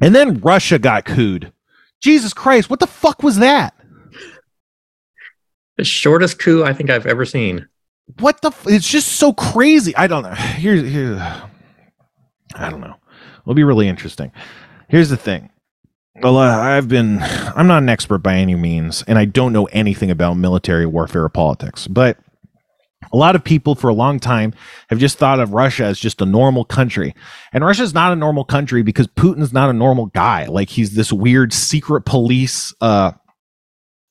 And 0.00 0.14
then 0.14 0.40
russia 0.40 0.78
got 0.78 1.04
cooed. 1.04 1.52
Jesus 2.00 2.32
christ 2.32 2.68
what 2.68 2.80
the 2.80 2.86
fuck 2.86 3.22
was 3.22 3.38
that? 3.38 3.74
The 5.76 5.84
shortest 5.84 6.40
coup 6.40 6.64
i 6.64 6.72
think 6.72 6.90
i've 6.90 7.06
ever 7.06 7.24
seen. 7.24 7.68
What 8.20 8.40
the 8.40 8.48
f- 8.48 8.66
it's 8.66 8.88
just 8.88 9.08
so 9.08 9.34
crazy. 9.34 9.94
I 9.94 10.06
don't 10.06 10.22
know. 10.22 10.34
Here's 10.34 10.90
here 10.90 11.16
i 12.54 12.70
don't 12.70 12.80
know. 12.80 12.96
It'll 13.42 13.54
be 13.54 13.64
really 13.64 13.86
interesting. 13.88 14.32
Here's 14.88 15.10
the 15.10 15.16
thing 15.16 15.50
well, 16.22 16.38
uh, 16.38 16.56
I've 16.58 16.88
been, 16.88 17.18
I'm 17.22 17.66
not 17.66 17.82
an 17.82 17.88
expert 17.88 18.18
by 18.18 18.34
any 18.34 18.54
means, 18.54 19.02
and 19.06 19.18
I 19.18 19.24
don't 19.24 19.52
know 19.52 19.66
anything 19.66 20.10
about 20.10 20.34
military 20.34 20.86
warfare 20.86 21.24
or 21.24 21.28
politics, 21.28 21.86
but 21.86 22.18
a 23.12 23.16
lot 23.16 23.36
of 23.36 23.44
people 23.44 23.74
for 23.74 23.88
a 23.88 23.94
long 23.94 24.18
time 24.20 24.52
have 24.90 24.98
just 24.98 25.18
thought 25.18 25.40
of 25.40 25.52
Russia 25.52 25.84
as 25.84 25.98
just 25.98 26.20
a 26.20 26.26
normal 26.26 26.64
country. 26.64 27.14
And 27.52 27.64
Russia's 27.64 27.94
not 27.94 28.12
a 28.12 28.16
normal 28.16 28.44
country 28.44 28.82
because 28.82 29.06
Putin's 29.06 29.52
not 29.52 29.70
a 29.70 29.72
normal 29.72 30.06
guy. 30.06 30.46
Like 30.46 30.68
he's 30.68 30.94
this 30.94 31.12
weird 31.12 31.52
secret 31.52 32.02
police, 32.02 32.74
uh, 32.80 33.12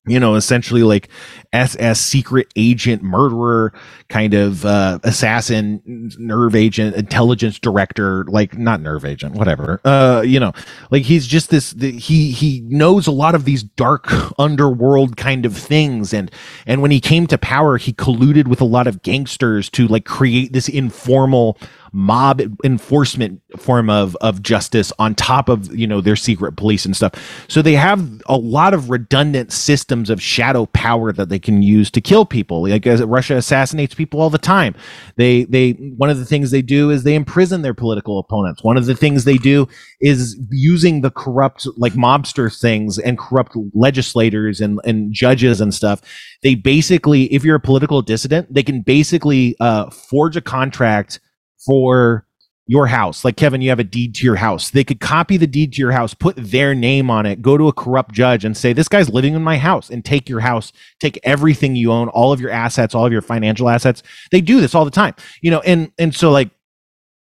you 0.08 0.20
know, 0.20 0.36
essentially 0.36 0.84
like 0.84 1.10
SS 1.54 2.00
secret 2.00 2.48
agent, 2.56 3.04
murderer, 3.04 3.74
kind 4.10 4.34
of 4.34 4.66
uh, 4.66 5.00
assassin, 5.04 5.82
nerve 6.18 6.56
agent, 6.56 6.96
intelligence 6.96 7.60
director, 7.60 8.26
like 8.26 8.58
not 8.58 8.82
nerve 8.82 9.06
agent, 9.06 9.36
whatever. 9.36 9.80
Uh, 9.84 10.24
you 10.26 10.40
know, 10.40 10.54
like 10.92 11.04
he's 11.04 11.28
just 11.28 11.50
this. 11.50 11.72
The, 11.72 11.92
he 11.92 12.32
he 12.32 12.62
knows 12.62 13.08
a 13.08 13.12
lot 13.12 13.36
of 13.36 13.46
these 13.46 13.64
dark 13.64 14.08
underworld 14.40 15.18
kind 15.18 15.46
of 15.46 15.56
things, 15.56 16.14
and 16.14 16.32
and 16.66 16.82
when 16.82 16.92
he 16.92 17.00
came 17.00 17.28
to 17.28 17.38
power, 17.38 17.78
he 17.78 17.94
colluded 17.94 18.48
with 18.48 18.62
a 18.62 18.66
lot 18.66 18.88
of 18.88 19.02
gangsters 19.02 19.70
to 19.72 19.88
like 19.88 20.06
create 20.06 20.54
this 20.54 20.70
informal 20.70 21.58
mob 21.98 22.40
enforcement 22.64 23.42
form 23.58 23.90
of 23.90 24.16
of 24.18 24.44
justice 24.44 24.94
on 25.00 25.16
top 25.16 25.50
of 25.50 25.76
you 25.76 25.88
know 25.88 26.00
their 26.00 26.16
secret 26.16 26.56
police 26.56 26.86
and 26.86 26.96
stuff. 26.96 27.14
So 27.48 27.64
they 27.64 27.74
have 27.74 28.22
a 28.28 28.38
lot 28.38 28.76
of 28.76 28.92
redundant 28.92 29.52
systems 29.52 30.12
of 30.12 30.22
shadow 30.22 30.68
power 30.68 31.12
that 31.12 31.30
they 31.30 31.40
can 31.40 31.64
use 31.64 31.90
to 31.92 32.00
kill 32.00 32.24
people. 32.24 32.70
Like 32.70 32.86
russia 32.86 33.36
assassinates 33.36 33.96
people 33.96 34.22
all 34.22 34.30
the 34.30 34.38
time. 34.38 34.76
They 35.16 35.46
they 35.46 35.72
one 35.72 36.12
of 36.12 36.20
the 36.20 36.26
things 36.26 36.52
they 36.52 36.62
do 36.62 36.92
is 36.92 37.04
they 37.04 37.16
imprison 37.16 37.64
their 37.64 37.74
political 37.74 38.20
opponents. 38.20 38.64
One 38.64 38.78
of 38.78 38.86
the 38.86 38.96
things 38.96 39.24
they 39.24 39.38
do 39.38 39.68
is 40.00 40.40
using 40.52 41.02
the 41.02 41.10
corrupt 41.10 41.68
like 41.78 41.94
mobster 41.94 42.56
things 42.56 43.00
and 43.00 43.18
corrupt 43.18 43.54
legislators 43.74 44.62
and 44.62 44.80
and 44.84 45.12
judges 45.12 45.60
and 45.60 45.74
stuff. 45.74 46.02
They 46.44 46.54
basically 46.54 47.24
if 47.34 47.44
you're 47.44 47.56
a 47.56 47.60
political 47.60 48.04
dissident 48.04 48.54
they 48.54 48.62
can 48.62 48.82
basically 48.82 49.56
uh, 49.60 49.90
forge 49.90 50.38
a 50.38 50.42
contract 50.42 51.20
for 51.68 52.26
your 52.68 52.88
house. 52.88 53.24
Like 53.24 53.38
Kevin, 53.38 53.62
you 53.62 53.70
have 53.70 53.80
a 53.80 53.84
deed 53.84 54.16
to 54.16 54.26
your 54.26 54.36
house. 54.36 54.70
They 54.72 54.84
could 54.84 55.00
copy 55.00 55.38
the 55.38 55.48
deed 55.48 55.74
to 55.74 55.80
your 55.80 55.92
house, 55.92 56.14
put 56.14 56.36
their 56.36 56.76
name 56.76 57.10
on 57.10 57.26
it, 57.26 57.42
go 57.42 57.58
to 57.58 57.68
a 57.68 57.74
corrupt 57.74 58.14
judge 58.14 58.44
and 58.44 58.56
say, 58.56 58.74
This 58.74 58.90
guy's 58.90 59.10
living 59.10 59.34
in 59.34 59.44
my 59.44 59.58
house 59.58 59.90
and 59.90 60.04
take 60.04 60.28
your 60.28 60.42
house, 60.42 60.74
take 61.00 61.20
everything 61.24 61.76
you 61.76 61.92
own, 61.92 62.10
all 62.10 62.34
of 62.34 62.42
your 62.42 62.52
assets, 62.52 62.94
all 62.94 63.06
of 63.06 63.12
your 63.12 63.22
financial 63.22 63.70
assets. 63.70 64.04
They 64.32 64.42
do 64.42 64.60
this 64.60 64.76
all 64.76 64.86
the 64.86 64.92
time. 64.92 65.16
You 65.42 65.52
know, 65.52 65.62
and 65.62 65.92
and 65.98 66.14
so 66.14 66.32
like 66.32 66.50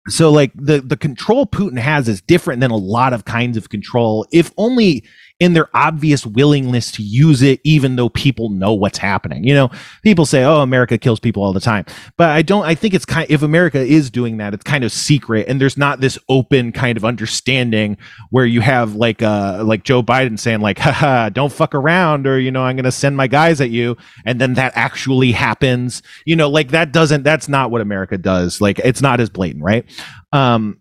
so 0.09 0.31
like 0.31 0.53
the 0.55 0.81
the 0.81 0.97
control 0.97 1.47
Putin 1.47 1.79
has 1.79 2.09
is 2.09 2.21
different 2.21 2.61
than 2.61 2.71
a 2.71 2.77
lot 2.77 3.13
of 3.13 3.25
kinds 3.25 3.57
of 3.57 3.69
control, 3.69 4.27
if 4.33 4.51
only 4.57 5.05
in 5.41 5.53
their 5.53 5.69
obvious 5.75 6.27
willingness 6.27 6.91
to 6.93 7.03
use 7.03 7.43
it, 7.43 7.61
even 7.63 7.97
though 7.97 8.09
people 8.09 8.49
know 8.49 8.73
what's 8.73 8.99
happening. 8.99 9.45
You 9.45 9.55
know, 9.55 9.71
people 10.03 10.27
say, 10.27 10.43
"Oh, 10.45 10.61
America 10.61 10.99
kills 10.99 11.21
people 11.21 11.43
all 11.43 11.53
the 11.53 11.61
time," 11.61 11.85
but 12.17 12.31
I 12.31 12.43
don't. 12.43 12.65
I 12.65 12.75
think 12.75 12.95
it's 12.95 13.05
kind. 13.05 13.27
If 13.31 13.43
America 13.43 13.79
is 13.79 14.11
doing 14.11 14.39
that, 14.39 14.55
it's 14.55 14.65
kind 14.65 14.83
of 14.83 14.93
secret, 14.93 15.47
and 15.49 15.61
there's 15.61 15.77
not 15.77 16.01
this 16.01 16.19
open 16.29 16.73
kind 16.73 16.97
of 16.97 17.05
understanding 17.05 17.97
where 18.31 18.47
you 18.47 18.61
have 18.61 18.95
like 18.95 19.23
uh 19.23 19.63
like 19.65 19.85
Joe 19.85 20.03
Biden 20.03 20.39
saying 20.39 20.61
like, 20.61 20.79
"Haha, 20.79 21.29
don't 21.29 21.53
fuck 21.53 21.75
around," 21.75 22.27
or 22.27 22.39
you 22.39 22.51
know, 22.51 22.63
"I'm 22.63 22.79
to 22.79 22.93
send 22.93 23.17
my 23.17 23.27
guys 23.27 23.61
at 23.61 23.71
you," 23.71 23.97
and 24.25 24.41
then 24.41 24.55
that 24.55 24.73
actually 24.77 25.33
happens. 25.33 26.03
You 26.27 26.37
know, 26.37 26.49
like 26.49 26.71
that 26.71 26.93
doesn't. 26.93 27.23
That's 27.23 27.49
not 27.49 27.71
what 27.71 27.81
America 27.81 28.19
does. 28.19 28.61
Like 28.61 28.79
it's 28.81 29.03
not 29.03 29.21
as 29.21 29.31
blatant, 29.31 29.65
right? 29.65 29.85
Um, 30.33 30.79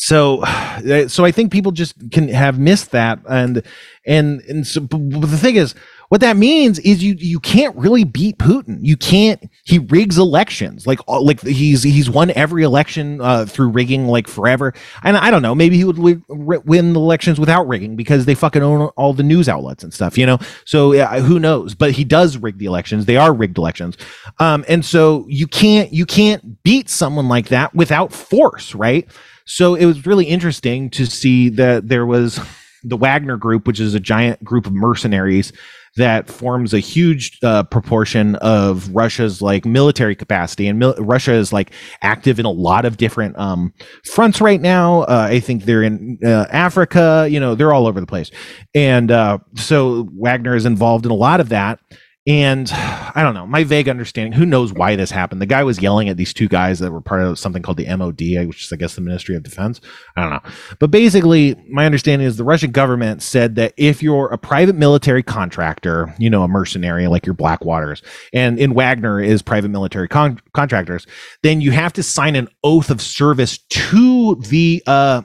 so 0.00 0.42
so 1.08 1.24
i 1.24 1.30
think 1.30 1.52
people 1.52 1.72
just 1.72 1.94
can 2.10 2.28
have 2.28 2.58
missed 2.58 2.90
that 2.90 3.18
and 3.28 3.62
and 4.06 4.40
and 4.48 4.66
so 4.66 4.80
the 4.80 5.38
thing 5.38 5.56
is 5.56 5.74
what 6.10 6.20
that 6.22 6.36
means 6.36 6.80
is 6.80 7.04
you 7.04 7.14
you 7.18 7.38
can't 7.38 7.74
really 7.76 8.02
beat 8.02 8.36
putin. 8.36 8.80
You 8.82 8.96
can't 8.96 9.48
he 9.64 9.78
rigs 9.78 10.18
elections 10.18 10.84
like 10.84 10.98
like 11.06 11.40
he's 11.42 11.84
he's 11.84 12.10
won 12.10 12.32
every 12.32 12.64
election 12.64 13.20
uh, 13.20 13.46
through 13.46 13.68
rigging 13.68 14.08
like 14.08 14.26
forever. 14.26 14.74
And 15.04 15.16
i 15.16 15.30
don't 15.30 15.40
know 15.40 15.54
maybe 15.54 15.76
he 15.76 15.84
would 15.84 15.98
win 15.98 16.92
the 16.94 17.00
elections 17.00 17.38
without 17.38 17.68
rigging 17.68 17.94
because 17.94 18.24
they 18.24 18.34
fucking 18.34 18.60
own 18.60 18.88
all 18.96 19.12
the 19.12 19.22
news 19.22 19.48
outlets 19.48 19.84
and 19.84 19.94
stuff 19.94 20.18
you 20.18 20.26
know? 20.26 20.38
So 20.64 20.92
yeah, 20.92 21.20
who 21.20 21.38
knows? 21.38 21.76
But 21.76 21.92
he 21.92 22.02
does 22.02 22.36
rig 22.36 22.58
the 22.58 22.66
elections. 22.66 23.04
They 23.04 23.16
are 23.16 23.32
rigged 23.32 23.56
elections. 23.56 23.96
Um 24.40 24.64
and 24.66 24.84
so 24.84 25.26
you 25.28 25.46
can't 25.46 25.92
you 25.92 26.06
can't 26.06 26.60
beat 26.64 26.90
someone 26.90 27.28
like 27.28 27.48
that 27.50 27.72
without 27.72 28.12
force 28.12 28.74
right 28.74 29.08
so 29.50 29.74
it 29.74 29.84
was 29.84 30.06
really 30.06 30.26
interesting 30.26 30.88
to 30.90 31.06
see 31.06 31.48
that 31.48 31.88
there 31.88 32.06
was 32.06 32.38
the 32.84 32.96
Wagner 32.96 33.36
Group, 33.36 33.66
which 33.66 33.80
is 33.80 33.94
a 33.94 34.00
giant 34.00 34.42
group 34.44 34.64
of 34.64 34.72
mercenaries 34.72 35.52
that 35.96 36.28
forms 36.28 36.72
a 36.72 36.78
huge 36.78 37.36
uh, 37.42 37.64
proportion 37.64 38.36
of 38.36 38.88
Russia's 38.94 39.42
like 39.42 39.64
military 39.64 40.14
capacity, 40.14 40.68
and 40.68 40.78
mil- 40.78 40.94
Russia 40.98 41.32
is 41.32 41.52
like 41.52 41.72
active 42.00 42.38
in 42.38 42.46
a 42.46 42.50
lot 42.50 42.84
of 42.84 42.96
different 42.96 43.36
um, 43.40 43.74
fronts 44.04 44.40
right 44.40 44.60
now. 44.60 45.00
Uh, 45.00 45.26
I 45.28 45.40
think 45.40 45.64
they're 45.64 45.82
in 45.82 46.20
uh, 46.24 46.46
Africa. 46.50 47.26
You 47.28 47.40
know, 47.40 47.56
they're 47.56 47.72
all 47.72 47.88
over 47.88 48.00
the 48.00 48.06
place, 48.06 48.30
and 48.72 49.10
uh, 49.10 49.38
so 49.56 50.08
Wagner 50.12 50.54
is 50.54 50.64
involved 50.64 51.06
in 51.06 51.10
a 51.10 51.16
lot 51.16 51.40
of 51.40 51.48
that. 51.48 51.80
And 52.26 52.70
I 53.14 53.22
don't 53.22 53.34
know, 53.34 53.46
my 53.46 53.64
vague 53.64 53.88
understanding, 53.88 54.32
who 54.32 54.46
knows 54.46 54.72
why 54.72 54.96
this 54.96 55.10
happened? 55.10 55.40
The 55.40 55.46
guy 55.46 55.64
was 55.64 55.80
yelling 55.80 56.08
at 56.08 56.16
these 56.16 56.32
two 56.32 56.48
guys 56.48 56.78
that 56.78 56.92
were 56.92 57.00
part 57.00 57.22
of 57.22 57.38
something 57.38 57.62
called 57.62 57.76
the 57.76 57.94
MOD, 57.96 58.46
which 58.46 58.64
is, 58.64 58.72
I 58.72 58.76
guess, 58.76 58.94
the 58.94 59.00
Ministry 59.00 59.34
of 59.36 59.42
Defense. 59.42 59.80
I 60.16 60.22
don't 60.22 60.30
know. 60.30 60.50
But 60.78 60.90
basically, 60.90 61.56
my 61.68 61.86
understanding 61.86 62.26
is 62.26 62.36
the 62.36 62.44
Russian 62.44 62.70
government 62.70 63.22
said 63.22 63.56
that 63.56 63.74
if 63.76 64.02
you're 64.02 64.28
a 64.28 64.38
private 64.38 64.76
military 64.76 65.22
contractor, 65.22 66.14
you 66.18 66.30
know, 66.30 66.42
a 66.42 66.48
mercenary 66.48 67.08
like 67.08 67.26
your 67.26 67.34
Blackwaters, 67.34 68.02
and 68.32 68.58
in 68.58 68.74
Wagner 68.74 69.20
is 69.20 69.42
private 69.42 69.70
military 69.70 70.08
con- 70.08 70.40
contractors, 70.52 71.06
then 71.42 71.60
you 71.60 71.72
have 71.72 71.92
to 71.94 72.02
sign 72.02 72.36
an 72.36 72.48
oath 72.62 72.90
of 72.90 73.00
service 73.02 73.58
to 73.70 74.36
the 74.36 74.82
uh, 74.86 75.22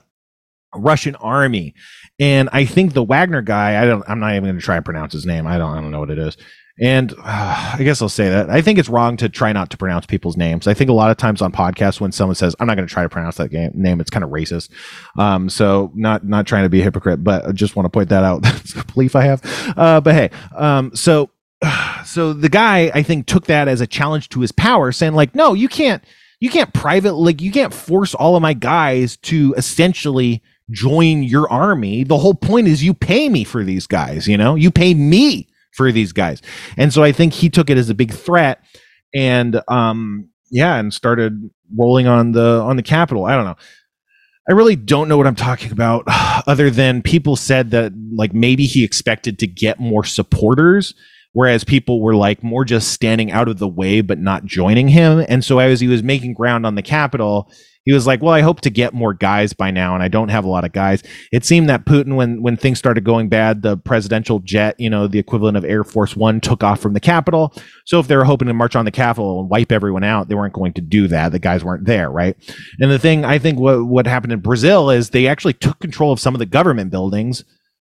Russian 0.74 1.16
army. 1.18 1.76
And 2.18 2.50
I 2.54 2.66
think 2.66 2.94
the 2.94 3.04
Wagner 3.04 3.42
guy, 3.42 3.82
I 3.82 3.86
don't, 3.86 4.04
I'm 4.08 4.20
not 4.20 4.32
even 4.32 4.46
going 4.46 4.56
to 4.56 4.62
try 4.62 4.78
and 4.78 4.86
pronounce 4.86 5.12
his 5.14 5.26
name. 5.26 5.46
I 5.46 5.58
don't, 5.58 5.78
I 5.78 5.82
don't 5.82 5.92
know 5.92 6.00
what 6.00 6.10
it 6.10 6.18
is 6.18 6.38
and 6.80 7.14
uh, 7.14 7.76
I 7.78 7.84
guess 7.84 8.02
I'll 8.02 8.10
say 8.10 8.30
that. 8.30 8.50
I 8.50 8.62
think 8.62 8.78
it's 8.78 8.90
wrong 8.90 9.16
to 9.18 9.30
try 9.30 9.54
not 9.54 9.70
to 9.70 9.78
pronounce 9.78 10.06
people's 10.06 10.36
names. 10.36 10.68
I 10.68 10.74
think 10.74 10.90
a 10.90 10.94
lot 10.94 11.10
of 11.10 11.16
times 11.16 11.42
on 11.42 11.54
podcasts 11.54 12.02
when 12.02 12.12
someone 12.12 12.36
says, 12.36 12.54
I'm 12.60 12.68
not 12.68 12.76
going 12.76 12.88
to 12.88 12.94
try 12.94 13.04
to 13.04 13.10
pronounce 13.10 13.38
that 13.38 13.50
game, 13.50 13.72
name, 13.74 14.02
it's 14.02 14.10
kind 14.10 14.26
of 14.26 14.30
racist. 14.30 14.70
Um, 15.18 15.50
so 15.50 15.92
not, 15.96 16.26
not 16.26 16.48
trying 16.48 16.64
to 16.64 16.70
be 16.70 16.82
a 16.82 16.84
hypocrite, 16.84 17.24
but 17.24 17.46
I 17.46 17.54
just 17.54 17.78
want 17.78 17.86
to 17.86 17.90
point 17.90 18.10
that 18.10 18.26
out. 18.26 18.42
That's 18.44 18.76
a 18.76 18.84
belief 18.86 19.16
I 19.16 19.24
have. 19.24 19.74
Uh, 19.78 20.02
but 20.02 20.16
hey, 20.16 20.30
um, 20.54 20.94
so, 20.94 21.30
so 22.06 22.34
the 22.34 22.50
guy, 22.50 22.92
I 22.94 23.04
think 23.04 23.26
took 23.26 23.46
that 23.46 23.70
as 23.70 23.80
a 23.80 23.88
challenge 23.88 24.28
to 24.30 24.42
his 24.42 24.52
power 24.52 24.92
saying 24.92 25.14
like, 25.14 25.34
no, 25.34 25.54
you 25.54 25.70
can't, 25.70 26.04
you 26.42 26.50
can't 26.50 26.74
private, 26.74 27.14
like 27.14 27.42
you 27.42 27.54
can't 27.54 27.74
force 27.74 28.14
all 28.14 28.36
of 28.36 28.42
my 28.42 28.54
guys 28.54 29.16
to 29.18 29.54
essentially 29.56 30.44
join 30.72 31.24
your 31.24 31.50
army. 31.50 32.04
The 32.04 32.18
whole 32.18 32.34
point 32.34 32.68
is 32.68 32.84
you 32.84 32.94
pay 32.94 33.30
me 33.30 33.46
for 33.46 33.64
these 33.64 33.88
guys, 33.88 34.28
you 34.28 34.36
know, 34.36 34.56
you 34.56 34.72
pay 34.72 34.94
me 34.94 35.48
for 35.76 35.92
these 35.92 36.12
guys. 36.12 36.42
And 36.78 36.94
so 36.94 37.04
I 37.04 37.12
think 37.12 37.34
he 37.34 37.50
took 37.50 37.70
it 37.70 37.78
as 37.78 37.90
a 37.90 37.96
big 37.96 38.12
threat 38.14 38.64
and 39.14 39.62
um 39.68 40.30
yeah, 40.52 40.76
and 40.76 40.94
started 40.94 41.50
rolling 41.76 42.08
on 42.08 42.32
the 42.32 42.62
on 42.62 42.76
the 42.76 42.84
capital. 42.84 43.26
I 43.26 43.36
don't 43.36 43.46
know. 43.46 43.58
I 44.48 44.54
really 44.54 44.76
don't 44.76 45.10
know 45.10 45.18
what 45.18 45.28
I'm 45.28 45.36
talking 45.36 45.72
about 45.72 46.04
other 46.48 46.70
than 46.70 47.02
people 47.02 47.36
said 47.36 47.72
that 47.72 47.94
like 48.14 48.34
maybe 48.34 48.66
he 48.66 48.84
expected 48.84 49.40
to 49.40 49.48
get 49.48 49.80
more 49.80 50.04
supporters 50.04 50.94
whereas 51.36 51.66
people 51.66 52.02
were 52.02 52.16
like 52.16 52.42
more 52.42 52.64
just 52.64 52.94
standing 52.94 53.30
out 53.30 53.50
of 53.50 53.60
the 53.60 53.68
way 53.68 54.00
but 54.00 54.18
not 54.18 54.46
joining 54.46 54.88
him. 54.88 55.24
And 55.28 55.44
so 55.44 55.60
as 55.60 55.82
he 55.82 55.88
was 55.88 56.02
making 56.02 56.34
ground 56.34 56.66
on 56.66 56.76
the 56.76 56.82
capital, 56.82 57.52
he 57.84 57.92
was 57.94 58.08
like, 58.08 58.24
"Well, 58.24 58.34
I 58.34 58.42
hope 58.42 58.62
to 58.62 58.70
get 58.72 58.96
more 58.96 59.14
guys 59.14 59.54
by 59.54 59.70
now, 59.70 59.94
and 59.94 60.02
I 60.02 60.08
don't 60.08 60.30
have 60.30 60.44
a 60.44 60.50
lot 60.50 60.64
of 60.64 60.72
guys." 60.72 61.04
It 61.32 61.46
seemed 61.46 61.70
that 61.70 61.86
Putin, 61.86 62.16
when 62.16 62.42
when 62.42 62.58
things 62.58 62.80
started 62.80 63.04
going 63.04 63.30
bad, 63.30 63.62
the 63.62 63.78
presidential 63.78 64.40
jet, 64.40 64.76
you 64.80 64.90
know, 64.90 65.08
the 65.08 65.20
equivalent 65.20 65.56
of 65.56 65.64
Air 65.66 65.84
Force 65.84 66.16
One, 66.16 66.42
took 66.42 66.64
off 66.64 66.80
from 66.80 66.94
the 66.94 67.00
capital. 67.00 67.54
So 67.86 68.00
if 68.00 68.08
they 68.08 68.16
were 68.16 68.24
hoping 68.24 68.48
to 68.48 68.54
march 68.56 68.76
on 68.76 68.86
the 68.86 68.92
capital 68.92 69.40
and 69.40 69.50
wipe 69.50 69.72
everyone 69.72 70.04
out, 70.04 70.30
they 70.30 70.36
weren't 70.36 70.54
going 70.54 70.74
to 70.74 70.82
do 70.82 71.08
that. 71.10 71.32
The 71.32 71.38
guys 71.38 71.64
weren't 71.64 71.86
there, 71.86 72.10
right? 72.10 72.36
And 72.80 72.90
the 72.90 72.98
thing 72.98 73.24
I 73.24 73.38
think 73.38 73.60
what 73.60 73.86
what 73.86 74.08
happened 74.08 74.34
in 74.34 74.40
Brazil 74.40 74.90
is 74.90 75.12
they 75.12 75.28
actually 75.28 75.54
took 75.54 75.80
control 75.80 76.12
of 76.12 76.20
some 76.20 76.34
of 76.34 76.40
the 76.40 76.48
government 76.48 76.90
buildings 76.90 77.44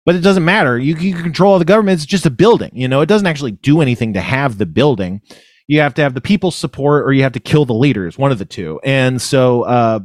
but 0.07 0.15
it 0.15 0.21
doesn't 0.21 0.43
matter. 0.45 0.79
You, 0.79 0.95
you 0.95 1.13
control 1.13 1.59
the 1.59 1.65
government. 1.65 1.97
It's 1.97 2.05
just 2.05 2.25
a 2.25 2.31
building. 2.31 2.71
You 2.73 2.87
know, 2.87 3.01
it 3.01 3.05
doesn't 3.05 3.27
actually 3.27 3.51
do 3.51 3.81
anything 3.81 4.13
to 4.13 4.21
have 4.21 4.57
the 4.57 4.65
building 4.65 5.21
you 5.67 5.81
have 5.81 5.93
to 5.95 6.01
have 6.01 6.13
the 6.13 6.21
people's 6.21 6.55
support 6.55 7.05
or 7.05 7.13
you 7.13 7.23
have 7.23 7.33
to 7.33 7.39
kill 7.39 7.65
the 7.65 7.73
leaders, 7.73 8.17
one 8.17 8.31
of 8.31 8.39
the 8.39 8.45
two. 8.45 8.79
And 8.83 9.21
so 9.21 9.63
uh, 9.63 9.99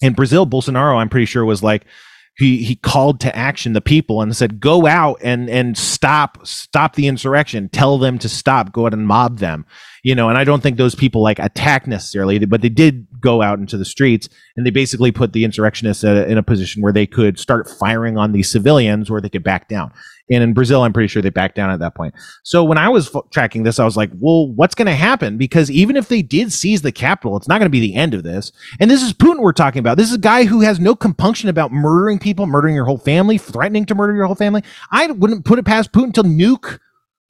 in 0.00 0.14
Brazil, 0.14 0.46
Bolsonaro, 0.46 0.96
I'm 0.96 1.08
pretty 1.08 1.26
sure 1.26 1.44
was 1.44 1.62
like 1.62 1.84
he 2.38 2.62
he 2.62 2.76
called 2.76 3.20
to 3.20 3.36
action 3.36 3.74
the 3.74 3.80
people 3.80 4.22
and 4.22 4.34
said, 4.34 4.60
"Go 4.60 4.86
out 4.86 5.18
and 5.22 5.50
and 5.50 5.76
stop 5.76 6.46
stop 6.46 6.94
the 6.94 7.08
insurrection. 7.08 7.68
Tell 7.68 7.98
them 7.98 8.18
to 8.20 8.28
stop. 8.28 8.72
Go 8.72 8.86
out 8.86 8.94
and 8.94 9.06
mob 9.06 9.38
them." 9.38 9.66
You 10.02 10.16
know, 10.16 10.28
and 10.28 10.36
I 10.36 10.42
don't 10.42 10.60
think 10.60 10.78
those 10.78 10.96
people 10.96 11.22
like 11.22 11.38
attacked 11.38 11.86
necessarily, 11.86 12.44
but 12.44 12.60
they 12.60 12.68
did 12.68 13.06
go 13.20 13.40
out 13.40 13.60
into 13.60 13.76
the 13.76 13.84
streets 13.84 14.28
and 14.56 14.66
they 14.66 14.70
basically 14.70 15.12
put 15.12 15.32
the 15.32 15.44
insurrectionists 15.44 16.02
uh, 16.02 16.26
in 16.28 16.38
a 16.38 16.42
position 16.42 16.82
where 16.82 16.92
they 16.92 17.06
could 17.06 17.38
start 17.38 17.70
firing 17.70 18.18
on 18.18 18.32
these 18.32 18.50
civilians 18.50 19.08
or 19.08 19.20
they 19.20 19.28
could 19.28 19.44
back 19.44 19.68
down. 19.68 19.92
And 20.30 20.42
in 20.42 20.54
Brazil, 20.54 20.82
I'm 20.82 20.92
pretty 20.92 21.08
sure 21.08 21.22
they 21.22 21.30
backed 21.30 21.56
down 21.56 21.70
at 21.70 21.78
that 21.80 21.94
point. 21.94 22.14
So 22.42 22.64
when 22.64 22.78
I 22.78 22.88
was 22.88 23.14
f- 23.14 23.22
tracking 23.30 23.64
this, 23.64 23.78
I 23.78 23.84
was 23.84 23.96
like, 23.96 24.10
well, 24.18 24.48
what's 24.48 24.74
going 24.74 24.86
to 24.86 24.94
happen? 24.94 25.36
Because 25.36 25.70
even 25.70 25.96
if 25.96 26.08
they 26.08 26.22
did 26.22 26.52
seize 26.52 26.82
the 26.82 26.92
capital, 26.92 27.36
it's 27.36 27.48
not 27.48 27.58
going 27.58 27.66
to 27.66 27.70
be 27.70 27.80
the 27.80 27.94
end 27.94 28.14
of 28.14 28.22
this. 28.22 28.50
And 28.80 28.90
this 28.90 29.02
is 29.02 29.12
Putin 29.12 29.40
we're 29.40 29.52
talking 29.52 29.80
about. 29.80 29.98
This 29.98 30.08
is 30.08 30.14
a 30.14 30.20
guy 30.20 30.44
who 30.44 30.60
has 30.60 30.80
no 30.80 30.94
compunction 30.94 31.48
about 31.48 31.72
murdering 31.72 32.18
people, 32.18 32.46
murdering 32.46 32.74
your 32.74 32.86
whole 32.86 32.98
family, 32.98 33.38
threatening 33.38 33.84
to 33.86 33.94
murder 33.94 34.14
your 34.14 34.26
whole 34.26 34.34
family. 34.34 34.62
I 34.90 35.06
wouldn't 35.08 35.44
put 35.44 35.58
it 35.58 35.64
past 35.64 35.92
Putin 35.92 36.14
to 36.14 36.22
nuke 36.22 36.78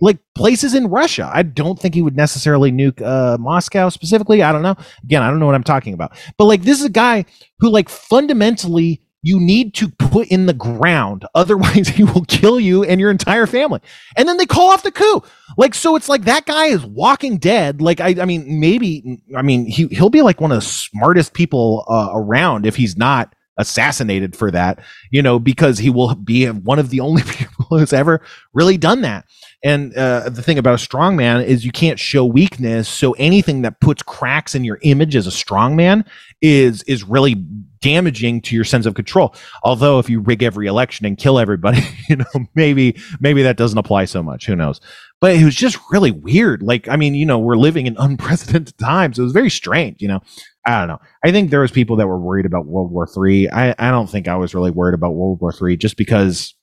like 0.03 0.19
places 0.35 0.75
in 0.75 0.89
Russia. 0.89 1.31
I 1.33 1.43
don't 1.43 1.79
think 1.79 1.95
he 1.95 2.03
would 2.03 2.17
necessarily 2.17 2.73
nuke 2.73 3.01
uh, 3.01 3.39
Moscow 3.39 3.89
specifically. 3.89 4.43
I 4.43 4.53
don't 4.53 4.63
know. 4.63 4.77
Again, 5.05 5.23
I 5.23 5.31
don't 5.31 5.39
know 5.39 5.47
what 5.47 5.55
I'm 5.55 5.63
talking 5.63 5.95
about. 5.95 6.13
But 6.37 6.47
like 6.47 6.63
this 6.63 6.81
is 6.81 6.87
a 6.87 6.91
guy 6.91 7.25
who 7.61 7.71
like 7.71 7.89
fundamentally 7.89 9.01
you 9.23 9.39
need 9.39 9.73
to 9.75 9.89
put 9.89 10.27
in 10.29 10.47
the 10.47 10.53
ground. 10.53 11.25
Otherwise, 11.35 11.89
he 11.89 12.03
will 12.03 12.25
kill 12.25 12.59
you 12.59 12.83
and 12.83 13.01
your 13.01 13.11
entire 13.11 13.47
family. 13.47 13.81
And 14.17 14.29
then 14.29 14.37
they 14.37 14.47
call 14.47 14.71
off 14.71 14.83
the 14.83 14.91
coup. 14.91 15.23
Like, 15.57 15.75
so 15.75 15.95
it's 15.95 16.09
like 16.09 16.25
that 16.25 16.45
guy 16.45 16.67
is 16.67 16.85
walking 16.85 17.39
dead. 17.39 17.81
Like, 17.81 18.01
I, 18.01 18.17
I 18.21 18.25
mean, 18.25 18.59
maybe, 18.59 19.23
I 19.37 19.43
mean, 19.43 19.67
he, 19.67 19.87
he'll 19.89 20.11
be 20.11 20.23
like 20.23 20.41
one 20.41 20.51
of 20.51 20.57
the 20.57 20.67
smartest 20.67 21.35
people 21.35 21.85
uh, 21.89 22.11
around 22.13 22.67
if 22.67 22.75
he's 22.75 22.97
not 22.97 23.35
assassinated 23.59 24.35
for 24.35 24.51
that, 24.51 24.81
you 25.11 25.23
know, 25.23 25.39
because 25.39 25.79
he 25.79 25.91
will 25.91 26.15
be 26.15 26.47
one 26.47 26.79
of 26.79 26.91
the 26.91 27.01
only 27.01 27.23
people 27.27 27.67
who's 27.71 27.93
ever 27.93 28.23
really 28.53 28.77
done 28.77 29.03
that. 29.03 29.27
And 29.65 29.97
uh, 29.97 30.29
the 30.29 30.43
thing 30.43 30.59
about 30.59 30.75
a 30.75 30.85
strongman 30.85 31.45
is 31.45 31.65
you 31.65 31.71
can't 31.71 31.99
show 31.99 32.25
weakness. 32.25 32.89
So 32.89 33.13
anything 33.13 33.63
that 33.63 33.81
puts 33.81 34.03
cracks 34.03 34.57
in 34.57 34.65
your 34.65 34.79
image 34.83 35.15
as 35.15 35.27
a 35.27 35.31
strongman 35.31 36.05
is 36.41 36.83
is 36.85 37.05
really 37.05 37.35
damaging 37.81 38.41
to 38.41 38.57
your 38.57 38.65
sense 38.65 38.87
of 38.87 38.95
control. 38.95 39.35
Although 39.63 40.01
if 40.01 40.11
you 40.11 40.21
rig 40.21 40.43
every 40.43 40.67
election 40.67 41.07
and 41.07 41.17
kill 41.17 41.39
everybody, 41.39 41.81
you 42.09 42.17
know, 42.17 42.47
maybe 42.55 42.97
maybe 43.21 43.43
that 43.43 43.57
doesn't 43.57 43.79
apply 43.79 44.07
so 44.07 44.23
much. 44.23 44.47
Who 44.47 44.57
knows? 44.57 44.81
But 45.21 45.37
it 45.37 45.45
was 45.45 45.55
just 45.55 45.79
really 45.93 46.11
weird. 46.11 46.63
Like, 46.63 46.89
I 46.89 46.97
mean, 46.97 47.15
you 47.15 47.25
know, 47.25 47.39
we're 47.39 47.57
living 47.57 47.87
in 47.87 47.97
unprecedented 47.99 48.77
times. 48.79 49.19
It 49.19 49.23
was 49.23 49.33
very 49.33 49.51
strange, 49.51 50.03
you 50.03 50.09
know. 50.09 50.21
I 50.67 50.79
don't 50.79 50.89
know. 50.89 51.01
I 51.25 51.31
think 51.33 51.51
there 51.51 51.61
was 51.61 51.73
people 51.73 51.97
that 51.97 52.07
were 52.07 52.19
worried 52.19 52.47
about 52.47 52.67
World 52.67 52.91
War 52.91 53.07
Three. 53.07 53.49
I, 53.49 53.75
I 53.79 53.91
don't 53.91 54.09
think 54.11 54.27
I 54.27 54.37
was 54.37 54.55
really 54.55 54.71
worried 54.73 54.95
about 54.95 55.15
World 55.15 55.41
War 55.41 55.53
Three 55.53 55.77
just 55.77 55.97
because, 55.97 56.55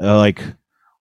uh, 0.00 0.16
like, 0.16 0.40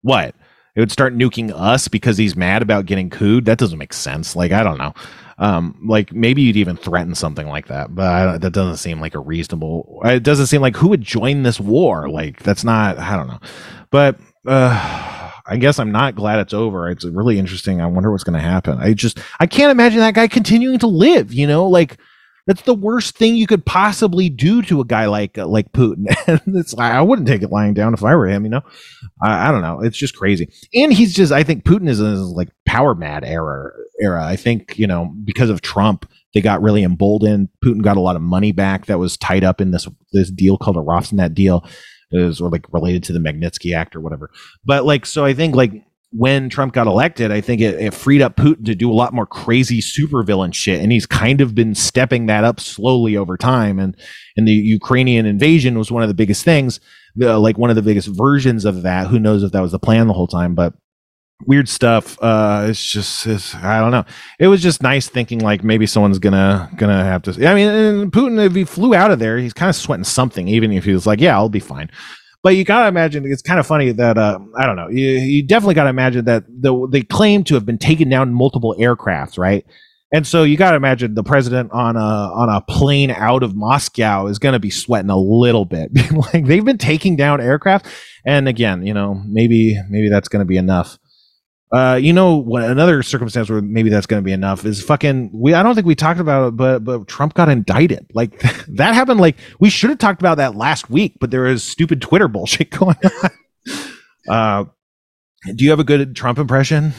what? 0.01 0.35
It 0.75 0.81
would 0.81 0.93
start 0.93 1.17
nuking 1.17 1.53
us 1.55 1.89
because 1.89 2.19
he's 2.19 2.37
mad 2.37 2.63
about 2.63 2.87
getting 2.87 3.11
cooed. 3.11 3.45
That 3.45 3.59
doesn't 3.59 3.79
make 3.79 3.93
sense. 3.93 4.35
Like, 4.35 4.53
I 4.53 4.63
don't 4.63 4.79
know. 4.79 4.93
Um, 5.39 5.79
like 5.85 6.13
maybe 6.13 6.43
you'd 6.43 6.57
even 6.57 6.77
threaten 6.77 7.15
something 7.15 7.49
like 7.49 7.67
that, 7.67 7.95
but 7.95 8.39
that 8.39 8.53
doesn't 8.53 8.77
seem 8.77 9.01
like 9.01 9.15
a 9.15 9.21
reasonable. 9.21 10.01
It 10.05 10.23
doesn't 10.23 10.47
seem 10.47 10.61
like 10.61 10.77
who 10.77 10.89
would 10.89 11.03
join 11.03 11.43
this 11.43 11.59
war. 11.59 12.09
Like 12.09 12.43
that's 12.43 12.65
not. 12.65 12.99
I 12.99 13.17
don't 13.17 13.27
know. 13.27 13.41
But 13.91 14.21
uh, 14.47 15.33
I 15.47 15.57
guess 15.57 15.79
I'm 15.79 15.93
not 15.93 16.15
glad 16.15 16.39
it's 16.39 16.55
over. 16.55 16.89
It's 16.89 17.05
really 17.05 17.39
interesting. 17.39 17.81
I 17.81 17.87
wonder 17.87 18.11
what's 18.11 18.25
going 18.25 18.39
to 18.39 18.41
happen. 18.41 18.79
I 18.79 18.95
just 18.95 19.19
I 19.41 19.47
can't 19.47 19.73
imagine 19.73 19.99
that 20.01 20.15
guy 20.15 20.29
continuing 20.29 20.79
to 20.79 20.87
live. 20.87 21.33
You 21.33 21.47
know, 21.47 21.67
like 21.67 21.99
that's 22.47 22.63
the 22.63 22.75
worst 22.75 23.17
thing 23.17 23.37
you 23.37 23.47
could 23.47 23.65
possibly 23.65 24.29
do 24.29 24.63
to 24.63 24.81
a 24.81 24.85
guy 24.85 25.07
like 25.07 25.39
uh, 25.39 25.47
like 25.47 25.73
Putin. 25.73 26.05
it's 26.55 26.77
I 26.77 27.01
wouldn't 27.01 27.29
take 27.29 27.43
it 27.43 27.51
lying 27.51 27.75
down 27.75 27.95
if 27.95 28.05
I 28.05 28.15
were 28.15 28.27
him. 28.27 28.45
You 28.45 28.51
know, 28.51 28.63
I, 29.23 29.49
I, 29.49 29.53
don't 29.53 29.63
know. 29.63 29.81
It's 29.81 29.97
just 29.97 30.17
crazy. 30.17 30.51
And 30.75 30.93
he's 30.93 31.15
just 31.15 31.33
I 31.33 31.43
think 31.43 31.65
Putin 31.65 31.89
is 31.89 32.01
in 32.01 32.07
his 32.07 32.21
like 32.21 32.51
power 32.67 32.95
mad 32.95 33.25
era. 33.25 33.71
Era. 34.01 34.25
I 34.25 34.37
think 34.37 34.79
you 34.79 34.87
know 34.87 35.13
because 35.25 35.51
of 35.51 35.63
Trump. 35.63 36.09
They 36.35 36.41
got 36.41 36.63
really 36.63 36.83
emboldened. 36.83 37.49
Putin 37.65 37.81
got 37.81 37.97
a 37.97 38.01
lot 38.01 38.17
of 38.17 38.23
money 38.23 38.51
back 38.51 38.87
that 38.87 38.99
was 38.99 39.17
tied 39.17 39.45
up 39.45 39.61
in 39.61 39.71
this 39.71 39.87
this 40.13 40.33
deal 40.33 40.59
called 40.59 40.77
a 40.77 40.81
Rosneft 40.81 41.33
deal 41.33 41.65
is 42.11 42.41
or 42.41 42.51
like 42.51 42.67
related 42.73 43.05
to 43.05 43.13
the 43.13 43.21
Magnitsky 43.21 43.75
Act 43.77 43.95
or 43.95 44.01
whatever. 44.01 44.31
But 44.65 44.85
like, 44.85 45.07
so 45.07 45.25
I 45.25 45.33
think 45.33 45.55
like 45.55 45.85
when 46.17 46.49
Trump 46.49 46.73
got 46.73 46.87
elected, 46.87 47.33
I 47.33 47.41
think 47.41 47.61
it, 47.61 47.75
it, 47.75 47.93
freed 47.93 48.23
up 48.23 48.37
Putin 48.37 48.65
to 48.67 48.75
do 48.77 48.91
a 48.91 48.95
lot 48.95 49.13
more 49.13 49.27
crazy 49.27 49.81
supervillain 49.81 50.55
shit, 50.55 50.81
and 50.81 50.93
he's 50.93 51.07
kind 51.07 51.41
of 51.41 51.57
been 51.57 51.75
stepping 51.75 52.27
that 52.27 52.45
up 52.45 52.61
slowly 52.61 53.17
over 53.17 53.37
time. 53.37 53.81
And 53.81 53.97
and 54.37 54.47
the 54.47 54.53
Ukrainian 54.53 55.27
invasion 55.27 55.77
was 55.77 55.91
one 55.91 56.03
of 56.05 56.09
the 56.09 56.15
biggest 56.15 56.45
things, 56.45 56.79
the, 57.17 57.37
like 57.39 57.59
one 57.59 57.71
of 57.71 57.77
the 57.77 57.83
biggest 57.83 58.09
versions 58.09 58.65
of 58.65 58.83
that. 58.83 59.09
Who 59.09 59.19
knows 59.19 59.43
if 59.43 59.51
that 59.53 59.61
was 59.61 59.73
the 59.73 59.79
plan 59.81 60.07
the 60.07 60.13
whole 60.13 60.29
time? 60.29 60.55
But 60.55 60.75
weird 61.47 61.69
stuff. 61.69 62.17
Uh, 62.23 62.67
it's 62.69 62.85
just, 62.85 63.27
it's, 63.27 63.55
I 63.57 63.81
don't 63.81 63.91
know. 63.91 64.05
It 64.39 64.47
was 64.47 64.63
just 64.63 64.85
nice 64.85 65.09
thinking 65.09 65.41
like 65.41 65.65
maybe 65.65 65.85
someone's 65.85 66.21
gonna 66.21 66.71
gonna 66.77 67.03
have 67.03 67.23
to. 67.23 67.49
I 67.49 67.55
mean, 67.55 68.13
Putin, 68.13 68.45
if 68.45 68.55
he 68.55 68.65
flew 68.65 68.95
out 68.95 69.11
of 69.11 69.19
there, 69.19 69.39
he's 69.39 69.53
kind 69.53 69.69
of 69.69 69.75
sweating 69.75 70.05
something, 70.05 70.47
even 70.47 70.71
if 70.71 70.85
he 70.85 70.93
was 70.93 71.09
like, 71.09 71.21
yeah, 71.21 71.35
I'll 71.35 71.49
be 71.49 71.59
fine. 71.59 71.91
But 72.45 72.57
you 72.57 72.63
gotta 72.63 72.87
imagine 72.87 73.25
it's 73.25 73.43
kind 73.43 73.59
of 73.59 73.67
funny 73.67 73.91
that 73.91 74.19
uh, 74.19 74.39
I 74.57 74.67
don't 74.67 74.77
know. 74.77 74.89
You, 74.89 75.09
you 75.09 75.43
definitely 75.43 75.75
gotta 75.75 75.91
imagine 75.91 76.27
that 76.27 76.45
the, 76.47 76.87
they 76.93 77.03
claim 77.03 77.43
to 77.45 77.55
have 77.55 77.67
been 77.67 77.79
taken 77.79 78.09
down 78.09 78.33
multiple 78.33 78.77
aircrafts, 78.79 79.37
right? 79.37 79.65
And 80.13 80.25
so 80.25 80.45
you 80.45 80.57
got 80.57 80.71
to 80.71 80.77
imagine 80.77 81.15
the 81.15 81.25
president 81.25 81.73
on 81.73 81.97
a 81.97 81.99
on 81.99 82.49
a 82.49 82.61
plane 82.61 83.11
out 83.11 83.43
of 83.43 83.57
Moscow 83.57 84.27
is 84.29 84.39
to 84.53 84.61
be 84.61 84.71
sweating 84.71 85.11
a 85.11 85.19
little 85.19 85.65
bit. 85.65 85.91
like 86.33 86.47
they've 86.47 86.65
been 86.65 86.79
taking 86.79 87.17
down 87.17 87.41
aircraft, 87.41 87.87
and 88.25 88.47
again, 88.47 88.87
you 88.87 88.95
know, 88.95 89.21
maybe 89.27 89.77
maybe 89.89 90.09
that's 90.09 90.29
to 90.41 90.47
be 90.47 90.57
enough. 90.57 90.99
Uh, 91.73 91.97
you 91.97 92.13
know 92.13 92.37
what? 92.37 92.63
Another 92.65 93.03
circumstance 93.03 93.51
where 93.51 93.61
maybe 93.61 93.91
that's 93.91 94.07
going 94.07 94.23
to 94.23 94.25
be 94.25 94.33
enough 94.33 94.65
is 94.65 94.83
fucking. 94.83 95.31
We 95.33 95.55
I 95.55 95.63
don't 95.63 95.75
think 95.75 95.87
we 95.87 95.95
talked 95.95 96.21
about 96.21 96.49
it, 96.49 96.57
but 96.57 96.85
but 96.85 97.09
Trump 97.09 97.35
got 97.35 97.49
indicted. 97.49 98.07
Like 98.15 98.39
that 98.69 98.95
happened. 98.95 99.21
Like 99.21 99.37
we 99.59 99.71
should 99.71 99.91
have 99.91 99.99
talked 99.99 100.21
about 100.21 100.37
that 100.37 100.55
last 100.55 100.89
week, 100.91 101.17
but 101.21 101.31
there 101.31 101.47
is 101.47 101.65
stupid 101.65 102.01
Twitter 102.01 102.29
bullshit 102.29 102.71
going 102.71 102.97
on. 103.05 103.31
uh, 104.29 104.65
do 105.55 105.65
you 105.65 105.71
have 105.71 105.81
a 105.81 105.85
good 105.85 106.15
Trump 106.15 106.39
impression? 106.39 106.93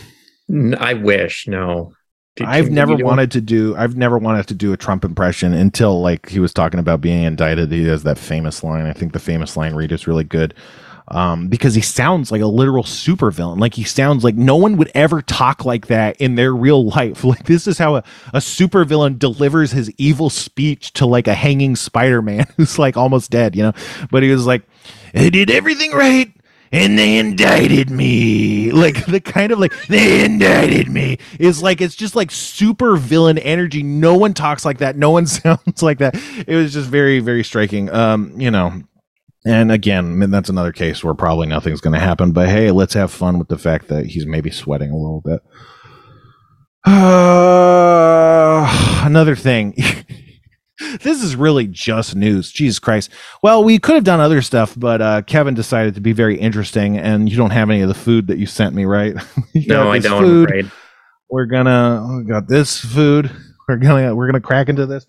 I 0.78 0.94
wish. 0.94 1.48
No. 1.48 1.94
Did 2.36 2.48
I've 2.48 2.66
you, 2.66 2.72
never 2.72 2.98
wanted 2.98 3.32
to 3.32 3.42
do. 3.42 3.78
I've 3.78 3.96
never 3.96 4.18
wanted 4.18 4.48
to 4.50 4.54
do 4.54 4.74
a 4.74 4.78
Trump 4.78 5.06
impression 5.06 5.54
until 5.54 6.02
like 6.02 6.28
he 6.28 6.42
was 6.42 6.54
talking 6.54 6.82
about 6.82 7.00
being 7.00 7.24
indicted. 7.24 7.72
He 7.72 7.86
has 7.86 8.04
that 8.04 8.18
famous 8.18 8.62
line. 8.62 8.86
I 8.86 8.94
think 8.94 9.14
the 9.14 9.20
famous 9.20 9.56
line 9.56 9.74
read 9.74 9.94
is 9.94 10.06
really 10.06 10.26
good 10.26 10.54
um, 11.08 11.48
because 11.48 11.76
he 11.76 11.82
sounds 11.82 12.32
like 12.32 12.42
a 12.42 12.48
literal 12.48 12.84
supervillain. 12.84 13.60
Like 13.60 13.74
he 13.74 13.84
sounds 13.84 14.24
like 14.24 14.36
no 14.36 14.56
one 14.56 14.78
would 14.78 14.92
ever 14.96 15.22
talk 15.22 15.66
like 15.66 15.88
that 15.88 16.18
in 16.18 16.36
their 16.36 16.54
real 16.54 16.86
life. 16.90 17.24
Like 17.24 17.46
this 17.46 17.68
is 17.68 17.78
how 17.78 17.98
a, 17.98 18.04
a 18.34 18.40
supervillain 18.40 19.20
delivers 19.20 19.72
his 19.72 19.92
evil 19.98 20.30
speech 20.30 20.94
to 20.94 21.06
like 21.06 21.28
a 21.28 21.34
hanging 21.34 21.76
Spider-Man 21.76 22.46
who's 22.58 22.80
like 22.80 22.98
almost 22.98 23.32
dead, 23.32 23.56
you 23.56 23.64
know. 23.64 23.74
But 24.12 24.24
he 24.24 24.32
was 24.32 24.46
like, 24.46 24.64
"I 25.14 25.30
did 25.30 25.52
everything 25.52 25.92
right." 25.92 26.32
and 26.72 27.00
they 27.00 27.18
indicted 27.18 27.90
me. 27.90 28.72
Like 28.76 29.06
the 29.06 29.22
kind 29.22 29.52
of 29.52 29.60
like 29.60 29.74
they 29.88 30.26
indicted 30.26 30.90
me 30.90 31.18
is 31.40 31.64
like 31.64 31.80
it's 31.80 31.96
just 31.96 32.16
like 32.16 32.30
super 32.30 32.98
villain 32.98 33.38
energy. 33.38 33.84
No 33.84 34.16
one 34.16 34.34
talks 34.34 34.66
like 34.66 34.80
that. 34.80 34.98
No 34.98 35.12
one 35.12 35.26
sounds 35.28 35.82
like 35.82 36.00
that. 36.00 36.16
It 36.46 36.56
was 36.56 36.74
just 36.74 36.90
very 36.90 37.20
very 37.20 37.44
striking. 37.44 37.90
Um, 37.90 38.40
you 38.40 38.52
know, 38.52 38.82
and 39.46 39.72
again, 39.72 40.20
that's 40.32 40.50
another 40.50 40.72
case 40.72 41.04
where 41.04 41.14
probably 41.14 41.46
nothing's 41.48 41.82
going 41.82 41.94
to 41.94 42.00
happen. 42.00 42.32
But 42.32 42.50
hey, 42.50 42.72
let's 42.72 42.96
have 42.96 43.12
fun 43.12 43.38
with 43.38 43.48
the 43.48 43.60
fact 43.60 43.88
that 43.90 44.08
he's 44.08 44.26
maybe 44.26 44.50
sweating 44.50 44.90
a 44.90 44.98
little 44.98 45.22
bit. 45.22 45.42
Uh, 46.86 48.66
another 49.06 49.36
thing. 49.36 49.76
this 51.02 51.24
is 51.24 51.36
really 51.36 51.68
just 51.68 52.16
news. 52.16 52.52
Jesus 52.52 52.80
Christ. 52.80 53.12
Well, 53.44 53.64
we 53.64 53.78
could 53.78 53.94
have 53.96 54.04
done 54.04 54.20
other 54.20 54.42
stuff, 54.42 54.74
but 54.76 55.02
uh, 55.02 55.22
Kevin 55.22 55.54
decided 55.54 55.94
to 55.96 56.02
be 56.02 56.12
very 56.12 56.40
interesting, 56.40 56.98
and 56.98 57.30
you 57.30 57.38
don't 57.38 57.52
have 57.52 57.70
any 57.70 57.82
of 57.82 57.88
the 57.88 57.94
food 57.94 58.28
that 58.28 58.40
you 58.40 58.48
sent 58.48 58.74
me, 58.74 58.86
right? 58.86 59.16
no, 59.54 59.92
I 59.92 60.00
don't. 60.00 60.24
Food. 60.24 60.50
I'm 60.50 60.58
afraid. 60.58 60.72
We're 61.30 61.46
gonna 61.46 62.18
we 62.18 62.24
got 62.24 62.48
this 62.48 62.80
food. 62.80 63.32
We're 63.68 63.78
gonna 63.78 64.16
we're 64.16 64.28
gonna 64.28 64.42
crack 64.42 64.70
into 64.70 64.86
this. 64.86 65.06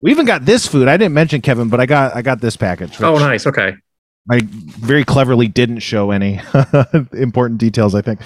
We 0.00 0.10
even 0.10 0.26
got 0.26 0.44
this 0.44 0.66
food. 0.66 0.88
I 0.88 0.96
didn't 0.96 1.14
mention 1.14 1.40
Kevin, 1.40 1.68
but 1.68 1.80
I 1.80 1.86
got 1.86 2.14
I 2.14 2.22
got 2.22 2.40
this 2.40 2.56
package. 2.56 3.00
Oh, 3.00 3.18
nice. 3.18 3.46
Okay. 3.46 3.74
I 4.30 4.40
very 4.42 5.04
cleverly 5.04 5.48
didn't 5.48 5.80
show 5.80 6.10
any 6.10 6.40
important 7.12 7.58
details. 7.58 7.94
I 7.94 8.02
think, 8.02 8.20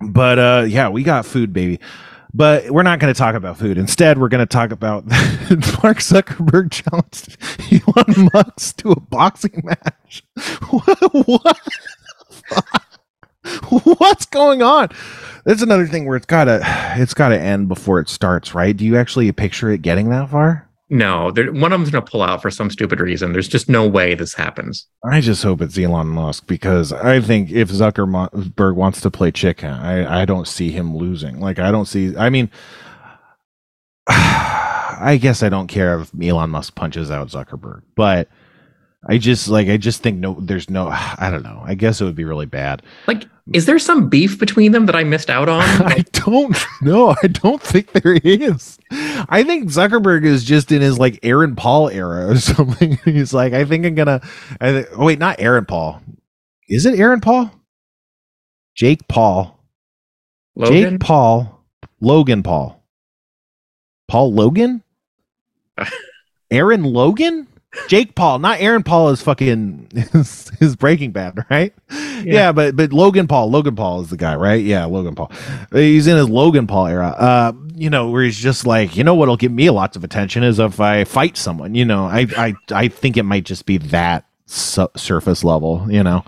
but 0.00 0.38
uh, 0.38 0.64
yeah, 0.68 0.88
we 0.88 1.02
got 1.02 1.26
food, 1.26 1.52
baby. 1.52 1.80
But 2.34 2.70
we're 2.70 2.82
not 2.82 2.98
going 2.98 3.12
to 3.12 3.18
talk 3.18 3.34
about 3.34 3.58
food. 3.58 3.78
Instead, 3.78 4.18
we're 4.18 4.28
going 4.28 4.46
to 4.46 4.46
talk 4.46 4.70
about 4.70 5.06
Mark 5.82 5.98
Zuckerberg 5.98 6.70
challenged 6.70 7.38
Elon 7.72 8.28
Musk 8.34 8.76
to 8.78 8.90
a 8.90 9.00
boxing 9.00 9.62
match. 9.64 10.22
what? 11.24 11.58
What's 13.98 14.26
going 14.26 14.62
on? 14.62 14.88
That's 15.44 15.62
another 15.62 15.86
thing 15.86 16.06
where 16.06 16.16
it's 16.16 16.26
gotta 16.26 16.60
it's 16.96 17.14
gotta 17.14 17.40
end 17.40 17.68
before 17.68 18.00
it 18.00 18.08
starts, 18.08 18.54
right? 18.54 18.76
Do 18.76 18.84
you 18.84 18.96
actually 18.96 19.30
picture 19.32 19.70
it 19.70 19.82
getting 19.82 20.10
that 20.10 20.30
far? 20.30 20.68
No, 20.90 21.30
one 21.34 21.72
of 21.72 21.78
them's 21.78 21.90
gonna 21.90 22.04
pull 22.04 22.22
out 22.22 22.40
for 22.40 22.50
some 22.50 22.70
stupid 22.70 23.00
reason. 23.00 23.32
There's 23.32 23.48
just 23.48 23.68
no 23.68 23.86
way 23.86 24.14
this 24.14 24.34
happens. 24.34 24.86
I 25.04 25.20
just 25.20 25.42
hope 25.42 25.60
it's 25.60 25.78
Elon 25.78 26.08
Musk 26.08 26.46
because 26.46 26.92
I 26.92 27.20
think 27.20 27.50
if 27.50 27.70
Zuckerberg 27.70 28.74
wants 28.74 29.00
to 29.02 29.10
play 29.10 29.30
chicken, 29.30 29.70
I 29.70 30.22
I 30.22 30.24
don't 30.24 30.48
see 30.48 30.70
him 30.70 30.96
losing. 30.96 31.40
Like 31.40 31.58
I 31.58 31.70
don't 31.70 31.86
see. 31.86 32.16
I 32.16 32.30
mean, 32.30 32.50
I 34.08 35.18
guess 35.20 35.42
I 35.42 35.50
don't 35.50 35.66
care 35.66 36.00
if 36.00 36.10
Elon 36.20 36.50
Musk 36.50 36.74
punches 36.74 37.10
out 37.10 37.28
Zuckerberg, 37.28 37.82
but 37.94 38.28
I 39.06 39.18
just 39.18 39.48
like 39.48 39.68
I 39.68 39.76
just 39.76 40.02
think 40.02 40.18
no 40.18 40.38
there's 40.40 40.70
no 40.70 40.88
I 40.92 41.28
don't 41.30 41.42
know. 41.44 41.62
I 41.64 41.74
guess 41.74 42.00
it 42.00 42.04
would 42.04 42.16
be 42.16 42.24
really 42.24 42.46
bad. 42.46 42.82
Like 43.06 43.24
is 43.52 43.66
there 43.66 43.78
some 43.78 44.08
beef 44.08 44.38
between 44.38 44.72
them 44.72 44.86
that 44.86 44.96
I 44.96 45.04
missed 45.04 45.30
out 45.30 45.48
on? 45.48 45.62
I 45.62 46.04
don't 46.12 46.56
know. 46.82 47.14
I 47.22 47.26
don't 47.26 47.62
think 47.62 47.92
there 47.92 48.14
is. 48.22 48.78
I 48.90 49.42
think 49.42 49.70
Zuckerberg 49.70 50.24
is 50.24 50.44
just 50.44 50.70
in 50.70 50.82
his 50.82 50.98
like 50.98 51.18
Aaron 51.22 51.56
Paul 51.56 51.88
era 51.88 52.28
or 52.28 52.36
something. 52.38 52.98
He's 53.04 53.32
like, 53.32 53.52
I 53.52 53.64
think 53.64 53.86
I'm 53.86 53.94
gonna. 53.94 54.20
I 54.60 54.70
th- 54.72 54.86
oh 54.94 55.06
wait, 55.06 55.18
not 55.18 55.40
Aaron 55.40 55.64
Paul. 55.64 56.00
Is 56.68 56.86
it 56.86 56.98
Aaron 56.98 57.20
Paul? 57.20 57.50
Jake 58.74 59.08
Paul. 59.08 59.58
Logan? 60.54 60.92
Jake 60.92 61.00
Paul. 61.00 61.64
Logan 62.00 62.42
Paul. 62.42 62.84
Paul 64.06 64.32
Logan. 64.32 64.82
Aaron 66.50 66.84
Logan. 66.84 67.47
Jake 67.88 68.14
Paul, 68.14 68.38
not 68.38 68.60
Aaron 68.60 68.82
Paul 68.82 69.10
is 69.10 69.20
fucking 69.20 69.88
his, 70.12 70.50
his 70.58 70.76
Breaking 70.76 71.12
Bad, 71.12 71.44
right? 71.50 71.74
Yeah. 71.90 72.22
yeah. 72.24 72.52
but 72.52 72.76
but 72.76 72.92
Logan 72.92 73.26
Paul, 73.28 73.50
Logan 73.50 73.76
Paul 73.76 74.00
is 74.00 74.10
the 74.10 74.16
guy, 74.16 74.34
right? 74.36 74.62
Yeah, 74.64 74.86
Logan 74.86 75.14
Paul. 75.14 75.30
He's 75.72 76.06
in 76.06 76.16
his 76.16 76.28
Logan 76.28 76.66
Paul 76.66 76.86
era. 76.86 77.08
Uh, 77.08 77.52
you 77.74 77.90
know, 77.90 78.10
where 78.10 78.24
he's 78.24 78.38
just 78.38 78.66
like, 78.66 78.96
you 78.96 79.04
know, 79.04 79.14
what'll 79.14 79.36
get 79.36 79.52
me 79.52 79.70
lots 79.70 79.96
of 79.96 80.04
attention 80.04 80.42
is 80.42 80.58
if 80.58 80.80
I 80.80 81.04
fight 81.04 81.36
someone. 81.36 81.74
You 81.74 81.84
know, 81.84 82.04
I 82.06 82.26
I 82.36 82.54
I 82.72 82.88
think 82.88 83.16
it 83.16 83.24
might 83.24 83.44
just 83.44 83.66
be 83.66 83.78
that 83.78 84.24
su- 84.46 84.88
surface 84.96 85.44
level, 85.44 85.86
you 85.90 86.02
know. 86.02 86.24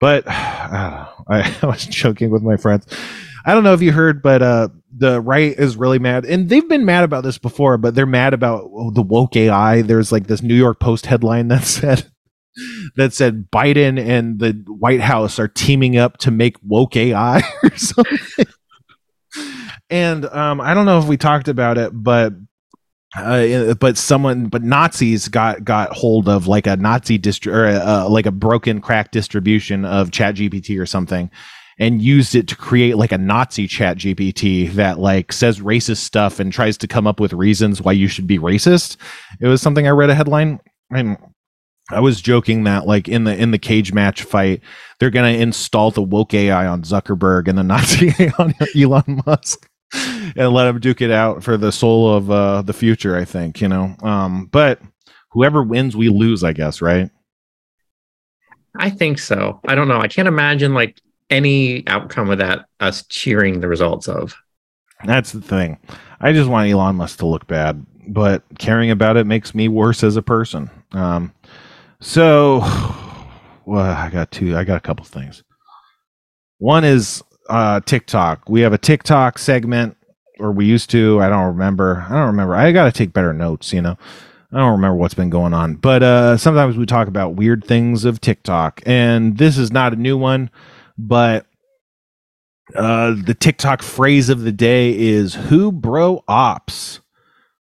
But 0.00 0.24
I, 0.28 1.08
I 1.62 1.66
was 1.66 1.86
joking 1.86 2.30
with 2.30 2.42
my 2.42 2.56
friends. 2.56 2.86
I 3.44 3.54
don't 3.54 3.64
know 3.64 3.74
if 3.74 3.82
you 3.82 3.92
heard, 3.92 4.22
but 4.22 4.42
uh, 4.42 4.68
the 4.96 5.20
right 5.20 5.52
is 5.52 5.76
really 5.76 5.98
mad, 5.98 6.24
and 6.24 6.48
they've 6.48 6.68
been 6.68 6.84
mad 6.84 7.04
about 7.04 7.24
this 7.24 7.38
before, 7.38 7.76
but 7.76 7.94
they're 7.94 8.06
mad 8.06 8.32
about 8.32 8.70
the 8.94 9.02
woke 9.02 9.36
AI. 9.36 9.82
There's 9.82 10.10
like 10.10 10.26
this 10.26 10.42
New 10.42 10.54
York 10.54 10.80
Post 10.80 11.06
headline 11.06 11.48
that 11.48 11.64
said 11.64 12.10
that 12.96 13.12
said 13.12 13.50
Biden 13.50 13.98
and 13.98 14.38
the 14.38 14.52
White 14.68 15.00
House 15.00 15.38
are 15.38 15.48
teaming 15.48 15.96
up 15.96 16.18
to 16.18 16.30
make 16.30 16.56
woke 16.62 16.96
AI 16.96 17.42
or 17.62 17.76
something. 17.76 18.46
and 19.90 20.24
um, 20.26 20.60
I 20.60 20.72
don't 20.72 20.86
know 20.86 20.98
if 20.98 21.06
we 21.06 21.16
talked 21.16 21.48
about 21.48 21.78
it, 21.78 21.90
but 21.92 22.32
uh, 23.16 23.74
but 23.74 23.96
someone, 23.96 24.46
but 24.46 24.62
Nazis 24.62 25.28
got 25.28 25.64
got 25.64 25.92
hold 25.92 26.28
of 26.28 26.46
like 26.46 26.66
a 26.66 26.76
Nazi 26.76 27.18
distri- 27.18 27.52
or 27.52 27.66
uh, 27.66 28.08
like 28.08 28.26
a 28.26 28.32
broken 28.32 28.80
crack 28.80 29.10
distribution 29.10 29.84
of 29.84 30.10
Chat 30.10 30.36
GPT 30.36 30.80
or 30.80 30.86
something, 30.86 31.30
and 31.78 32.02
used 32.02 32.34
it 32.34 32.48
to 32.48 32.56
create 32.56 32.96
like 32.96 33.12
a 33.12 33.18
Nazi 33.18 33.66
chat 33.66 33.98
GPT 33.98 34.72
that 34.72 34.98
like 34.98 35.32
says 35.32 35.60
racist 35.60 35.98
stuff 35.98 36.38
and 36.40 36.52
tries 36.52 36.78
to 36.78 36.88
come 36.88 37.06
up 37.06 37.20
with 37.20 37.32
reasons 37.32 37.82
why 37.82 37.92
you 37.92 38.08
should 38.08 38.26
be 38.26 38.38
racist. 38.38 38.96
It 39.40 39.48
was 39.48 39.60
something 39.60 39.86
I 39.86 39.90
read 39.90 40.10
a 40.10 40.14
headline 40.14 40.60
and 40.90 41.16
I 41.90 42.00
was 42.00 42.20
joking 42.20 42.64
that 42.64 42.86
like 42.86 43.08
in 43.08 43.24
the 43.24 43.36
in 43.36 43.50
the 43.50 43.58
cage 43.58 43.92
match 43.92 44.22
fight, 44.22 44.62
they're 44.98 45.10
gonna 45.10 45.28
install 45.28 45.90
the 45.90 46.02
woke 46.02 46.32
AI 46.32 46.66
on 46.66 46.82
Zuckerberg 46.82 47.48
and 47.48 47.58
the 47.58 47.62
Nazi 47.64 48.14
AI 48.18 48.32
on 48.38 48.54
Elon 48.74 49.22
Musk 49.26 49.68
and 50.36 50.52
let 50.52 50.66
him 50.66 50.80
duke 50.80 51.00
it 51.02 51.10
out 51.10 51.42
for 51.42 51.56
the 51.56 51.72
soul 51.72 52.14
of 52.14 52.30
uh, 52.30 52.62
the 52.62 52.72
future. 52.72 53.16
I 53.16 53.24
think 53.24 53.60
you 53.60 53.68
know, 53.68 53.94
um, 54.02 54.46
but 54.46 54.80
whoever 55.32 55.62
wins, 55.62 55.96
we 55.96 56.08
lose. 56.08 56.42
I 56.42 56.52
guess, 56.52 56.80
right? 56.80 57.10
I 58.76 58.90
think 58.90 59.18
so. 59.18 59.60
I 59.66 59.74
don't 59.74 59.88
know. 59.88 60.00
I 60.00 60.08
can't 60.08 60.28
imagine 60.28 60.74
like 60.74 61.00
any 61.34 61.86
outcome 61.88 62.28
that 62.36 62.66
us 62.80 63.04
cheering 63.06 63.60
the 63.60 63.68
results 63.68 64.08
of. 64.08 64.34
That's 65.04 65.32
the 65.32 65.40
thing. 65.40 65.78
I 66.20 66.32
just 66.32 66.48
want 66.48 66.70
Elon 66.70 66.96
Musk 66.96 67.18
to 67.18 67.26
look 67.26 67.46
bad, 67.46 67.84
but 68.08 68.42
caring 68.58 68.90
about 68.90 69.16
it 69.16 69.26
makes 69.26 69.54
me 69.54 69.68
worse 69.68 70.02
as 70.02 70.16
a 70.16 70.22
person. 70.22 70.70
Um, 70.92 71.32
so, 72.00 72.60
well, 73.66 73.84
I 73.84 74.08
got 74.10 74.30
two. 74.30 74.56
I 74.56 74.64
got 74.64 74.76
a 74.76 74.80
couple 74.80 75.04
things. 75.04 75.42
One 76.58 76.84
is 76.84 77.22
uh, 77.50 77.80
TikTok. 77.80 78.48
We 78.48 78.60
have 78.60 78.72
a 78.72 78.78
TikTok 78.78 79.38
segment, 79.38 79.96
or 80.38 80.52
we 80.52 80.64
used 80.66 80.88
to. 80.90 81.20
I 81.20 81.28
don't 81.28 81.46
remember. 81.46 82.06
I 82.08 82.12
don't 82.12 82.28
remember. 82.28 82.54
I 82.54 82.72
got 82.72 82.84
to 82.84 82.92
take 82.92 83.12
better 83.12 83.32
notes. 83.32 83.72
You 83.72 83.82
know. 83.82 83.98
I 84.52 84.58
don't 84.58 84.70
remember 84.70 84.94
what's 84.94 85.14
been 85.14 85.30
going 85.30 85.52
on, 85.52 85.74
but 85.74 86.04
uh, 86.04 86.36
sometimes 86.36 86.76
we 86.76 86.86
talk 86.86 87.08
about 87.08 87.34
weird 87.34 87.64
things 87.64 88.04
of 88.04 88.20
TikTok, 88.20 88.80
and 88.86 89.36
this 89.36 89.58
is 89.58 89.72
not 89.72 89.92
a 89.92 89.96
new 89.96 90.16
one 90.16 90.48
but 90.96 91.46
uh, 92.74 93.14
the 93.24 93.36
TikTok 93.38 93.82
phrase 93.82 94.28
of 94.28 94.42
the 94.42 94.52
day 94.52 94.96
is 94.96 95.34
"Who 95.34 95.72
bro 95.72 96.24
opps." 96.28 97.00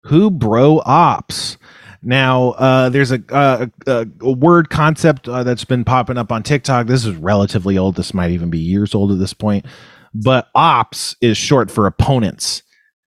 Who 0.07 0.29
bro 0.29 0.81
opps. 0.85 1.57
Now, 2.01 2.49
uh, 2.51 2.89
there's 2.89 3.11
a, 3.11 3.23
a, 3.29 3.69
a, 3.87 4.31
word 4.31 4.69
concept 4.69 5.29
uh, 5.29 5.43
that's 5.43 5.63
been 5.63 5.85
popping 5.85 6.17
up 6.17 6.33
on 6.33 6.43
TikTok. 6.43 6.87
This 6.87 7.05
is 7.05 7.15
relatively 7.15 7.77
old. 7.77 7.95
This 7.95 8.13
might 8.13 8.31
even 8.31 8.49
be 8.49 8.59
years 8.59 8.93
old 8.93 9.13
at 9.13 9.19
this 9.19 9.33
point. 9.33 9.65
But 10.13 10.49
opps 10.53 11.15
is 11.21 11.37
short 11.37 11.71
for 11.71 11.87
opponents 11.87 12.62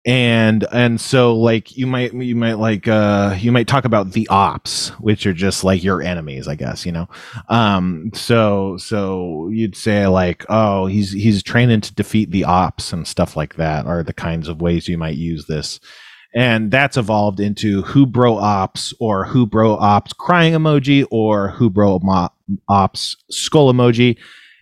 and 0.09 0.67
and 0.73 0.99
so 0.99 1.37
like 1.37 1.77
you 1.77 1.87
might 1.87 2.15
you 2.15 2.35
might 2.35 2.55
like 2.55 2.89
uh 2.89 3.37
you 3.39 3.53
might 3.53 3.69
talk 3.69 3.85
about 3.85 4.13
the 4.13 4.27
opps 4.31 4.89
which 5.01 5.27
are 5.27 5.35
just 5.35 5.65
like 5.65 5.85
your 5.85 6.01
enemies 6.01 6.49
i 6.49 6.55
guess 6.55 6.87
you 6.87 6.93
know? 6.93 7.07
Um 7.51 8.11
so 8.15 8.79
so 8.79 9.51
you'd 9.53 9.77
say 9.77 10.07
like 10.07 10.47
oh 10.49 10.87
he's 10.87 11.13
he's 11.13 11.43
training 11.43 11.83
to 11.83 11.95
defeat 11.95 12.31
the 12.31 12.43
opps 12.43 12.91
and 12.91 13.07
stuff 13.07 13.37
like 13.37 13.57
that 13.57 13.85
are 13.85 14.03
the 14.03 14.15
kinds 14.15 14.49
of 14.49 14.63
ways 14.63 14.89
you 14.89 14.97
might 14.97 15.17
use 15.17 15.45
this. 15.47 15.79
And 16.35 16.71
that's 16.71 16.97
evolved 16.97 17.41
into 17.41 17.83
who 17.83 18.07
bro 18.07 18.35
opps 18.37 18.95
or 19.01 19.27
who 19.27 19.47
bro 19.47 19.77
opps 19.77 20.17
crying 20.17 20.55
emoji 20.55 21.07
or 21.11 21.51
who 21.51 21.69
bro 21.69 21.99
opps 22.71 23.17
skull 23.31 23.73
emoji. 23.73 24.17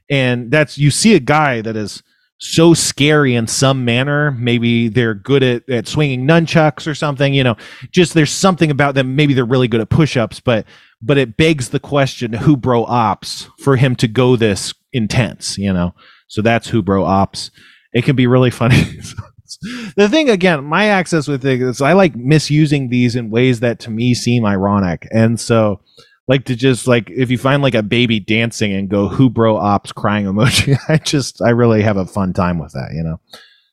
And 0.08 0.50
that's 0.50 0.78
you 0.78 0.90
see 0.90 1.14
a 1.14 1.20
guy 1.20 1.60
that 1.60 1.76
is 1.76 2.02
so 2.38 2.74
scary 2.74 3.34
in 3.34 3.46
some 3.46 3.84
manner. 3.84 4.30
Maybe 4.32 4.88
they're 4.88 5.14
good 5.14 5.42
at, 5.42 5.68
at 5.68 5.88
swinging 5.88 6.26
nunchucks 6.26 6.86
or 6.86 6.94
something, 6.94 7.32
you 7.32 7.44
know, 7.44 7.56
just 7.90 8.14
there's 8.14 8.32
something 8.32 8.70
about 8.70 8.94
them. 8.94 9.16
Maybe 9.16 9.34
they're 9.34 9.44
really 9.44 9.68
good 9.68 9.80
at 9.80 9.88
push-ups, 9.88 10.40
but, 10.40 10.66
but 11.00 11.18
it 11.18 11.36
begs 11.36 11.70
the 11.70 11.80
question, 11.80 12.32
who 12.32 12.56
bro 12.56 12.84
opps 12.86 13.48
for 13.60 13.76
him 13.76 13.96
to 13.96 14.08
go 14.08 14.36
this 14.36 14.74
intense, 14.92 15.56
you 15.56 15.72
know? 15.72 15.94
So 16.28 16.42
that's 16.42 16.68
who 16.68 16.82
bro 16.82 17.04
opps. 17.04 17.50
It 17.92 18.04
can 18.04 18.16
be 18.16 18.26
really 18.26 18.50
funny. 18.50 18.82
the 19.96 20.08
thing 20.08 20.28
again, 20.28 20.64
my 20.64 20.86
access 20.86 21.28
with 21.28 21.44
it 21.44 21.62
is 21.62 21.80
I 21.80 21.92
like 21.94 22.14
misusing 22.16 22.88
these 22.88 23.16
in 23.16 23.30
ways 23.30 23.60
that 23.60 23.78
to 23.80 23.90
me 23.90 24.14
seem 24.14 24.44
ironic. 24.44 25.06
And 25.10 25.40
so, 25.40 25.80
like 26.28 26.44
to 26.46 26.56
just 26.56 26.86
like 26.86 27.10
if 27.10 27.30
you 27.30 27.38
find 27.38 27.62
like 27.62 27.74
a 27.74 27.82
baby 27.82 28.20
dancing 28.20 28.72
and 28.72 28.88
go 28.88 29.08
who 29.08 29.30
bro 29.30 29.56
opps 29.56 29.94
crying 29.94 30.26
emoji? 30.26 30.78
I 30.88 30.98
just 30.98 31.42
i 31.42 31.50
really 31.50 31.82
have 31.82 31.96
a 31.96 32.06
fun 32.06 32.32
time 32.32 32.58
with 32.58 32.72
that 32.72 32.92
you 32.94 33.02
know? 33.02 33.20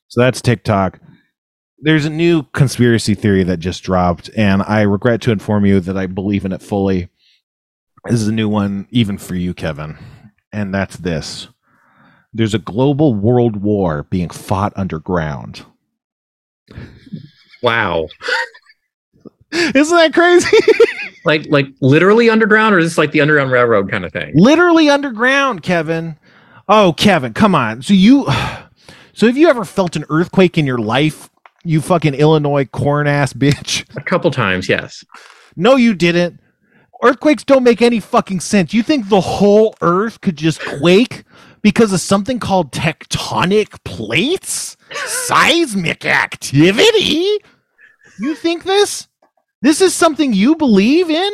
So 0.08 0.20
that's 0.20 0.40
tiktok. 0.40 1.00
There's 1.78 2.06
a 2.06 2.10
new 2.10 2.44
conspiracy 2.54 3.14
theory 3.14 3.42
that 3.44 3.58
just 3.58 3.82
dropped 3.82 4.30
and 4.36 4.62
i 4.62 4.82
regret 4.82 5.20
to 5.22 5.32
inform 5.32 5.66
you 5.66 5.80
that 5.80 5.96
i 5.96 6.06
believe 6.06 6.44
in 6.44 6.52
it 6.52 6.62
fully. 6.62 7.08
This 8.04 8.20
is 8.20 8.28
a 8.28 8.32
new 8.32 8.48
one 8.48 8.86
even 8.90 9.18
for 9.18 9.34
you 9.34 9.54
kevin 9.54 9.96
and 10.52 10.74
that's 10.74 10.96
this. 10.96 11.48
There's 12.32 12.54
a 12.54 12.58
global 12.58 13.14
world 13.14 13.56
war 13.56 14.04
being 14.04 14.28
fought 14.30 14.72
underground. 14.76 15.64
Wow 17.62 18.08
isn't 19.74 19.96
that 19.96 20.12
crazy 20.12 20.56
like 21.24 21.46
like 21.48 21.66
literally 21.80 22.30
underground, 22.30 22.74
or 22.74 22.78
is 22.78 22.90
this 22.90 22.98
like 22.98 23.12
the 23.12 23.20
Underground 23.20 23.50
Railroad 23.50 23.90
kind 23.90 24.04
of 24.04 24.12
thing? 24.12 24.32
Literally 24.34 24.88
underground, 24.88 25.62
Kevin. 25.62 26.18
Oh, 26.68 26.94
Kevin, 26.96 27.34
come 27.34 27.54
on. 27.54 27.82
So 27.82 27.94
you, 27.94 28.26
so 29.12 29.26
have 29.26 29.36
you 29.36 29.48
ever 29.48 29.64
felt 29.64 29.96
an 29.96 30.04
earthquake 30.08 30.56
in 30.56 30.66
your 30.66 30.78
life? 30.78 31.30
You 31.64 31.80
fucking 31.80 32.14
Illinois 32.14 32.66
corn 32.66 33.06
ass 33.06 33.32
bitch. 33.32 33.84
A 33.96 34.02
couple 34.02 34.30
times, 34.30 34.68
yes. 34.68 35.04
No, 35.56 35.76
you 35.76 35.94
didn't. 35.94 36.40
Earthquakes 37.02 37.44
don't 37.44 37.64
make 37.64 37.82
any 37.82 38.00
fucking 38.00 38.40
sense. 38.40 38.72
You 38.72 38.82
think 38.82 39.08
the 39.08 39.20
whole 39.20 39.74
earth 39.80 40.20
could 40.20 40.36
just 40.36 40.60
quake 40.60 41.24
because 41.62 41.92
of 41.92 42.00
something 42.00 42.38
called 42.38 42.72
tectonic 42.72 43.82
plates? 43.84 44.76
Seismic 45.06 46.04
activity? 46.04 47.38
You 48.18 48.34
think 48.34 48.64
this? 48.64 49.08
This 49.64 49.80
is 49.80 49.94
something 49.94 50.34
you 50.34 50.56
believe 50.56 51.08
in? 51.08 51.32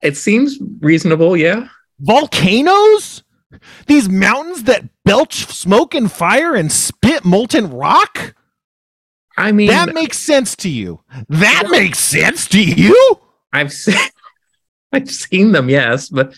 It 0.00 0.16
seems 0.16 0.60
reasonable, 0.80 1.36
yeah. 1.36 1.66
Volcanoes? 1.98 3.24
These 3.88 4.08
mountains 4.08 4.62
that 4.62 4.84
belch 5.04 5.46
smoke 5.46 5.92
and 5.92 6.10
fire 6.10 6.54
and 6.54 6.70
spit 6.70 7.24
molten 7.24 7.68
rock? 7.72 8.36
I 9.36 9.50
mean, 9.50 9.66
that 9.66 9.92
makes 9.92 10.20
sense 10.20 10.54
to 10.58 10.68
you. 10.68 11.00
That 11.30 11.64
makes 11.68 11.98
sense 11.98 12.46
to 12.46 12.62
you. 12.62 13.18
I've 13.52 13.72
seen, 13.82 13.96
I've 14.92 15.10
seen 15.10 15.50
them, 15.50 15.68
yes, 15.68 16.10
but 16.10 16.36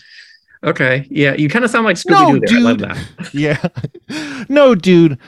okay, 0.63 1.05
yeah. 1.11 1.35
You 1.35 1.49
kind 1.49 1.63
of 1.63 1.69
sound 1.69 1.85
like 1.85 1.97
Scooby 1.97 2.43
Doo 2.47 2.59
no, 2.61 2.73
there. 2.73 2.95
Dude. 2.95 3.33
yeah, 3.33 3.67
no, 4.49 4.73
dude. 4.73 5.19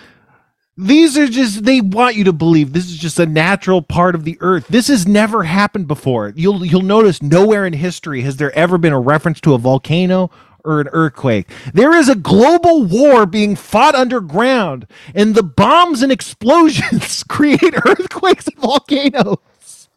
These 0.77 1.17
are 1.17 1.27
just 1.27 1.63
they 1.63 1.81
want 1.81 2.15
you 2.15 2.23
to 2.25 2.33
believe 2.33 2.71
this 2.71 2.85
is 2.85 2.97
just 2.97 3.17
a 3.19 3.25
natural 3.25 3.81
part 3.81 4.13
of 4.13 4.23
the 4.25 4.37
earth. 4.41 4.67
This 4.67 4.87
has 4.89 5.07
never 5.07 5.43
happened 5.43 5.87
before. 5.87 6.33
You'll 6.35 6.63
you'll 6.63 6.83
notice 6.83 7.21
nowhere 7.21 7.65
in 7.65 7.73
history 7.73 8.21
has 8.21 8.37
there 8.37 8.55
ever 8.55 8.77
been 8.77 8.93
a 8.93 8.99
reference 8.99 9.41
to 9.41 9.55
a 9.55 9.57
volcano 9.57 10.29
or 10.63 10.79
an 10.81 10.89
earthquake. 10.91 11.49
There 11.73 11.95
is 11.95 12.09
a 12.09 12.15
global 12.15 12.83
war 12.83 13.25
being 13.25 13.55
fought 13.55 13.95
underground, 13.95 14.85
and 15.15 15.33
the 15.33 15.41
bombs 15.41 16.03
and 16.03 16.11
explosions 16.11 17.23
create 17.29 17.73
earthquakes 17.85 18.47
and 18.47 18.57
volcanoes. 18.57 19.89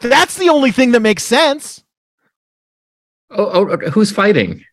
That's 0.00 0.36
the 0.36 0.48
only 0.48 0.72
thing 0.72 0.90
that 0.92 1.00
makes 1.00 1.22
sense. 1.22 1.84
Oh, 3.30 3.68
oh 3.70 3.90
who's 3.90 4.10
fighting? 4.10 4.64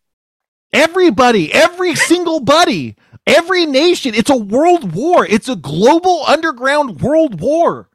Everybody, 0.72 1.54
every 1.54 1.94
single 1.96 2.40
buddy. 2.40 2.96
Every 3.26 3.66
nation, 3.66 4.14
it's 4.16 4.30
a 4.30 4.36
world 4.36 4.94
war. 4.94 5.26
It's 5.26 5.48
a 5.48 5.56
global 5.56 6.24
underground 6.28 7.02
world 7.02 7.40
war. 7.40 7.90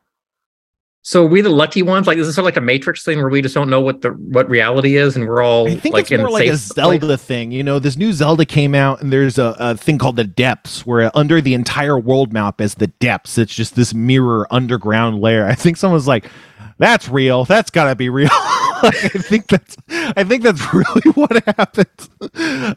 So 1.03 1.25
we 1.25 1.41
the 1.41 1.49
lucky 1.49 1.81
ones? 1.81 2.07
Like 2.07 2.19
this 2.19 2.25
is 2.25 2.29
this 2.29 2.35
sort 2.37 2.43
of 2.43 2.47
like 2.47 2.57
a 2.59 2.61
Matrix 2.61 3.03
thing 3.03 3.17
where 3.19 3.31
we 3.31 3.41
just 3.41 3.55
don't 3.55 3.71
know 3.71 3.81
what 3.81 4.03
the 4.03 4.11
what 4.11 4.47
reality 4.51 4.97
is, 4.97 5.17
and 5.17 5.27
we're 5.27 5.43
all 5.43 5.67
I 5.67 5.77
think 5.77 5.95
like 5.95 6.11
it's 6.11 6.21
more 6.21 6.31
like 6.31 6.49
a 6.49 6.57
Zelda 6.57 6.99
place? 6.99 7.23
thing. 7.23 7.51
You 7.51 7.63
know, 7.63 7.79
this 7.79 7.97
new 7.97 8.13
Zelda 8.13 8.45
came 8.45 8.75
out, 8.75 9.01
and 9.01 9.11
there's 9.11 9.39
a, 9.39 9.57
a 9.59 9.77
thing 9.77 9.97
called 9.97 10.17
the 10.17 10.25
Depths, 10.25 10.85
where 10.85 11.11
under 11.17 11.41
the 11.41 11.55
entire 11.55 11.99
world 11.99 12.33
map 12.33 12.61
is 12.61 12.75
the 12.75 12.89
Depths. 12.89 13.39
It's 13.39 13.55
just 13.55 13.75
this 13.75 13.95
mirror 13.95 14.47
underground 14.51 15.21
layer. 15.21 15.47
I 15.47 15.55
think 15.55 15.79
someone's 15.79 16.07
like, 16.07 16.31
"That's 16.77 17.09
real. 17.09 17.47
That's 17.47 17.71
gotta 17.71 17.95
be 17.95 18.11
real." 18.11 18.29
I 18.83 18.91
think 18.91 19.49
that's 19.49 19.77
I 19.91 20.25
think 20.25 20.43
that's 20.43 20.63
really 20.75 21.11
what 21.15 21.45
happens. 21.47 22.11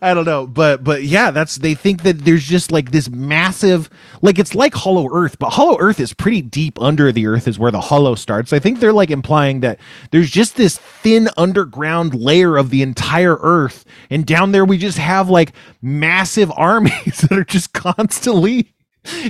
I 0.02 0.14
don't 0.14 0.26
know, 0.26 0.48
but 0.48 0.84
but 0.84 1.04
yeah, 1.04 1.32
that's 1.32 1.56
they 1.58 1.76
think 1.76 2.04
that 2.04 2.26
there's 2.26 2.44
just 2.44 2.72
like 2.72 2.92
this 2.92 3.10
massive 3.10 3.90
like 4.22 4.40
it's 4.40 4.56
like 4.56 4.74
Hollow 4.74 5.10
Earth, 5.14 5.38
but 5.40 5.52
Hollow 5.52 5.78
Earth 5.80 6.00
is 6.00 6.14
pretty 6.14 6.42
deep 6.42 6.82
under 6.82 7.12
the 7.12 7.28
earth 7.28 7.48
is 7.48 7.60
where 7.60 7.72
the 7.72 7.82
Hollow 7.82 8.16
starts. 8.16 8.54
I 8.54 8.60
think 8.60 8.80
they're 8.80 8.94
like 8.94 9.12
implying 9.12 9.62
that 9.62 9.80
there's 10.12 10.32
just 10.32 10.56
this 10.56 10.78
thin 10.78 11.30
underground 11.38 12.16
layer 12.16 12.58
of 12.58 12.70
the 12.70 12.82
entire 12.82 13.38
earth 13.42 13.86
and 14.10 14.26
down 14.26 14.52
there 14.52 14.66
we 14.66 14.78
just 14.78 14.98
have 14.98 15.30
like 15.30 15.54
massive 15.82 16.52
armies 16.58 17.20
that 17.22 17.32
are 17.32 17.44
just 17.46 17.74
constantly 17.74 18.74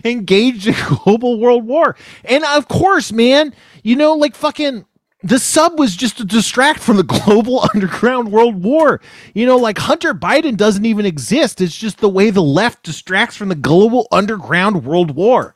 engaged 0.03 0.67
in 0.67 0.75
global 1.03 1.39
world 1.39 1.65
war. 1.65 1.95
And 2.25 2.43
of 2.43 2.67
course, 2.67 3.11
man, 3.11 3.53
you 3.83 3.95
know 3.95 4.13
like 4.13 4.35
fucking 4.35 4.85
the 5.23 5.39
sub 5.39 5.77
was 5.77 5.95
just 5.95 6.17
to 6.17 6.25
distract 6.25 6.79
from 6.79 6.97
the 6.97 7.03
global 7.25 7.67
underground 7.73 8.31
world 8.31 8.63
war. 8.63 9.01
You 9.33 9.45
know, 9.45 9.57
like 9.57 9.77
Hunter 9.77 10.13
Biden 10.13 10.57
doesn't 10.57 10.85
even 10.85 11.05
exist. 11.05 11.61
It's 11.61 11.77
just 11.77 11.99
the 11.99 12.09
way 12.09 12.29
the 12.29 12.41
left 12.41 12.83
distracts 12.83 13.35
from 13.35 13.49
the 13.49 13.55
global 13.55 14.07
underground 14.11 14.83
world 14.83 15.11
war. 15.11 15.55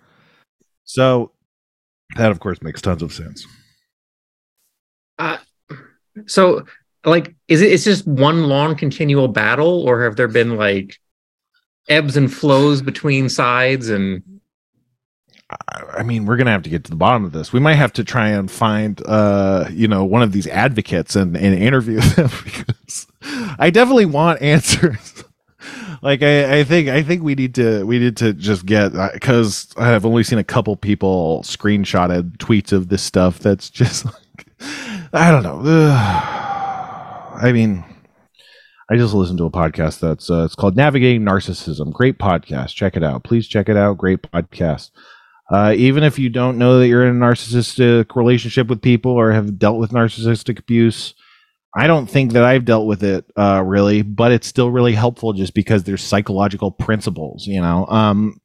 So 0.84 1.32
that, 2.16 2.32
of 2.32 2.40
course, 2.40 2.62
makes 2.62 2.82
tons 2.82 3.02
of 3.02 3.12
sense. 3.12 3.46
Uh, 5.18 5.38
so, 6.28 6.66
like, 7.04 7.36
is 7.48 7.62
it? 7.62 7.72
It's 7.72 7.84
just 7.84 8.06
one 8.08 8.44
long 8.44 8.76
continual 8.76 9.28
battle, 9.28 9.84
or 9.88 10.04
have 10.04 10.16
there 10.16 10.28
been 10.28 10.58
like 10.58 11.00
ebbs 11.88 12.18
and 12.18 12.32
flows 12.32 12.82
between 12.82 13.30
sides 13.30 13.90
and 13.90 14.22
I 15.50 16.02
mean, 16.04 16.26
we're 16.26 16.38
gonna 16.38 16.52
have 16.52 16.64
to 16.64 16.70
get 16.70 16.84
to 16.86 16.90
the 16.90 16.98
bottom 16.98 17.24
of 17.24 17.32
this. 17.32 17.54
We 17.54 17.60
might 17.60 17.76
have 17.76 17.94
to 17.94 18.04
try 18.04 18.30
and 18.30 18.50
find, 18.50 19.02
uh, 19.06 19.68
you 19.72 19.88
know, 19.88 20.04
one 20.04 20.24
of 20.24 20.32
these 20.32 20.48
advocates 20.48 21.16
and, 21.16 21.38
and 21.38 21.54
interview 21.58 22.00
them 22.16 22.32
because 22.44 23.08
I 23.60 23.70
definitely 23.70 24.06
want 24.06 24.42
answers. 24.42 25.24
like, 26.02 26.24
I, 26.24 26.60
I 26.60 26.64
think, 26.64 26.90
I 26.90 27.04
think 27.04 27.22
we 27.22 27.36
need 27.36 27.56
to, 27.56 27.86
we 27.86 28.00
need 28.00 28.18
to 28.18 28.34
just 28.34 28.66
get 28.66 28.94
because 29.14 29.72
uh, 29.78 29.82
I've 29.82 30.06
only 30.06 30.24
seen 30.24 30.40
a 30.40 30.44
couple 30.44 30.76
people 30.76 31.44
screenshotted 31.44 32.38
tweets 32.38 32.72
of 32.72 32.90
this 32.90 33.04
stuff. 33.04 33.38
That's 33.40 33.70
just 33.70 34.06
like, 34.06 34.48
I 35.14 35.30
don't 35.30 35.44
know. 35.44 35.62
I 35.64 37.52
mean, 37.54 37.84
I 38.90 38.98
just 38.98 39.14
listened 39.14 39.38
to 39.40 39.46
a 39.46 39.52
podcast 39.52 40.00
that's 40.00 40.30
uh, 40.30 40.44
it's 40.44 40.56
called 40.56 40.76
Navigating 40.76 41.22
Narcissism. 41.22 41.92
Great 41.92 42.18
podcast. 42.18 42.74
Check 42.74 42.96
it 42.96 43.04
out. 43.04 43.24
Please 43.24 43.48
check 43.48 43.70
it 43.70 43.78
out. 43.78 43.98
Great 43.98 44.22
podcast. 44.22 44.92
Uh, 45.52 45.74
even 45.78 46.04
if 46.04 46.18
you 46.18 46.30
don't 46.30 46.58
know 46.58 46.80
that 46.80 46.88
you're 46.88 47.06
in 47.06 47.16
a 47.16 47.26
narcissistic 47.26 48.16
relationship 48.16 48.68
with 48.68 48.82
people 48.82 49.12
or 49.12 49.32
have 49.32 49.60
dealt 49.60 49.78
with 49.78 49.92
narcissistic 49.92 50.60
abuse, 50.60 51.14
I 51.76 51.88
don't 51.88 52.08
think 52.08 52.34
that 52.34 52.44
I've 52.44 52.66
dealt 52.66 52.88
with 52.88 53.04
it 53.04 53.26
uh, 53.36 53.62
really, 53.64 54.02
but 54.02 54.32
it's 54.32 54.48
still 54.48 54.72
really 54.72 54.94
helpful 54.94 55.34
just 55.34 55.54
because 55.54 55.84
there's 55.84 56.04
psychological 56.04 56.72
principles, 56.72 57.46
you 57.46 57.62
know. 57.62 57.86
Um, 57.88 58.40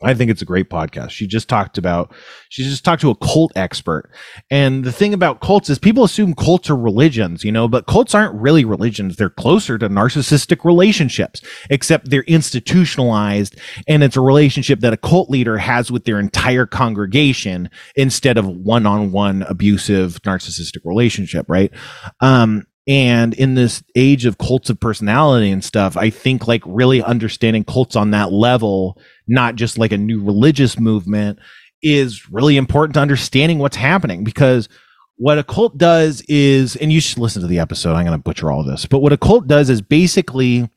I 0.00 0.14
think 0.14 0.30
it's 0.30 0.42
a 0.42 0.46
great 0.46 0.70
podcast. 0.70 1.10
She 1.10 1.26
just 1.26 1.48
talked 1.48 1.76
about, 1.76 2.14
she 2.50 2.62
just 2.62 2.84
talked 2.84 3.00
to 3.00 3.10
a 3.10 3.16
cult 3.16 3.50
expert. 3.56 4.10
And 4.48 4.84
the 4.84 4.92
thing 4.92 5.12
about 5.12 5.40
cults 5.40 5.68
is 5.68 5.80
people 5.80 6.04
assume 6.04 6.34
cults 6.34 6.70
are 6.70 6.76
religions, 6.76 7.42
you 7.42 7.50
know, 7.50 7.66
but 7.66 7.86
cults 7.86 8.14
aren't 8.14 8.40
really 8.40 8.64
religions. 8.64 9.16
They're 9.16 9.28
closer 9.28 9.76
to 9.76 9.88
narcissistic 9.88 10.64
relationships, 10.64 11.42
except 11.68 12.10
they're 12.10 12.22
institutionalized. 12.22 13.58
And 13.88 14.04
it's 14.04 14.16
a 14.16 14.20
relationship 14.20 14.80
that 14.80 14.92
a 14.92 14.96
cult 14.96 15.30
leader 15.30 15.58
has 15.58 15.90
with 15.90 16.04
their 16.04 16.20
entire 16.20 16.66
congregation 16.66 17.68
instead 17.96 18.38
of 18.38 18.46
one 18.46 18.86
on 18.86 19.10
one 19.10 19.42
abusive 19.42 20.22
narcissistic 20.22 20.84
relationship, 20.84 21.46
right? 21.48 21.72
Um, 22.20 22.66
and 22.88 23.34
in 23.34 23.54
this 23.54 23.82
age 23.96 24.24
of 24.24 24.38
cults 24.38 24.70
of 24.70 24.80
personality 24.80 25.50
and 25.50 25.62
stuff, 25.62 25.94
I 25.96 26.08
think 26.08 26.48
like 26.48 26.62
really 26.64 27.02
understanding 27.02 27.62
cults 27.62 27.96
on 27.96 28.12
that 28.12 28.32
level, 28.32 28.98
not 29.28 29.54
just 29.54 29.78
like 29.78 29.92
a 29.92 29.98
new 29.98 30.22
religious 30.22 30.78
movement, 30.78 31.38
is 31.82 32.28
really 32.30 32.56
important 32.56 32.94
to 32.94 33.00
understanding 33.00 33.58
what's 33.58 33.76
happening 33.76 34.24
because 34.24 34.68
what 35.16 35.38
a 35.38 35.44
cult 35.44 35.76
does 35.76 36.22
is, 36.28 36.76
and 36.76 36.92
you 36.92 37.00
should 37.00 37.18
listen 37.18 37.42
to 37.42 37.48
the 37.48 37.58
episode, 37.58 37.94
I'm 37.94 38.04
going 38.06 38.18
to 38.18 38.22
butcher 38.22 38.50
all 38.50 38.64
this, 38.64 38.86
but 38.86 39.00
what 39.00 39.12
a 39.12 39.16
cult 39.18 39.46
does 39.46 39.68
is 39.68 39.82
basically 39.82 40.68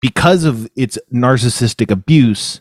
because 0.00 0.44
of 0.44 0.68
its 0.76 0.98
narcissistic 1.12 1.90
abuse, 1.90 2.60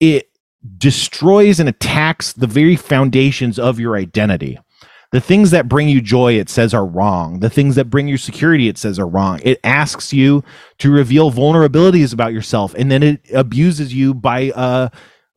it 0.00 0.30
destroys 0.78 1.60
and 1.60 1.68
attacks 1.68 2.32
the 2.32 2.46
very 2.46 2.76
foundations 2.76 3.58
of 3.58 3.78
your 3.78 3.96
identity. 3.96 4.58
The 5.10 5.20
things 5.20 5.50
that 5.52 5.68
bring 5.68 5.88
you 5.88 6.02
joy, 6.02 6.34
it 6.34 6.50
says, 6.50 6.74
are 6.74 6.84
wrong. 6.84 7.40
The 7.40 7.48
things 7.48 7.76
that 7.76 7.86
bring 7.86 8.08
you 8.08 8.18
security, 8.18 8.68
it 8.68 8.76
says, 8.76 8.98
are 8.98 9.08
wrong. 9.08 9.40
It 9.42 9.58
asks 9.64 10.12
you 10.12 10.44
to 10.78 10.90
reveal 10.90 11.32
vulnerabilities 11.32 12.12
about 12.12 12.34
yourself, 12.34 12.74
and 12.74 12.90
then 12.90 13.02
it 13.02 13.20
abuses 13.32 13.94
you 13.94 14.12
by, 14.12 14.50
uh, 14.50 14.90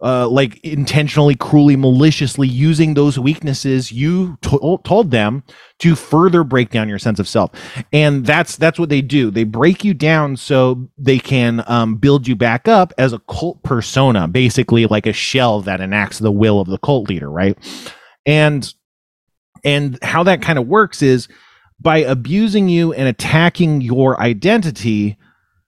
uh, 0.03 0.27
like 0.27 0.59
intentionally, 0.65 1.35
cruelly, 1.35 1.75
maliciously 1.75 2.47
using 2.47 2.95
those 2.95 3.19
weaknesses 3.19 3.91
you 3.91 4.35
to- 4.41 4.79
told 4.83 5.11
them 5.11 5.43
to 5.79 5.95
further 5.95 6.43
break 6.43 6.71
down 6.71 6.89
your 6.89 6.99
sense 6.99 7.19
of 7.19 7.27
self. 7.27 7.51
And 7.93 8.25
that's 8.25 8.57
that's 8.57 8.79
what 8.79 8.89
they 8.89 9.01
do. 9.01 9.29
They 9.29 9.43
break 9.43 9.83
you 9.83 9.93
down 9.93 10.37
so 10.37 10.89
they 10.97 11.19
can 11.19 11.63
um, 11.67 11.95
build 11.95 12.27
you 12.27 12.35
back 12.35 12.67
up 12.67 12.93
as 12.97 13.13
a 13.13 13.19
cult 13.29 13.61
persona, 13.63 14.27
basically 14.27 14.87
like 14.87 15.05
a 15.05 15.13
shell 15.13 15.61
that 15.61 15.81
enacts 15.81 16.19
the 16.19 16.31
will 16.31 16.59
of 16.59 16.67
the 16.67 16.79
cult 16.79 17.07
leader, 17.07 17.29
right? 17.29 17.57
And 18.25 18.73
and 19.63 19.97
how 20.01 20.23
that 20.23 20.41
kind 20.41 20.59
of 20.59 20.67
works 20.67 21.01
is 21.01 21.27
by 21.79 21.97
abusing 21.97 22.69
you 22.69 22.93
and 22.93 23.07
attacking 23.07 23.81
your 23.81 24.19
identity, 24.19 25.17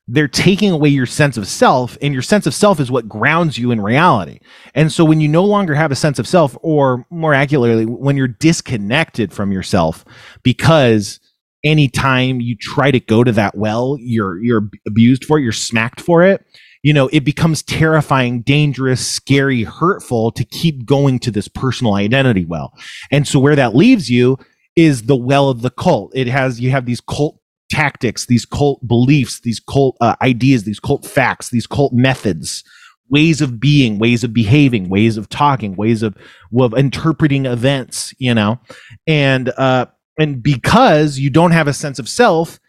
they're 0.08 0.28
taking 0.28 0.72
away 0.72 0.90
your 0.90 1.06
sense 1.06 1.38
of 1.38 1.48
self, 1.48 1.98
and 2.02 2.14
your 2.14 2.22
sense 2.22 2.46
of 2.46 2.54
self 2.54 2.80
is 2.80 2.92
what 2.92 3.10
grounds 3.10 3.58
you 3.58 3.72
in 3.72 3.82
reality. 3.82 4.40
And 4.76 4.92
so 4.92 5.06
when 5.06 5.22
you 5.22 5.28
no 5.28 5.44
longer 5.44 5.74
have 5.76 5.92
a 5.92 5.96
sense 5.96 6.20
of 6.20 6.28
self, 6.28 6.58
or 6.62 7.06
more 7.10 7.34
accurately, 7.34 7.86
when 7.86 8.18
you're 8.18 8.28
disconnected 8.28 9.34
from 9.34 9.52
yourself 9.52 10.06
because 10.44 11.20
anytime 11.64 12.42
you 12.42 12.56
try 12.58 12.92
to 12.92 13.00
go 13.00 13.24
to 13.24 13.32
that 13.32 13.56
well, 13.56 13.98
you're 14.00 14.42
you're 14.44 14.70
abused 14.86 15.26
for 15.26 15.40
it, 15.40 15.44
you're 15.44 15.52
smacked 15.52 16.02
for 16.02 16.24
it 16.24 16.46
you 16.84 16.94
know, 16.94 17.10
it 17.14 17.22
becomes 17.22 17.64
terrifying, 17.64 18.42
dangerous, 18.42 19.06
scary, 19.06 19.64
hurtful 19.64 20.32
to 20.34 20.44
keep 20.44 20.86
going 20.86 21.18
to 21.20 21.32
this 21.32 21.48
personal 21.48 21.96
identity 21.96 22.46
well. 22.46 22.74
And 23.10 23.26
so 23.26 23.40
where 23.40 23.56
that 23.56 23.74
leaves 23.74 24.12
you 24.12 24.38
is 24.76 25.04
the 25.04 25.16
well 25.16 25.50
of 25.50 25.62
the 25.62 25.70
cult. 25.70 26.12
It 26.14 26.28
has, 26.28 26.60
you 26.60 26.72
have 26.72 26.86
these 26.86 27.02
cult 27.02 27.40
tactics, 27.72 28.26
these 28.26 28.46
cult 28.46 28.86
beliefs, 28.86 29.40
these 29.40 29.62
cult 29.62 29.96
uh, 30.02 30.16
ideas, 30.22 30.66
these 30.66 30.80
cult 30.80 31.06
facts, 31.06 31.50
these 31.50 31.66
cult 31.66 31.94
methods, 31.94 32.66
ways 33.10 33.40
of 33.40 33.62
being, 33.62 33.98
ways 33.98 34.26
of 34.26 34.34
behaving, 34.34 34.90
ways 34.90 35.16
of 35.16 35.30
talking, 35.30 35.76
ways 35.76 36.04
of, 36.04 36.16
of 36.60 36.74
interpreting 36.74 37.46
events, 37.46 38.14
you 38.18 38.34
know, 38.34 38.60
and, 39.08 39.50
uh, 39.58 39.86
and 40.20 40.44
because 40.44 41.18
you 41.18 41.30
don't 41.30 41.52
have 41.52 41.68
a 41.68 41.74
sense 41.74 41.98
of 41.98 42.10
self, 42.10 42.60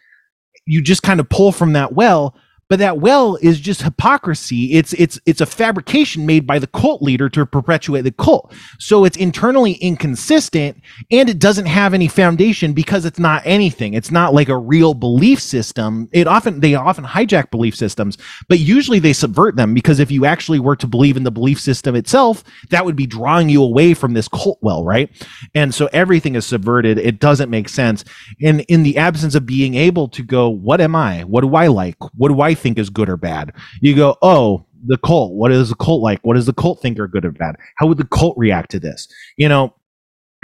you 0.65 0.81
just 0.81 1.03
kind 1.03 1.19
of 1.19 1.29
pull 1.29 1.51
from 1.51 1.73
that 1.73 1.93
well 1.93 2.35
but 2.67 2.79
that 2.79 2.97
well 2.97 3.37
is 3.41 3.59
just 3.59 3.83
hypocrisy. 3.83 4.73
It's 4.73 4.93
it's 4.93 5.19
it's 5.25 5.41
a 5.41 5.45
fabrication 5.45 6.25
made 6.25 6.47
by 6.47 6.57
the 6.57 6.67
cult 6.67 7.01
leader 7.01 7.29
to 7.29 7.45
perpetuate 7.45 8.01
the 8.01 8.11
cult. 8.11 8.53
So 8.79 9.05
it's 9.05 9.17
internally 9.17 9.73
inconsistent 9.73 10.81
and 11.11 11.29
it 11.29 11.37
doesn't 11.37 11.67
have 11.67 11.93
any 11.93 12.07
foundation 12.07 12.73
because 12.73 13.05
it's 13.05 13.19
not 13.19 13.43
anything. 13.45 13.93
It's 13.93 14.09
not 14.09 14.33
like 14.33 14.49
a 14.49 14.57
real 14.57 14.95
belief 14.95 15.39
system. 15.39 16.09
It 16.11 16.27
often 16.27 16.59
they 16.59 16.73
often 16.73 17.03
hijack 17.03 17.51
belief 17.51 17.75
systems 17.75 18.17
but 18.47 18.59
usually 18.59 18.99
they 18.99 19.13
subvert 19.13 19.55
them 19.55 19.73
because 19.75 19.99
if 19.99 20.09
you 20.09 20.25
actually 20.25 20.59
were 20.59 20.75
to 20.75 20.87
believe 20.87 21.17
in 21.17 21.23
the 21.23 21.31
belief 21.31 21.59
system 21.59 21.95
itself 21.95 22.43
that 22.69 22.83
would 22.83 22.95
be 22.95 23.05
drawing 23.05 23.47
you 23.47 23.61
away 23.61 23.93
from 23.93 24.13
this 24.13 24.27
cult 24.27 24.57
well 24.61 24.83
right? 24.83 25.11
And 25.53 25.73
so 25.73 25.87
everything 25.93 26.33
is 26.33 26.47
subverted. 26.47 26.97
It 26.97 27.19
doesn't 27.19 27.51
make 27.51 27.69
sense. 27.69 28.03
And 28.41 28.61
in 28.61 28.81
the 28.81 28.97
absence 28.97 29.35
of 29.35 29.45
being 29.45 29.75
able 29.75 30.07
to 30.09 30.23
go 30.23 30.49
what 30.49 30.81
am 30.81 30.95
i? 30.95 31.21
What 31.25 31.41
do 31.41 31.55
i 31.55 31.67
like? 31.67 31.97
What 32.15 32.29
do 32.29 32.41
i 32.41 32.54
think 32.55 32.79
is 32.79 32.89
good 32.89 33.09
or 33.09 33.17
bad. 33.17 33.53
You 33.81 33.95
go, 33.95 34.17
oh, 34.21 34.65
the 34.85 34.97
cult. 34.97 35.33
What 35.33 35.51
is 35.51 35.69
the 35.69 35.75
cult 35.75 36.01
like? 36.01 36.19
What 36.23 36.35
does 36.35 36.45
the 36.45 36.53
cult 36.53 36.81
think 36.81 36.99
are 36.99 37.07
good 37.07 37.25
or 37.25 37.31
bad? 37.31 37.55
How 37.75 37.87
would 37.87 37.97
the 37.97 38.07
cult 38.07 38.37
react 38.37 38.71
to 38.71 38.79
this? 38.79 39.07
You 39.37 39.49
know, 39.49 39.73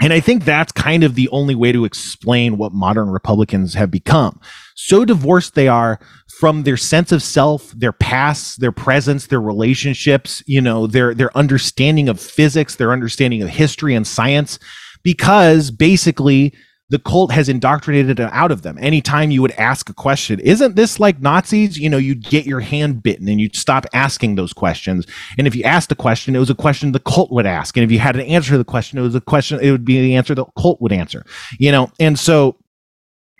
and 0.00 0.12
I 0.12 0.18
think 0.18 0.44
that's 0.44 0.72
kind 0.72 1.04
of 1.04 1.14
the 1.14 1.28
only 1.28 1.54
way 1.54 1.70
to 1.70 1.84
explain 1.84 2.58
what 2.58 2.72
modern 2.72 3.08
Republicans 3.08 3.74
have 3.74 3.90
become. 3.90 4.40
So 4.74 5.04
divorced 5.04 5.54
they 5.54 5.68
are 5.68 6.00
from 6.40 6.64
their 6.64 6.76
sense 6.76 7.12
of 7.12 7.22
self, 7.22 7.70
their 7.70 7.92
past, 7.92 8.60
their 8.60 8.72
presence, 8.72 9.28
their 9.28 9.40
relationships, 9.40 10.42
you 10.46 10.60
know, 10.60 10.88
their 10.88 11.14
their 11.14 11.36
understanding 11.38 12.08
of 12.08 12.20
physics, 12.20 12.74
their 12.74 12.92
understanding 12.92 13.42
of 13.42 13.48
history 13.48 13.94
and 13.94 14.06
science 14.06 14.58
because 15.04 15.70
basically 15.70 16.52
the 16.92 16.98
cult 16.98 17.32
has 17.32 17.48
indoctrinated 17.48 18.20
it 18.20 18.28
out 18.32 18.52
of 18.52 18.60
them. 18.60 18.76
Anytime 18.78 19.30
you 19.30 19.40
would 19.40 19.52
ask 19.52 19.88
a 19.88 19.94
question, 19.94 20.38
isn't 20.40 20.76
this 20.76 21.00
like 21.00 21.22
Nazis? 21.22 21.78
You 21.78 21.88
know, 21.88 21.96
you'd 21.96 22.22
get 22.22 22.44
your 22.44 22.60
hand 22.60 23.02
bitten 23.02 23.30
and 23.30 23.40
you'd 23.40 23.56
stop 23.56 23.86
asking 23.94 24.34
those 24.34 24.52
questions. 24.52 25.06
And 25.38 25.46
if 25.46 25.56
you 25.56 25.64
asked 25.64 25.90
a 25.90 25.94
question, 25.94 26.36
it 26.36 26.38
was 26.38 26.50
a 26.50 26.54
question 26.54 26.92
the 26.92 27.00
cult 27.00 27.32
would 27.32 27.46
ask. 27.46 27.78
And 27.78 27.82
if 27.82 27.90
you 27.90 27.98
had 27.98 28.14
an 28.14 28.20
answer 28.26 28.50
to 28.50 28.58
the 28.58 28.64
question, 28.64 28.98
it 28.98 29.02
was 29.02 29.14
a 29.14 29.22
question, 29.22 29.58
it 29.62 29.70
would 29.70 29.86
be 29.86 30.02
the 30.02 30.16
answer 30.16 30.34
the 30.34 30.44
cult 30.58 30.82
would 30.82 30.92
answer, 30.92 31.24
you 31.58 31.72
know? 31.72 31.90
And 31.98 32.18
so 32.18 32.58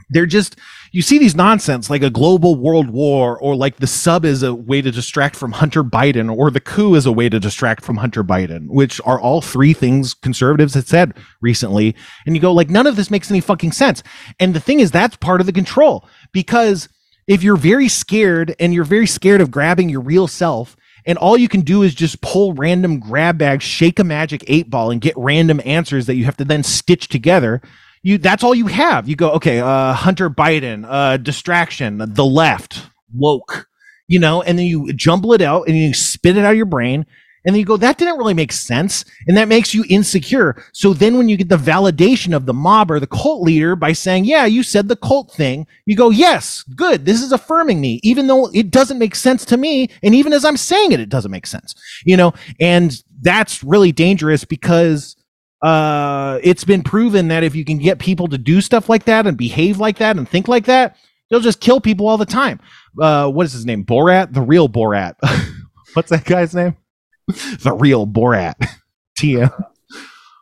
they're 0.09 0.25
just 0.25 0.57
you 0.93 1.01
see 1.01 1.19
these 1.19 1.35
nonsense 1.35 1.89
like 1.89 2.03
a 2.03 2.11
global 2.11 2.55
world 2.55 2.91
war 2.91 3.39
or 3.39 3.57
like 3.57 3.77
the 3.77 3.87
sub 3.87 4.27
is 4.27 4.43
a 4.43 4.55
way 4.55 4.83
to 4.83 4.91
distract 4.91 5.35
from 5.35 5.53
Hunter 5.53 5.83
Biden 5.83 6.35
or 6.35 6.51
the 6.51 6.61
coup 6.61 6.95
is 6.95 7.07
a 7.07 7.13
way 7.13 7.31
to 7.31 7.41
distract 7.41 7.83
from 7.83 7.97
Hunter 7.97 8.23
Biden, 8.23 8.69
which 8.69 9.01
are 9.07 9.19
all 9.19 9.41
three 9.41 9.73
things 9.73 10.13
conservatives 10.13 10.75
had 10.75 10.87
said 10.87 11.15
recently. 11.41 11.97
And 12.27 12.37
you 12.37 12.43
go 12.43 12.53
like 12.53 12.69
none 12.69 12.87
of 12.87 12.97
this 12.97 13.11
makes 13.11 13.31
any 13.31 13.41
fucking 13.41 13.73
sense. 13.73 14.03
And 14.39 14.55
the 14.55 14.61
thing 14.61 14.81
is 14.81 14.91
that's 14.91 15.17
part 15.17 15.41
of 15.41 15.47
the 15.47 15.53
control 15.53 16.07
because 16.31 16.91
if 17.27 17.43
you're 17.43 17.57
very 17.57 17.89
scared 17.89 18.55
and 18.61 18.75
you're 18.75 18.85
very 18.85 19.07
scared 19.07 19.41
of 19.41 19.51
grabbing 19.51 19.89
your 19.89 20.03
real 20.03 20.29
self 20.29 20.77
and 21.07 21.17
all 21.17 21.39
you 21.39 21.49
can 21.49 21.63
do 21.63 21.83
is 21.83 21.95
just 21.95 22.21
pull 22.21 22.53
random 22.53 23.01
grab 23.01 23.39
bags, 23.39 23.65
shake 23.65 23.99
a 23.99 24.05
magic 24.05 24.45
eight 24.47 24.69
ball 24.69 24.91
and 24.91 25.01
get 25.01 25.15
random 25.17 25.61
answers 25.65 26.05
that 26.05 26.17
you 26.17 26.27
have 26.27 26.37
to 26.37 26.45
then 26.45 26.63
stitch 26.63 27.09
together 27.09 27.63
you 28.03 28.19
that's 28.19 28.45
all 28.45 28.55
you 28.55 28.67
have. 28.67 29.09
You 29.09 29.17
go, 29.17 29.33
okay, 29.33 29.61
uh, 29.61 29.93
Hunter 29.93 30.29
Biden, 30.29 30.85
uh, 30.89 31.17
distraction, 31.17 31.99
the 31.99 32.25
left, 32.25 32.87
woke, 33.15 33.69
you 34.09 34.19
know, 34.19 34.43
and 34.43 34.59
then 34.59 34.67
you 34.67 34.93
jumble 34.93 35.33
it 35.33 35.43
out 35.43 35.69
and 35.69 35.77
you 35.77 35.95
spit 35.95 36.37
it 36.37 36.45
out 36.45 36.53
of 36.53 36.57
your 36.57 36.67
brain. 36.67 37.07
And 37.45 37.55
then 37.55 37.59
you 37.59 37.67
go, 37.67 37.77
that 37.77 37.99
didn't 37.99 38.19
really 38.19 38.35
make 38.35 38.53
sense. 38.53 39.05
And 39.27 39.37
that 39.37 39.49
makes 39.49 39.75
you 39.75 39.85
insecure. 39.89 40.63
So 40.73 40.95
then 40.95 41.19
when 41.19 41.29
you 41.29 41.37
get 41.37 41.49
the 41.49 41.57
validation 41.57 42.37
of 42.37 42.47
the 42.47 42.55
mob 42.55 42.89
or 42.89 43.01
the 43.01 43.07
cult 43.09 43.43
leader 43.43 43.75
by 43.75 43.95
saying, 43.95 44.27
yeah, 44.27 44.47
you 44.47 44.63
said 44.63 44.87
the 44.87 44.95
cult 44.95 45.33
thing, 45.33 45.67
you 45.85 45.97
go, 45.97 46.11
yes, 46.11 46.63
good. 46.77 47.05
This 47.05 47.21
is 47.21 47.33
affirming 47.33 47.81
me, 47.81 47.99
even 48.05 48.29
though 48.29 48.49
it 48.55 48.71
doesn't 48.71 48.99
make 48.99 49.17
sense 49.17 49.45
to 49.47 49.57
me. 49.57 49.91
And 50.05 50.15
even 50.15 50.33
as 50.33 50.45
I'm 50.45 50.57
saying 50.57 50.93
it, 50.93 51.01
it 51.01 51.09
doesn't 51.09 51.33
make 51.33 51.49
sense, 51.49 51.75
you 52.05 52.17
know, 52.17 52.33
and 52.61 53.03
that's 53.21 53.65
really 53.65 53.91
dangerous 53.91 54.45
because 54.45 55.17
uh, 55.63 56.41
it's 56.43 56.65
been 56.65 56.83
proven 56.83 57.29
that 57.29 57.45
if 57.45 57.55
you 57.55 57.65
can 57.65 57.79
get 57.79 57.99
people 57.99 58.27
to 58.29 58.39
do 58.39 58.61
stuff 58.61 58.89
like 58.89 59.05
that 59.05 59.27
and 59.27 59.37
behave 59.37 59.79
like 59.79 59.99
that 59.99 60.17
and 60.17 60.29
think 60.29 60.49
like 60.49 60.65
that, 60.65 60.97
they'll 61.31 61.41
just 61.41 61.61
kill 61.61 61.81
people 61.81 62.09
all 62.09 62.19
the 62.19 62.27
time. 62.27 62.61
Uh, 63.01 63.31
what 63.31 63.47
is 63.47 63.53
his 63.53 63.65
name? 63.65 63.85
Borat, 63.85 64.33
the 64.33 64.43
real 64.43 64.69
Borat. 64.69 65.15
What's 65.95 66.11
that 66.11 66.25
guy's 66.25 66.55
name? 66.55 66.77
the 67.27 67.73
real 67.73 68.07
Borat. 68.07 68.55
TM. 69.19 69.53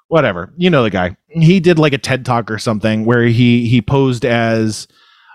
Whatever. 0.09 0.53
You 0.57 0.71
know 0.71 0.83
the 0.83 0.91
guy. 0.91 1.17
He 1.29 1.61
did 1.61 1.79
like 1.79 1.93
a 1.93 1.99
TED 1.99 2.25
talk 2.25 2.51
or 2.51 2.59
something 2.59 3.05
where 3.05 3.25
he 3.25 3.69
he 3.69 3.83
posed 3.83 4.25
as 4.25 4.89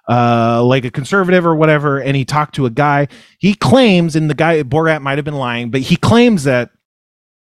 uh 0.10 0.64
like 0.64 0.84
a 0.84 0.92
conservative 0.92 1.46
or 1.46 1.56
whatever 1.56 2.00
and 2.00 2.16
he 2.16 2.26
talked 2.26 2.56
to 2.56 2.66
a 2.66 2.70
guy. 2.70 3.08
He 3.40 3.54
claims 3.54 4.16
and 4.16 4.30
the 4.30 4.34
guy 4.34 4.64
Borat 4.64 5.02
might 5.02 5.18
have 5.18 5.26
been 5.26 5.36
lying, 5.36 5.70
but 5.70 5.82
he 5.82 5.96
claims 5.96 6.44
that 6.44 6.72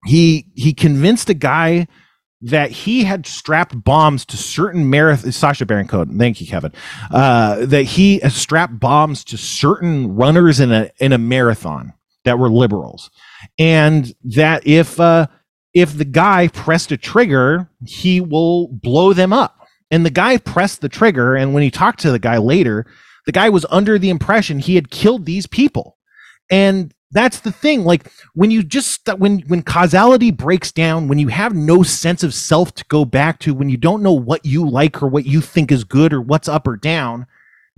he 0.06 0.46
he 0.54 0.72
convinced 0.72 1.28
a 1.28 1.34
guy 1.34 1.86
that 2.40 2.70
he 2.70 3.04
had 3.04 3.26
strapped 3.26 3.82
bombs 3.82 4.24
to 4.26 4.36
certain 4.36 4.88
marathon 4.88 5.32
Sacha 5.32 5.66
Baron 5.66 5.88
Cohen. 5.88 6.18
Thank 6.18 6.40
you, 6.40 6.46
Kevin. 6.46 6.72
Uh, 7.10 7.66
that 7.66 7.82
he 7.82 8.20
strapped 8.30 8.78
bombs 8.78 9.24
to 9.24 9.36
certain 9.36 10.14
runners 10.14 10.60
in 10.60 10.72
a 10.72 10.90
in 10.98 11.12
a 11.12 11.18
marathon 11.18 11.92
that 12.24 12.38
were 12.38 12.50
liberals, 12.50 13.10
and 13.58 14.12
that 14.24 14.66
if 14.66 15.00
uh, 15.00 15.26
if 15.74 15.96
the 15.96 16.04
guy 16.04 16.48
pressed 16.48 16.92
a 16.92 16.96
trigger, 16.96 17.68
he 17.86 18.20
will 18.20 18.68
blow 18.68 19.12
them 19.12 19.32
up. 19.32 19.54
And 19.90 20.04
the 20.04 20.10
guy 20.10 20.36
pressed 20.36 20.82
the 20.82 20.88
trigger, 20.88 21.34
and 21.34 21.54
when 21.54 21.62
he 21.62 21.70
talked 21.70 22.00
to 22.00 22.12
the 22.12 22.18
guy 22.18 22.36
later, 22.36 22.86
the 23.26 23.32
guy 23.32 23.48
was 23.48 23.64
under 23.70 23.98
the 23.98 24.10
impression 24.10 24.58
he 24.58 24.74
had 24.74 24.90
killed 24.90 25.24
these 25.24 25.46
people. 25.46 25.96
And 26.50 26.92
that's 27.10 27.40
the 27.40 27.52
thing 27.52 27.84
like 27.84 28.10
when 28.34 28.50
you 28.50 28.62
just 28.62 29.08
when 29.18 29.40
when 29.40 29.62
causality 29.62 30.30
breaks 30.30 30.70
down 30.70 31.08
when 31.08 31.18
you 31.18 31.28
have 31.28 31.54
no 31.54 31.82
sense 31.82 32.22
of 32.22 32.34
self 32.34 32.74
to 32.74 32.84
go 32.86 33.04
back 33.04 33.38
to 33.38 33.54
when 33.54 33.68
you 33.70 33.76
don't 33.76 34.02
know 34.02 34.12
what 34.12 34.44
you 34.44 34.68
like 34.68 35.02
or 35.02 35.08
what 35.08 35.24
you 35.24 35.40
think 35.40 35.72
is 35.72 35.84
good 35.84 36.12
or 36.12 36.20
what's 36.20 36.48
up 36.48 36.66
or 36.66 36.76
down 36.76 37.26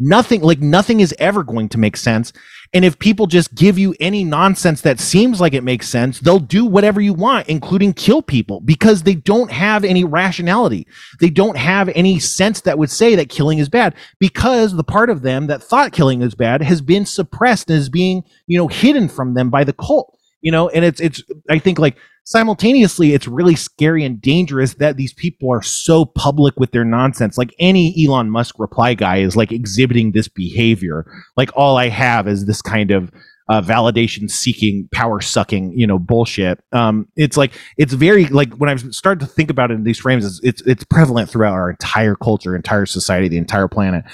nothing 0.00 0.40
like 0.40 0.60
nothing 0.60 1.00
is 1.00 1.14
ever 1.18 1.44
going 1.44 1.68
to 1.68 1.78
make 1.78 1.96
sense 1.96 2.32
and 2.72 2.84
if 2.84 2.98
people 3.00 3.26
just 3.26 3.54
give 3.54 3.78
you 3.78 3.96
any 3.98 4.22
nonsense 4.22 4.82
that 4.82 5.00
seems 5.00 5.40
like 5.40 5.54
it 5.54 5.64
makes 5.64 5.88
sense, 5.88 6.20
they'll 6.20 6.38
do 6.38 6.64
whatever 6.64 7.00
you 7.00 7.12
want, 7.12 7.48
including 7.48 7.92
kill 7.92 8.22
people, 8.22 8.60
because 8.60 9.02
they 9.02 9.16
don't 9.16 9.50
have 9.50 9.82
any 9.82 10.04
rationality. 10.04 10.86
They 11.18 11.30
don't 11.30 11.56
have 11.56 11.88
any 11.90 12.20
sense 12.20 12.60
that 12.62 12.78
would 12.78 12.90
say 12.90 13.16
that 13.16 13.28
killing 13.28 13.58
is 13.58 13.68
bad, 13.68 13.96
because 14.20 14.74
the 14.74 14.84
part 14.84 15.10
of 15.10 15.22
them 15.22 15.48
that 15.48 15.62
thought 15.62 15.92
killing 15.92 16.22
is 16.22 16.36
bad 16.36 16.62
has 16.62 16.80
been 16.80 17.06
suppressed 17.06 17.70
is 17.70 17.88
being, 17.88 18.22
you 18.46 18.56
know, 18.56 18.68
hidden 18.68 19.08
from 19.08 19.34
them 19.34 19.50
by 19.50 19.64
the 19.64 19.72
cult. 19.72 20.16
You 20.40 20.52
know, 20.52 20.68
and 20.70 20.84
it's 20.84 21.00
it's 21.00 21.22
I 21.50 21.58
think 21.58 21.78
like 21.78 21.98
simultaneously 22.24 23.12
it's 23.12 23.26
really 23.26 23.56
scary 23.56 24.04
and 24.04 24.20
dangerous 24.20 24.74
that 24.74 24.96
these 24.96 25.12
people 25.12 25.52
are 25.52 25.62
so 25.62 26.04
public 26.04 26.58
with 26.58 26.72
their 26.72 26.84
nonsense. 26.84 27.38
Like 27.38 27.54
any 27.58 27.94
elon 28.04 28.30
musk 28.30 28.58
reply 28.58 28.94
guy 28.94 29.18
is 29.18 29.36
like 29.36 29.52
exhibiting 29.52 30.12
this 30.12 30.28
behavior. 30.28 31.10
Like 31.36 31.50
all 31.54 31.76
i 31.76 31.88
have 31.88 32.28
is 32.28 32.46
this 32.46 32.62
kind 32.62 32.90
of 32.90 33.10
uh, 33.48 33.60
validation 33.60 34.30
seeking 34.30 34.88
power 34.92 35.20
sucking 35.20 35.72
you 35.76 35.86
know 35.86 35.98
bullshit. 35.98 36.62
Um 36.72 37.08
it's 37.16 37.36
like 37.36 37.52
it's 37.76 37.92
very 37.92 38.26
like 38.26 38.54
when 38.54 38.70
i've 38.70 38.94
started 38.94 39.20
to 39.20 39.26
think 39.26 39.50
about 39.50 39.70
it 39.70 39.74
in 39.74 39.84
these 39.84 39.98
frames 39.98 40.24
it's 40.24 40.40
it's, 40.42 40.62
it's 40.68 40.84
prevalent 40.84 41.28
throughout 41.28 41.54
our 41.54 41.70
entire 41.70 42.14
culture 42.14 42.54
entire 42.54 42.86
society 42.86 43.28
the 43.28 43.38
entire 43.38 43.68
planet. 43.68 44.04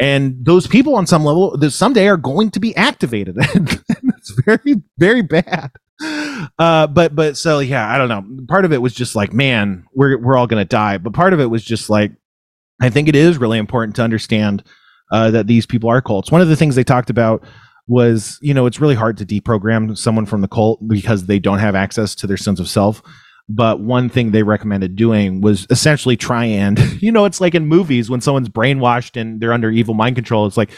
And 0.00 0.44
those 0.44 0.66
people 0.66 0.96
on 0.96 1.06
some 1.06 1.24
level 1.24 1.56
someday 1.70 2.08
are 2.08 2.16
going 2.16 2.50
to 2.50 2.60
be 2.60 2.74
activated. 2.76 3.36
It's 4.16 4.40
very 4.46 4.82
very 4.96 5.20
bad 5.20 5.70
uh, 6.00 6.86
but 6.86 7.14
but 7.14 7.36
so 7.36 7.60
yeah, 7.60 7.88
I 7.92 7.98
don't 7.98 8.08
know. 8.08 8.44
Part 8.48 8.64
of 8.64 8.72
it 8.72 8.82
was 8.82 8.94
just 8.94 9.14
like, 9.14 9.32
man, 9.32 9.84
we're 9.94 10.18
we're 10.18 10.36
all 10.36 10.46
gonna 10.46 10.64
die. 10.64 10.98
But 10.98 11.12
part 11.12 11.32
of 11.32 11.40
it 11.40 11.46
was 11.46 11.64
just 11.64 11.88
like, 11.88 12.12
I 12.80 12.90
think 12.90 13.08
it 13.08 13.16
is 13.16 13.38
really 13.38 13.58
important 13.58 13.96
to 13.96 14.02
understand 14.02 14.64
uh, 15.12 15.30
that 15.30 15.46
these 15.46 15.66
people 15.66 15.90
are 15.90 16.02
cults. 16.02 16.30
One 16.30 16.40
of 16.40 16.48
the 16.48 16.56
things 16.56 16.74
they 16.74 16.84
talked 16.84 17.10
about 17.10 17.44
was, 17.86 18.38
you 18.40 18.54
know, 18.54 18.66
it's 18.66 18.80
really 18.80 18.94
hard 18.94 19.16
to 19.18 19.26
deprogram 19.26 19.96
someone 19.96 20.26
from 20.26 20.40
the 20.40 20.48
cult 20.48 20.86
because 20.88 21.26
they 21.26 21.38
don't 21.38 21.58
have 21.58 21.74
access 21.74 22.14
to 22.16 22.26
their 22.26 22.36
sense 22.36 22.60
of 22.60 22.68
self. 22.68 23.02
But 23.46 23.80
one 23.80 24.08
thing 24.08 24.30
they 24.30 24.42
recommended 24.42 24.96
doing 24.96 25.42
was 25.42 25.66
essentially 25.68 26.16
try 26.16 26.46
and, 26.46 26.78
you 27.02 27.12
know, 27.12 27.26
it's 27.26 27.40
like 27.42 27.54
in 27.54 27.66
movies 27.66 28.08
when 28.08 28.22
someone's 28.22 28.48
brainwashed 28.48 29.20
and 29.20 29.40
they're 29.40 29.52
under 29.52 29.70
evil 29.70 29.94
mind 29.94 30.16
control. 30.16 30.46
It's 30.46 30.56
like, 30.56 30.70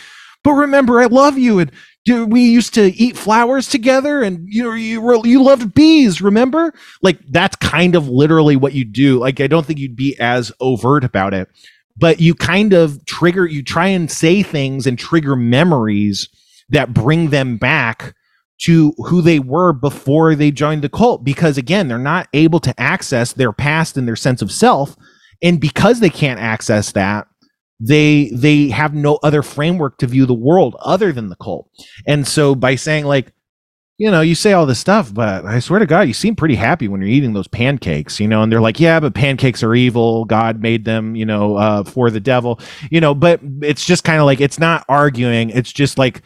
but 0.43 0.53
remember, 0.53 1.01
I 1.01 1.07
love 1.07 1.39
you, 1.39 1.59
and 1.59 1.73
we 2.09 2.43
used 2.43 2.75
to 2.75 2.93
eat 2.93 3.17
flowers 3.17 3.69
together 3.69 4.23
and 4.23 4.47
you 4.49 4.63
know 4.63 4.73
you 4.73 5.25
you 5.25 5.43
loved 5.43 5.75
bees 5.75 6.21
remember? 6.21 6.73
Like 7.03 7.19
that's 7.29 7.57
kind 7.57 7.95
of 7.95 8.09
literally 8.09 8.57
what 8.57 8.75
you 8.75 8.85
do. 8.85 9.19
Like 9.19 9.41
i 9.41 9.47
don't 9.47 9.67
think 9.67 9.79
you'd 9.79 9.97
be 9.97 10.19
as 10.21 10.53
overt 10.61 11.05
about 11.05 11.35
it 11.35 11.49
but 11.97 12.21
you 12.21 12.35
kind 12.35 12.73
of 12.73 13.05
trigger 13.07 13.47
you 13.47 13.63
try 13.63 13.87
and 13.89 14.11
say 14.11 14.43
things 14.43 14.87
and 14.87 14.99
trigger 14.99 15.37
memories 15.37 16.29
that 16.69 16.93
bring 16.93 17.31
them 17.31 17.57
back 17.57 18.15
to 18.59 18.93
who 18.99 19.21
they 19.21 19.39
were 19.39 19.73
before 19.73 20.35
they 20.35 20.51
joined 20.51 20.83
the 20.83 20.89
cult 20.89 21.25
because 21.25 21.59
again 21.59 21.89
they're 21.89 21.99
not 21.99 22.29
able 22.33 22.61
to 22.61 22.79
access 22.81 23.33
their 23.33 23.53
past 23.53 23.97
and 23.97 24.07
their 24.07 24.17
sense 24.17 24.43
of 24.43 24.53
self 24.53 24.97
and 25.43 25.61
because 25.61 26.01
they 26.01 26.11
can't 26.11 26.41
access 26.41 26.93
that 26.93 27.27
they 27.81 28.31
they 28.33 28.69
have 28.69 28.95
no 28.95 29.19
other 29.23 29.43
framework 29.43 29.99
to 29.99 30.07
view 30.07 30.27
the 30.27 30.35
world 30.35 30.77
other 30.81 31.13
than 31.13 31.29
the 31.29 31.37
cult. 31.37 31.69
And 32.07 32.27
so 32.27 32.55
by 32.55 32.75
saying 32.77 33.05
like 33.05 33.33
you 33.99 34.11
know 34.11 34.21
you 34.21 34.35
say 34.35 34.53
all 34.53 34.67
this 34.67 34.79
stuff 34.79 35.13
but 35.15 35.47
i 35.47 35.59
swear 35.59 35.79
to 35.79 35.87
god 35.87 36.03
you 36.03 36.13
seem 36.13 36.37
pretty 36.37 36.55
happy 36.55 36.87
when 36.87 37.01
you're 37.01 37.09
eating 37.09 37.33
those 37.33 37.49
pancakes 37.49 38.21
you 38.21 38.29
know 38.29 38.43
and 38.43 38.53
they're 38.53 38.61
like 38.61 38.79
yeah 38.79 39.01
but 39.01 39.15
pancakes 39.15 39.63
are 39.63 39.75
evil. 39.75 40.27
God 40.27 40.61
made 40.61 40.85
them 40.85 41.17
you 41.17 41.25
know 41.25 41.57
uh, 41.57 41.83
for 41.85 42.11
the 42.11 42.21
devil. 42.21 42.61
You 42.91 43.01
know 43.01 43.15
but 43.15 43.41
it's 43.63 43.85
just 43.85 44.05
kind 44.05 44.21
of 44.21 44.27
like 44.27 44.41
it's 44.41 44.59
not 44.59 44.85
arguing. 44.89 45.51
It's 45.51 45.73
just 45.73 45.99
like 45.99 46.23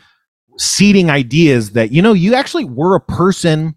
seeding 0.58 1.10
ideas 1.10 1.72
that 1.72 1.92
you 1.92 2.02
know 2.02 2.12
you 2.12 2.34
actually 2.34 2.64
were 2.64 2.94
a 2.94 3.00
person 3.00 3.76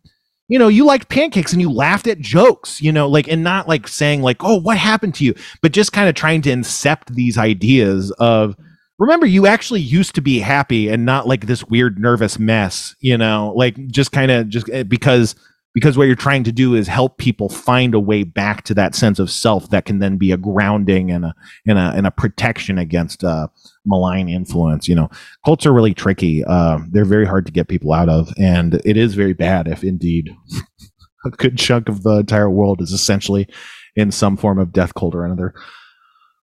you 0.53 0.59
know, 0.59 0.67
you 0.67 0.85
liked 0.85 1.09
pancakes 1.09 1.51
and 1.51 1.59
you 1.59 1.71
laughed 1.71 2.05
at 2.05 2.19
jokes, 2.19 2.79
you 2.79 2.91
know, 2.91 3.09
like, 3.09 3.27
and 3.27 3.43
not 3.43 3.67
like 3.67 3.87
saying, 3.87 4.21
like, 4.21 4.37
oh, 4.41 4.59
what 4.59 4.77
happened 4.77 5.15
to 5.15 5.25
you? 5.25 5.33
But 5.63 5.71
just 5.71 5.93
kind 5.93 6.07
of 6.07 6.13
trying 6.13 6.43
to 6.43 6.51
incept 6.51 7.15
these 7.15 7.39
ideas 7.39 8.11
of, 8.19 8.55
remember, 8.99 9.25
you 9.25 9.47
actually 9.47 9.81
used 9.81 10.13
to 10.13 10.21
be 10.21 10.37
happy 10.37 10.89
and 10.89 11.05
not 11.05 11.27
like 11.27 11.47
this 11.47 11.63
weird, 11.63 11.97
nervous 11.97 12.37
mess, 12.37 12.95
you 12.99 13.17
know, 13.17 13.51
like 13.55 13.87
just 13.87 14.11
kind 14.11 14.29
of 14.29 14.47
just 14.47 14.69
eh, 14.69 14.83
because 14.83 15.33
because 15.73 15.97
what 15.97 16.05
you're 16.05 16.15
trying 16.15 16.43
to 16.43 16.51
do 16.51 16.75
is 16.75 16.87
help 16.87 17.17
people 17.17 17.49
find 17.49 17.95
a 17.95 17.99
way 17.99 18.23
back 18.23 18.63
to 18.63 18.73
that 18.75 18.93
sense 18.95 19.19
of 19.19 19.31
self 19.31 19.69
that 19.69 19.85
can 19.85 19.99
then 19.99 20.17
be 20.17 20.31
a 20.31 20.37
grounding 20.37 21.11
and 21.11 21.25
a 21.25 21.35
and 21.65 21.79
a 21.79 21.93
and 21.95 22.05
a 22.05 22.11
protection 22.11 22.77
against 22.77 23.23
uh, 23.23 23.47
malign 23.85 24.29
influence. 24.29 24.87
You 24.87 24.95
know, 24.95 25.09
cults 25.43 25.65
are 25.65 25.73
really 25.73 25.93
tricky. 25.93 26.43
Uh, 26.43 26.79
they're 26.89 27.05
very 27.05 27.25
hard 27.25 27.45
to 27.47 27.51
get 27.51 27.67
people 27.67 27.93
out 27.93 28.09
of, 28.09 28.31
and 28.37 28.75
it 28.85 28.97
is 28.97 29.15
very 29.15 29.33
bad 29.33 29.67
if 29.67 29.83
indeed 29.83 30.35
a 31.25 31.31
good 31.31 31.57
chunk 31.57 31.89
of 31.89 32.03
the 32.03 32.19
entire 32.19 32.49
world 32.49 32.81
is 32.81 32.91
essentially 32.91 33.47
in 33.95 34.11
some 34.11 34.37
form 34.37 34.59
of 34.59 34.71
death 34.73 34.93
cult 34.93 35.15
or 35.15 35.25
another. 35.25 35.53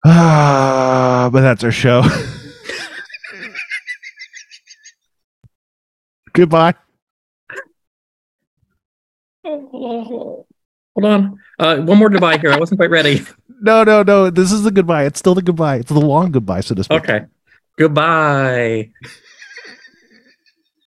Ah, 0.05 1.31
but 1.33 1.43
that's 1.43 1.63
our 1.63 1.71
show. 1.71 2.03
Goodbye. 6.33 6.75
hold 9.45 10.47
on. 11.03 11.39
Uh, 11.59 11.79
one 11.79 11.99
more 11.99 12.11
goodbye 12.11 12.39
here. 12.39 12.53
I 12.53 12.59
wasn't 12.59 12.79
quite 12.79 12.91
ready. 12.91 13.23
No, 13.65 13.85
no, 13.85 14.03
no. 14.03 14.29
This 14.29 14.51
is 14.51 14.65
the 14.65 14.73
goodbye. 14.73 15.05
It's 15.05 15.21
still 15.21 15.37
the 15.37 15.43
goodbye. 15.43 15.77
It's 15.77 15.93
the 15.93 16.01
long 16.01 16.33
goodbye, 16.33 16.63
so 16.63 16.75
to 16.75 16.83
speak. 16.83 17.03
Okay. 17.03 17.27
Goodbye. 17.79 18.91